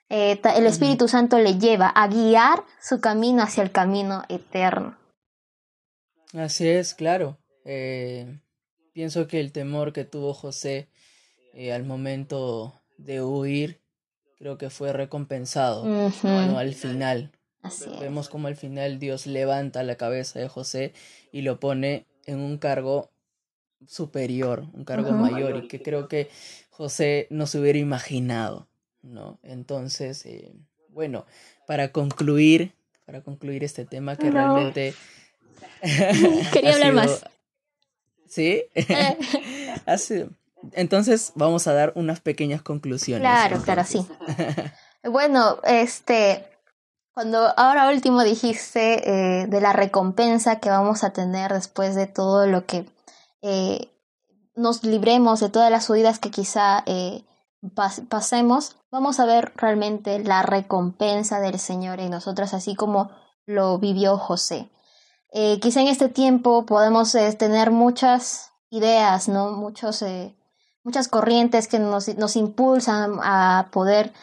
eh, 0.10 0.42
el 0.56 0.66
Espíritu 0.66 1.08
Santo 1.08 1.38
le 1.38 1.60
lleva 1.60 1.90
a 1.90 2.08
guiar 2.08 2.64
su 2.82 3.00
camino 3.00 3.44
hacia 3.44 3.62
el 3.62 3.72
camino 3.72 4.24
eterno. 4.30 4.98
Así 6.34 6.68
es, 6.68 6.96
claro. 6.96 7.38
Eh, 7.66 8.40
pienso 8.94 9.28
que 9.28 9.40
el 9.40 9.52
temor 9.52 9.94
que 9.94 10.04
tuvo 10.04 10.34
José 10.34 10.90
eh, 11.54 11.74
al 11.74 11.84
momento 11.84 12.82
de 12.98 13.22
huir, 13.22 13.80
creo 14.40 14.58
que 14.58 14.72
fue 14.72 14.92
recompensado 14.92 15.86
al 16.24 16.74
final. 16.74 17.32
Vemos 18.00 18.30
como 18.30 18.48
al 18.48 18.56
final 18.56 18.98
Dios 18.98 19.28
levanta 19.28 19.84
la 19.84 19.98
cabeza 19.98 20.40
de 20.40 20.48
José 20.48 20.94
y 21.32 21.42
lo 21.42 21.60
pone 21.60 22.08
en 22.28 22.40
un 22.40 22.58
cargo 22.58 23.10
superior, 23.88 24.66
un 24.74 24.86
cargo 24.86 25.12
mayor, 25.12 25.64
y 25.64 25.68
que 25.68 25.82
creo 25.82 26.08
que 26.08 26.30
José 26.70 27.28
no 27.30 27.48
se 27.48 27.60
hubiera 27.60 27.80
imaginado, 27.80 28.68
¿no? 29.02 29.40
Entonces, 29.44 30.26
eh, 30.26 30.54
bueno, 30.90 31.26
para 31.66 31.92
concluir, 31.92 32.74
para 33.06 33.22
concluir 33.22 33.64
este 33.64 33.86
tema 33.86 34.16
que 34.16 34.30
realmente... 34.30 34.94
Quería 36.54 36.74
hablar 36.74 36.94
más. 36.94 37.26
¿Sí? 38.28 38.64
Eh. 38.76 40.28
Entonces 40.74 41.32
vamos 41.36 41.68
a 41.68 41.74
dar 41.74 41.94
unas 41.96 42.20
pequeñas 42.20 42.62
conclusiones. 42.62 43.22
Claro, 43.22 43.62
claro, 43.62 43.84
sí. 43.86 44.06
bueno, 45.04 45.60
este, 45.64 46.46
cuando 47.18 47.52
ahora 47.58 47.90
último 47.90 48.22
dijiste 48.22 49.10
eh, 49.42 49.48
de 49.48 49.60
la 49.60 49.74
recompensa 49.74 50.60
que 50.60 50.70
vamos 50.70 51.04
a 51.04 51.14
tener 51.14 51.52
después 51.52 51.96
de 51.96 52.06
todo 52.06 52.46
lo 52.46 52.68
que 52.68 52.88
eh, 53.42 53.90
nos 54.54 54.84
libremos 54.84 55.40
de 55.40 55.50
todas 55.50 55.72
las 55.72 55.90
huidas 55.90 56.20
que 56.20 56.30
quizá 56.30 56.84
eh, 56.86 57.26
pasemos, 58.08 58.76
vamos 58.92 59.20
a 59.20 59.26
ver 59.26 59.52
realmente 59.56 60.20
la 60.20 60.44
recompensa 60.44 61.40
del 61.40 61.58
Señor 61.58 62.02
en 62.02 62.12
nosotros, 62.12 62.54
así 62.54 62.76
como 62.76 63.10
lo 63.48 63.80
vivió 63.80 64.20
José. 64.20 64.70
quizá 65.60 65.82
en 65.82 65.88
este 65.88 66.10
tiempo 66.10 66.68
podemos 66.68 67.14
tener 67.40 67.72
muchas 67.72 68.52
ideas, 68.70 69.28
¿no? 69.28 69.54
Muchos, 69.54 70.06
muchas 70.84 71.08
corrientes 71.08 71.68
que 71.68 71.80
nos, 71.80 72.16
nos 72.16 72.36
impulsan 72.36 73.18
a 73.24 73.70
poder 73.72 74.14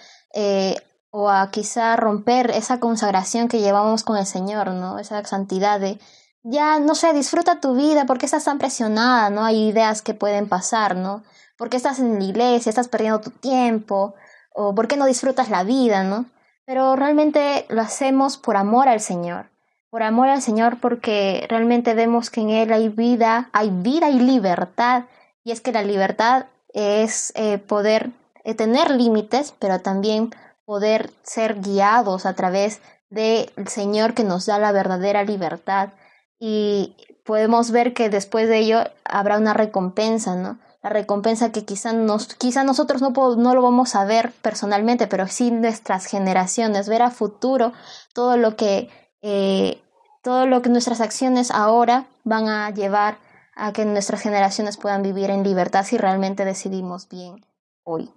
o 1.17 1.31
a 1.31 1.49
quizá 1.53 1.95
romper 1.95 2.51
esa 2.51 2.81
consagración 2.81 3.47
que 3.47 3.61
llevamos 3.61 4.03
con 4.03 4.17
el 4.17 4.27
Señor, 4.27 4.73
¿no? 4.73 4.99
Esa 4.99 5.25
santidad 5.25 5.79
de, 5.79 6.01
ya, 6.43 6.81
no 6.81 6.97
sé, 6.97 7.13
disfruta 7.13 7.61
tu 7.61 7.77
vida, 7.77 8.05
porque 8.05 8.27
estás 8.27 8.43
tan 8.43 8.59
presionada, 8.59 9.31
no? 9.31 9.45
Hay 9.45 9.69
ideas 9.69 10.03
que 10.03 10.13
pueden 10.13 10.49
pasar, 10.49 10.97
¿no? 10.97 11.23
¿Por 11.57 11.71
qué 11.71 11.77
estás 11.77 12.01
en 12.01 12.19
la 12.19 12.25
iglesia? 12.25 12.69
¿Estás 12.69 12.89
perdiendo 12.89 13.21
tu 13.21 13.31
tiempo? 13.31 14.17
¿O 14.53 14.75
por 14.75 14.89
qué 14.89 14.97
no 14.97 15.07
disfrutas 15.07 15.51
la 15.51 15.63
vida, 15.63 16.03
no? 16.03 16.27
Pero 16.67 16.97
realmente 16.97 17.65
lo 17.69 17.81
hacemos 17.81 18.37
por 18.37 18.57
amor 18.57 18.89
al 18.89 19.01
Señor. 19.01 19.51
Por 19.91 20.03
amor 20.03 20.29
al 20.31 20.43
Señor 20.43 20.81
porque 20.81 21.47
realmente 21.49 21.95
vemos 21.95 22.29
que 22.29 22.41
en 22.41 22.51
Él 22.51 22.73
hay 22.73 22.89
vida, 22.89 23.51
hay 23.53 23.71
vida 23.71 24.11
y 24.11 24.19
libertad. 24.19 25.05
Y 25.45 25.53
es 25.53 25.61
que 25.61 25.71
la 25.71 25.85
libertad 25.85 26.47
es 26.73 27.33
eh, 27.37 27.59
poder 27.59 28.11
eh, 28.43 28.57
tener 28.57 28.91
límites, 28.91 29.55
pero 29.61 29.79
también 29.81 30.35
poder 30.65 31.13
ser 31.23 31.61
guiados 31.61 32.27
a 32.27 32.35
través 32.35 32.81
del 33.11 33.51
Señor 33.67 34.15
que 34.15 34.25
nos 34.25 34.47
da 34.47 34.59
la 34.59 34.73
verdadera 34.73 35.25
libertad. 35.25 35.91
Y 36.39 36.97
podemos 37.25 37.71
ver 37.71 37.95
que 37.95 38.11
después 38.11 38.49
de 38.49 38.59
ello 38.59 38.79
habrá 39.05 39.39
una 39.39 39.55
recompensa, 39.55 40.37
¿no? 40.37 40.59
La 40.83 40.91
recompensa 40.91 41.51
que 41.51 41.65
quizá, 41.65 41.95
nos, 41.95 42.35
quizá 42.35 42.63
nosotros 42.63 43.01
no, 43.01 43.11
no 43.37 43.55
lo 43.55 43.63
vamos 43.63 43.95
a 43.95 44.05
ver 44.05 44.33
personalmente, 44.43 45.07
pero 45.07 45.27
sí 45.27 45.51
nuestras 45.51 46.05
generaciones, 46.05 46.89
ver 46.89 47.01
a 47.01 47.11
futuro 47.11 47.73
todo 48.13 48.37
lo 48.37 48.57
que, 48.57 48.91
eh, 49.23 49.81
todo 50.23 50.47
lo 50.47 50.61
que 50.61 50.69
nuestras 50.69 51.01
acciones 51.01 51.51
ahora 51.51 52.07
van 52.25 52.49
a 52.49 52.69
llevar 52.71 53.19
a 53.57 53.73
que 53.73 53.87
nuestras 53.87 54.21
generaciones 54.21 54.77
puedan 54.77 55.03
vivir 55.03 55.31
en 55.31 55.43
libertad 55.43 55.87
si 55.87 55.97
realmente 55.97 56.45
decidimos 56.45 57.09
bien 57.09 57.47
hoy. 57.83 58.11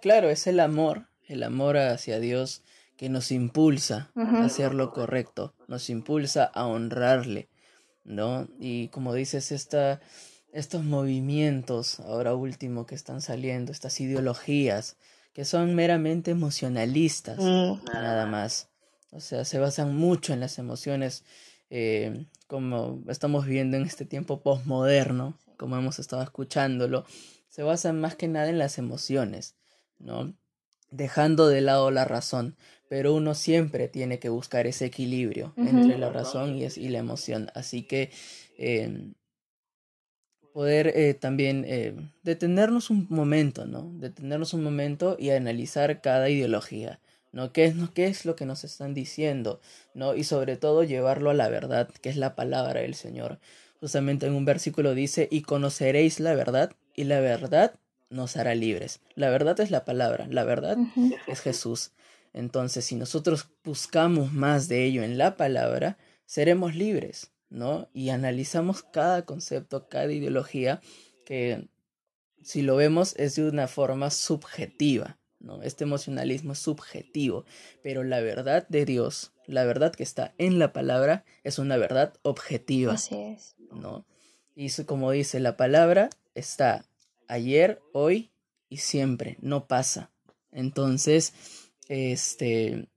Claro, 0.00 0.28
es 0.28 0.46
el 0.46 0.60
amor, 0.60 1.06
el 1.26 1.42
amor 1.42 1.76
hacia 1.76 2.18
Dios 2.18 2.62
que 2.96 3.08
nos 3.08 3.30
impulsa 3.30 4.10
a 4.16 4.44
hacer 4.44 4.74
lo 4.74 4.92
correcto, 4.92 5.54
nos 5.68 5.90
impulsa 5.90 6.44
a 6.44 6.66
honrarle, 6.66 7.48
¿no? 8.04 8.48
Y 8.58 8.88
como 8.88 9.14
dices, 9.14 9.52
esta, 9.52 10.00
estos 10.52 10.82
movimientos, 10.82 12.00
ahora 12.00 12.34
último 12.34 12.86
que 12.86 12.94
están 12.94 13.20
saliendo, 13.20 13.70
estas 13.70 14.00
ideologías, 14.00 14.96
que 15.32 15.44
son 15.44 15.74
meramente 15.74 16.30
emocionalistas, 16.30 17.38
nada 17.38 18.26
más. 18.26 18.68
O 19.12 19.20
sea, 19.20 19.44
se 19.44 19.58
basan 19.58 19.94
mucho 19.94 20.32
en 20.32 20.40
las 20.40 20.58
emociones, 20.58 21.24
eh, 21.70 22.26
como 22.46 23.02
estamos 23.08 23.46
viendo 23.46 23.76
en 23.76 23.84
este 23.84 24.06
tiempo 24.06 24.40
postmoderno, 24.40 25.38
como 25.58 25.76
hemos 25.76 25.98
estado 25.98 26.22
escuchándolo 26.22 27.04
se 27.56 27.62
basan 27.62 27.98
más 27.98 28.16
que 28.16 28.28
nada 28.28 28.50
en 28.50 28.58
las 28.58 28.76
emociones, 28.76 29.56
¿no? 29.98 30.36
Dejando 30.90 31.48
de 31.48 31.62
lado 31.62 31.90
la 31.90 32.04
razón, 32.04 32.54
pero 32.90 33.14
uno 33.14 33.34
siempre 33.34 33.88
tiene 33.88 34.18
que 34.18 34.28
buscar 34.28 34.66
ese 34.66 34.84
equilibrio 34.84 35.54
entre 35.56 35.96
la 35.96 36.10
razón 36.10 36.54
y, 36.58 36.66
y, 36.66 36.88
la 36.90 36.98
emoción. 36.98 37.50
Así 37.54 37.82
que 37.84 38.10
em, 38.58 39.14
poder 40.52 40.88
eh, 40.88 41.14
también 41.14 41.64
eh, 41.66 41.94
detenernos 42.22 42.90
un 42.90 43.06
momento, 43.08 43.64
¿no? 43.64 43.90
Detenernos 43.94 44.52
un 44.52 44.62
momento 44.62 45.16
y 45.18 45.30
analizar 45.30 46.02
cada 46.02 46.28
ideología, 46.28 47.00
¿no? 47.32 47.54
¿Qué 47.54 47.64
es, 47.64 47.74
¿Qué 47.94 48.04
es 48.04 48.26
lo 48.26 48.36
que 48.36 48.44
nos 48.44 48.64
están 48.64 48.92
diciendo, 48.92 49.62
¿no? 49.94 50.14
Y 50.14 50.24
sobre 50.24 50.58
todo 50.58 50.84
llevarlo 50.84 51.30
a 51.30 51.34
la 51.34 51.48
verdad, 51.48 51.88
que 52.02 52.10
es 52.10 52.18
la 52.18 52.34
palabra 52.34 52.82
del 52.82 52.94
Señor. 52.94 53.38
Justamente 53.80 54.26
en 54.26 54.34
un 54.34 54.44
versículo 54.44 54.94
dice, 54.94 55.26
y 55.30 55.40
conoceréis 55.40 56.20
la 56.20 56.34
verdad 56.34 56.76
y 56.96 57.04
la 57.04 57.20
verdad 57.20 57.78
nos 58.10 58.36
hará 58.36 58.54
libres. 58.54 59.00
La 59.14 59.30
verdad 59.30 59.60
es 59.60 59.70
la 59.70 59.84
palabra, 59.84 60.26
la 60.28 60.44
verdad 60.44 60.78
es 61.26 61.40
Jesús. 61.40 61.92
Entonces, 62.32 62.84
si 62.84 62.96
nosotros 62.96 63.48
buscamos 63.64 64.32
más 64.32 64.68
de 64.68 64.84
ello 64.84 65.02
en 65.02 65.18
la 65.18 65.36
palabra, 65.36 65.96
seremos 66.26 66.74
libres, 66.74 67.32
¿no? 67.48 67.88
Y 67.92 68.10
analizamos 68.10 68.82
cada 68.82 69.24
concepto, 69.24 69.88
cada 69.88 70.12
ideología, 70.12 70.80
que 71.24 71.68
si 72.42 72.62
lo 72.62 72.76
vemos 72.76 73.14
es 73.16 73.36
de 73.36 73.48
una 73.48 73.68
forma 73.68 74.10
subjetiva, 74.10 75.18
¿no? 75.38 75.62
Este 75.62 75.84
emocionalismo 75.84 76.52
es 76.52 76.58
subjetivo, 76.58 77.44
pero 77.82 78.04
la 78.04 78.20
verdad 78.20 78.66
de 78.68 78.84
Dios, 78.84 79.32
la 79.46 79.64
verdad 79.64 79.94
que 79.94 80.02
está 80.02 80.34
en 80.38 80.58
la 80.58 80.72
palabra, 80.72 81.24
es 81.42 81.58
una 81.58 81.76
verdad 81.76 82.14
objetiva. 82.22 82.94
Así 82.94 83.16
es. 83.16 83.56
¿No? 83.72 84.04
Y 84.56 84.70
como 84.84 85.10
dice 85.10 85.38
la 85.38 85.58
palabra, 85.58 86.08
está 86.34 86.86
ayer, 87.28 87.82
hoy 87.92 88.30
y 88.70 88.78
siempre, 88.78 89.36
no 89.42 89.66
pasa. 89.66 90.10
Entonces, 90.50 91.34
este, 91.88 92.88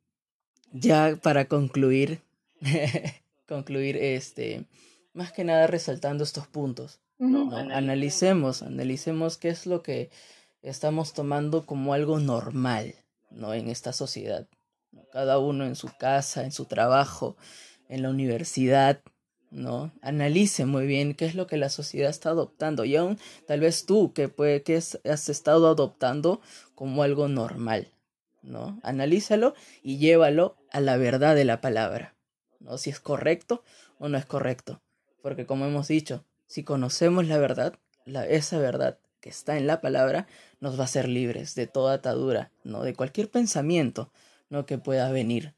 ya 0.72 1.20
para 1.22 1.50
concluir, 1.50 2.22
concluir, 3.48 3.98
este, 3.98 4.66
más 5.14 5.34
que 5.34 5.44
nada 5.44 5.68
resaltando 5.68 6.24
estos 6.24 6.48
puntos. 6.48 7.02
Analicemos, 7.20 8.62
analicemos 8.62 9.38
qué 9.38 9.50
es 9.50 9.66
lo 9.66 9.84
que 9.84 10.10
estamos 10.62 11.12
tomando 11.12 11.66
como 11.66 11.94
algo 11.94 12.20
normal, 12.20 12.96
¿no? 13.32 13.54
En 13.54 13.70
esta 13.70 13.92
sociedad. 13.92 14.48
Cada 15.12 15.40
uno 15.40 15.66
en 15.66 15.76
su 15.76 15.90
casa, 16.00 16.46
en 16.46 16.54
su 16.54 16.64
trabajo, 16.64 17.36
en 17.90 18.04
la 18.04 18.10
universidad, 18.10 19.02
¿no? 19.52 19.92
Analice 20.02 20.66
muy 20.66 20.86
bien 20.86 21.14
qué 21.14 21.26
es 21.26 21.36
lo 21.36 21.48
que 21.48 21.58
la 21.58 21.70
sociedad 21.70 22.10
está 22.10 22.30
adoptando 22.30 22.86
y 22.86 22.96
aún 22.96 23.18
tal 23.48 23.60
vez 23.60 23.86
tú 23.86 24.14
que, 24.14 24.30
puede, 24.30 24.64
que 24.64 24.78
has 24.78 25.30
estado 25.30 25.68
adoptando 25.68 26.42
como 26.76 27.04
algo 27.04 27.28
normal, 27.28 27.88
¿no? 28.42 28.80
Analízalo 28.84 29.54
y 29.82 29.98
llévalo 29.98 30.58
a 30.72 30.80
la 30.80 30.98
verdad 30.98 31.36
de 31.36 31.46
la 31.46 31.62
palabra, 31.62 32.16
¿no? 32.60 32.78
Si 32.78 32.90
es 32.90 33.00
correcto 33.00 33.64
o 33.98 34.10
no 34.10 34.18
es 34.18 34.26
correcto, 34.26 34.82
porque 35.22 35.46
como 35.46 35.66
hemos 35.66 35.88
dicho, 35.88 36.26
si 36.48 36.64
conocemos 36.64 37.28
la 37.28 37.38
verdad, 37.38 37.74
la, 38.06 38.26
esa 38.28 38.60
verdad 38.60 38.98
que 39.20 39.30
está 39.30 39.58
en 39.58 39.68
la 39.68 39.82
palabra 39.82 40.28
nos 40.62 40.78
va 40.78 40.82
a 40.82 40.86
hacer 40.86 41.10
libres 41.10 41.56
de 41.56 41.68
toda 41.68 41.96
atadura, 41.96 42.52
¿no? 42.64 42.84
De 42.84 42.94
cualquier 42.94 43.30
pensamiento, 43.30 44.12
¿no? 44.50 44.66
Que 44.66 44.78
pueda 44.78 45.12
venir, 45.12 45.54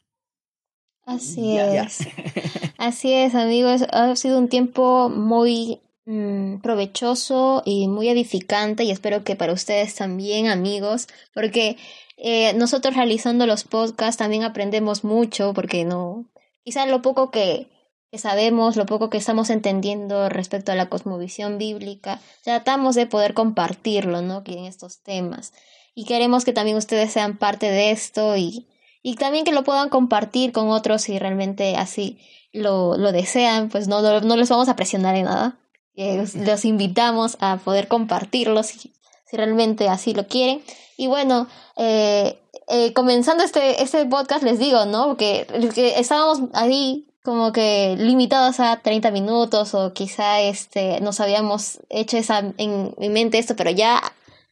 Así 1.06 1.58
es. 1.58 2.00
Así 2.82 3.14
es, 3.14 3.36
amigos. 3.36 3.84
Ha 3.92 4.16
sido 4.16 4.40
un 4.40 4.50
tiempo 4.50 5.08
muy 5.08 5.82
mm, 6.06 6.62
provechoso 6.62 7.62
y 7.64 7.88
muy 7.88 8.10
edificante 8.10 8.84
y 8.84 8.90
espero 8.90 9.24
que 9.24 9.36
para 9.36 9.54
ustedes 9.54 9.94
también, 9.94 10.48
amigos, 10.48 11.08
porque 11.36 11.78
eh, 12.18 12.54
nosotros 12.54 12.96
realizando 12.96 13.46
los 13.46 13.66
podcasts 13.66 14.18
también 14.18 14.42
aprendemos 14.42 15.04
mucho 15.04 15.54
porque 15.54 15.86
no, 15.86 16.26
quizás 16.64 16.90
lo 16.90 17.04
poco 17.04 17.30
que, 17.30 17.68
sabemos, 18.14 18.78
lo 18.78 18.88
poco 18.88 19.12
que 19.12 19.20
estamos 19.20 19.52
entendiendo 19.52 20.28
respecto 20.30 20.72
a 20.72 20.76
la 20.76 20.90
cosmovisión 20.90 21.60
bíblica, 21.60 22.20
tratamos 22.44 22.96
de 22.96 23.06
poder 23.06 23.36
compartirlo, 23.36 24.24
¿no? 24.24 24.42
En 24.48 24.66
estos 24.66 25.04
temas. 25.04 25.54
Y 25.94 26.06
queremos 26.06 26.46
que 26.46 26.54
también 26.54 26.78
ustedes 26.78 27.12
sean 27.12 27.38
parte 27.38 27.70
de 27.70 27.92
esto 27.92 28.36
y 28.38 28.68
y 29.04 29.16
también 29.16 29.46
que 29.46 29.52
lo 29.52 29.64
puedan 29.64 29.90
compartir 29.90 30.52
con 30.52 30.70
otros 30.70 31.02
si 31.04 31.18
realmente 31.18 31.76
así 31.76 32.20
lo, 32.54 32.98
lo 32.98 33.12
desean, 33.12 33.70
pues 33.70 33.88
no, 33.88 34.02
no, 34.22 34.36
les 34.36 34.50
vamos 34.50 34.70
a 34.70 34.76
presionar 34.76 35.16
en 35.16 35.26
nada. 35.26 35.58
Eh, 35.96 36.26
los 36.36 36.66
invitamos 36.66 37.38
a 37.40 37.58
poder 37.58 37.88
compartirlos 37.88 38.68
si, 38.68 38.94
si, 39.26 39.38
realmente 39.38 39.90
así 39.90 40.14
lo 40.14 40.28
quieren. 40.28 40.64
Y 40.98 41.08
bueno, 41.08 41.48
eh, 41.78 42.40
eh, 42.68 42.94
comenzando 42.94 43.44
este, 43.44 43.82
este 43.82 44.06
podcast 44.06 44.44
les 44.44 44.60
digo, 44.60 44.86
¿no? 44.86 45.18
Que, 45.18 45.48
que 45.74 46.00
estábamos 46.00 46.50
ahí 46.54 47.08
como 47.24 47.52
que 47.52 47.96
limitados 47.98 48.60
a 48.60 48.82
30 48.82 49.12
minutos 49.12 49.76
o 49.76 49.94
quizá 49.94 50.42
este 50.42 51.00
nos 51.02 51.20
habíamos 51.20 51.80
hecho 51.90 52.18
esa 52.18 52.40
en 52.58 52.96
mi 52.98 53.10
mente 53.10 53.38
esto, 53.38 53.56
pero 53.56 53.70
ya 53.70 54.02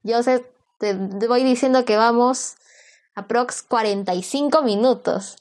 yo 0.03 0.21
sé, 0.21 0.45
te 0.79 0.93
voy 1.27 1.43
diciendo 1.43 1.83
que 1.83 1.97
vamos 1.97 2.55
aprox 3.15 3.63
45 3.63 4.61
minutos, 4.61 5.37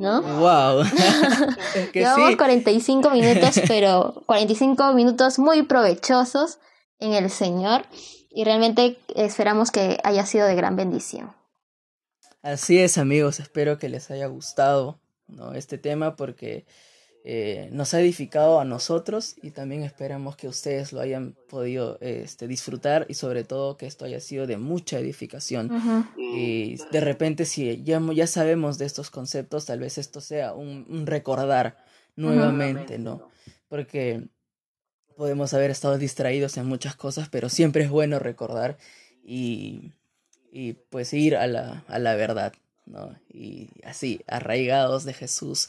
¿no? 0.00 0.22
¡Wow! 0.22 0.84
Llevamos 1.92 2.36
45 2.36 3.10
minutos, 3.10 3.60
pero 3.68 4.22
45 4.24 4.94
minutos 4.94 5.38
muy 5.38 5.62
provechosos 5.62 6.58
en 6.98 7.12
el 7.12 7.28
Señor 7.30 7.84
y 8.30 8.44
realmente 8.44 8.98
esperamos 9.14 9.70
que 9.70 10.00
haya 10.02 10.24
sido 10.24 10.46
de 10.46 10.54
gran 10.54 10.74
bendición. 10.74 11.34
Así 12.40 12.78
es, 12.78 12.96
amigos, 12.96 13.40
espero 13.40 13.78
que 13.78 13.90
les 13.90 14.10
haya 14.10 14.26
gustado 14.26 14.98
¿no? 15.26 15.52
este 15.52 15.76
tema 15.76 16.16
porque 16.16 16.64
eh, 17.24 17.68
nos 17.72 17.92
ha 17.92 18.00
edificado 18.00 18.60
a 18.60 18.64
nosotros 18.64 19.36
y 19.42 19.50
también 19.50 19.82
esperamos 19.82 20.36
que 20.36 20.48
ustedes 20.48 20.92
lo 20.92 21.00
hayan 21.00 21.36
podido 21.48 21.98
este, 22.00 22.48
disfrutar 22.48 23.06
y 23.08 23.14
sobre 23.14 23.44
todo 23.44 23.76
que 23.76 23.86
esto 23.86 24.04
haya 24.04 24.20
sido 24.20 24.46
de 24.46 24.56
mucha 24.56 24.98
edificación. 24.98 25.70
Y 26.16 26.76
de 26.90 27.00
repente 27.00 27.44
si 27.44 27.82
ya, 27.82 28.00
ya 28.14 28.26
sabemos 28.26 28.78
de 28.78 28.86
estos 28.86 29.10
conceptos, 29.10 29.66
tal 29.66 29.80
vez 29.80 29.98
esto 29.98 30.20
sea 30.20 30.54
un, 30.54 31.06
recordar 31.06 31.76
nuevamente, 32.16 32.98
¿no? 32.98 33.28
Porque 33.68 34.28
podemos 35.16 35.52
haber 35.54 35.70
estado 35.70 35.98
distraídos 35.98 36.56
en 36.56 36.66
muchas 36.66 36.96
cosas, 36.96 37.28
pero 37.28 37.48
siempre 37.48 37.84
es 37.84 37.90
bueno 37.90 38.18
recordar 38.18 38.78
y 39.22 39.92
y 40.50 40.74
pues 40.74 41.12
ir 41.12 41.36
a 41.36 41.46
la, 41.46 41.84
a 41.88 41.98
la 41.98 42.14
verdad, 42.16 42.52
¿no? 42.86 43.16
Y 43.28 43.70
así, 43.84 44.20
arraigados 44.26 45.04
de 45.04 45.14
Jesús. 45.14 45.68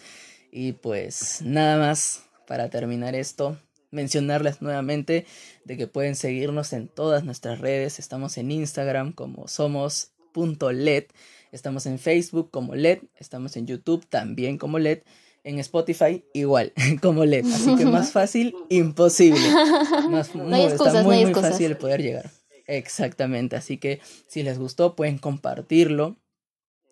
Y 0.51 0.73
pues 0.73 1.41
nada 1.41 1.77
más 1.77 2.23
para 2.45 2.69
terminar 2.69 3.15
esto, 3.15 3.57
mencionarles 3.91 4.61
nuevamente 4.61 5.25
de 5.63 5.77
que 5.77 5.87
pueden 5.87 6.15
seguirnos 6.15 6.73
en 6.73 6.89
todas 6.89 7.23
nuestras 7.23 7.59
redes. 7.59 7.99
Estamos 7.99 8.37
en 8.37 8.51
Instagram 8.51 9.13
como 9.13 9.47
somos.led, 9.47 11.05
estamos 11.53 11.85
en 11.85 11.99
Facebook 11.99 12.51
como 12.51 12.75
LED, 12.75 12.99
estamos 13.15 13.55
en 13.55 13.67
YouTube 13.67 14.05
también 14.09 14.57
como 14.57 14.77
LED, 14.77 14.99
en 15.45 15.59
Spotify 15.59 16.25
igual 16.33 16.73
como 17.01 17.23
LED. 17.23 17.45
Así 17.45 17.75
que 17.77 17.85
más 17.85 18.11
fácil, 18.13 18.53
imposible. 18.69 19.39
Más, 20.09 20.35
no 20.35 20.53
hay 20.53 20.63
excusas, 20.63 20.87
está 20.87 21.03
muy, 21.03 21.15
no 21.15 21.27
hay 21.27 21.33
muy 21.33 21.41
fácil 21.41 21.77
poder 21.77 22.01
llegar. 22.01 22.29
Exactamente, 22.67 23.55
así 23.55 23.77
que 23.77 24.01
si 24.27 24.43
les 24.43 24.59
gustó 24.59 24.95
pueden 24.95 25.17
compartirlo, 25.17 26.17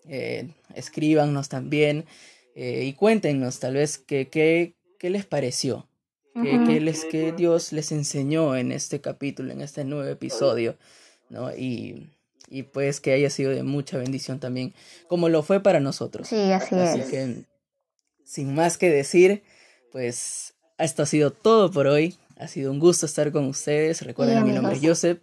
eh, 0.05 0.49
escríbanos 0.74 1.49
también 1.49 2.05
eh, 2.62 2.84
y 2.84 2.91
cuéntenos 2.91 3.60
tal 3.60 3.76
vez 3.76 3.97
qué, 3.97 4.28
qué 4.28 5.10
les 5.10 5.26
pareció, 5.26 5.88
qué, 6.34 6.82
les, 6.82 7.05
qué 7.05 7.32
Dios 7.32 7.72
les 7.72 7.93
enseñó 7.93 8.57
en 8.57 8.74
este 8.74 8.99
capítulo, 8.99 9.53
en 9.53 9.62
este 9.62 9.86
nuevo 9.86 10.03
episodio, 10.10 10.76
¿no? 11.30 11.55
Y, 11.55 12.10
y 12.49 12.64
pues 12.64 12.99
que 12.99 13.14
haya 13.14 13.30
sido 13.30 13.51
de 13.51 13.64
mucha 13.64 13.97
bendición 13.97 14.41
también, 14.41 14.74
como 15.07 15.30
lo 15.30 15.41
fue 15.41 15.64
para 15.64 15.80
nosotros. 15.80 16.28
Sí, 16.28 16.51
así, 16.51 16.76
así 16.76 17.10
que, 17.10 17.45
sin 18.26 18.53
más 18.53 18.78
que 18.78 18.89
decir, 18.89 19.41
pues 19.93 20.53
esto 20.78 21.03
ha 21.03 21.05
sido 21.05 21.32
todo 21.32 21.72
por 21.72 21.88
hoy. 21.88 22.18
Ha 22.36 22.49
sido 22.49 22.72
un 22.72 22.80
gusto 22.80 23.05
estar 23.05 23.32
con 23.32 23.45
ustedes. 23.45 24.01
Recuerden, 24.01 24.43
mi 24.43 24.51
nombre 24.51 24.76
es 24.76 24.82
Joseph. 24.82 25.20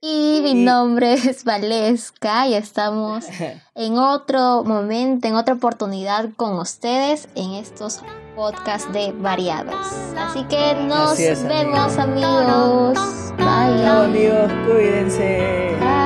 Y 0.00 0.40
mi 0.42 0.54
nombre 0.54 1.14
es 1.14 1.44
Valesca 1.44 2.46
y 2.46 2.54
estamos 2.54 3.26
en 3.74 3.98
otro 3.98 4.62
momento, 4.64 5.26
en 5.26 5.34
otra 5.34 5.54
oportunidad 5.54 6.28
con 6.36 6.58
ustedes 6.58 7.28
en 7.34 7.52
estos 7.52 8.02
podcasts 8.34 8.92
de 8.92 9.12
variados. 9.12 9.86
Así 10.16 10.44
que 10.44 10.74
nos 10.74 11.18
vemos 11.44 11.96
amigos. 11.96 12.98
Bye. 13.38 13.82
Chao 13.84 14.02
amigos, 14.02 14.52
cuídense. 14.66 15.76
Bye. 15.80 16.05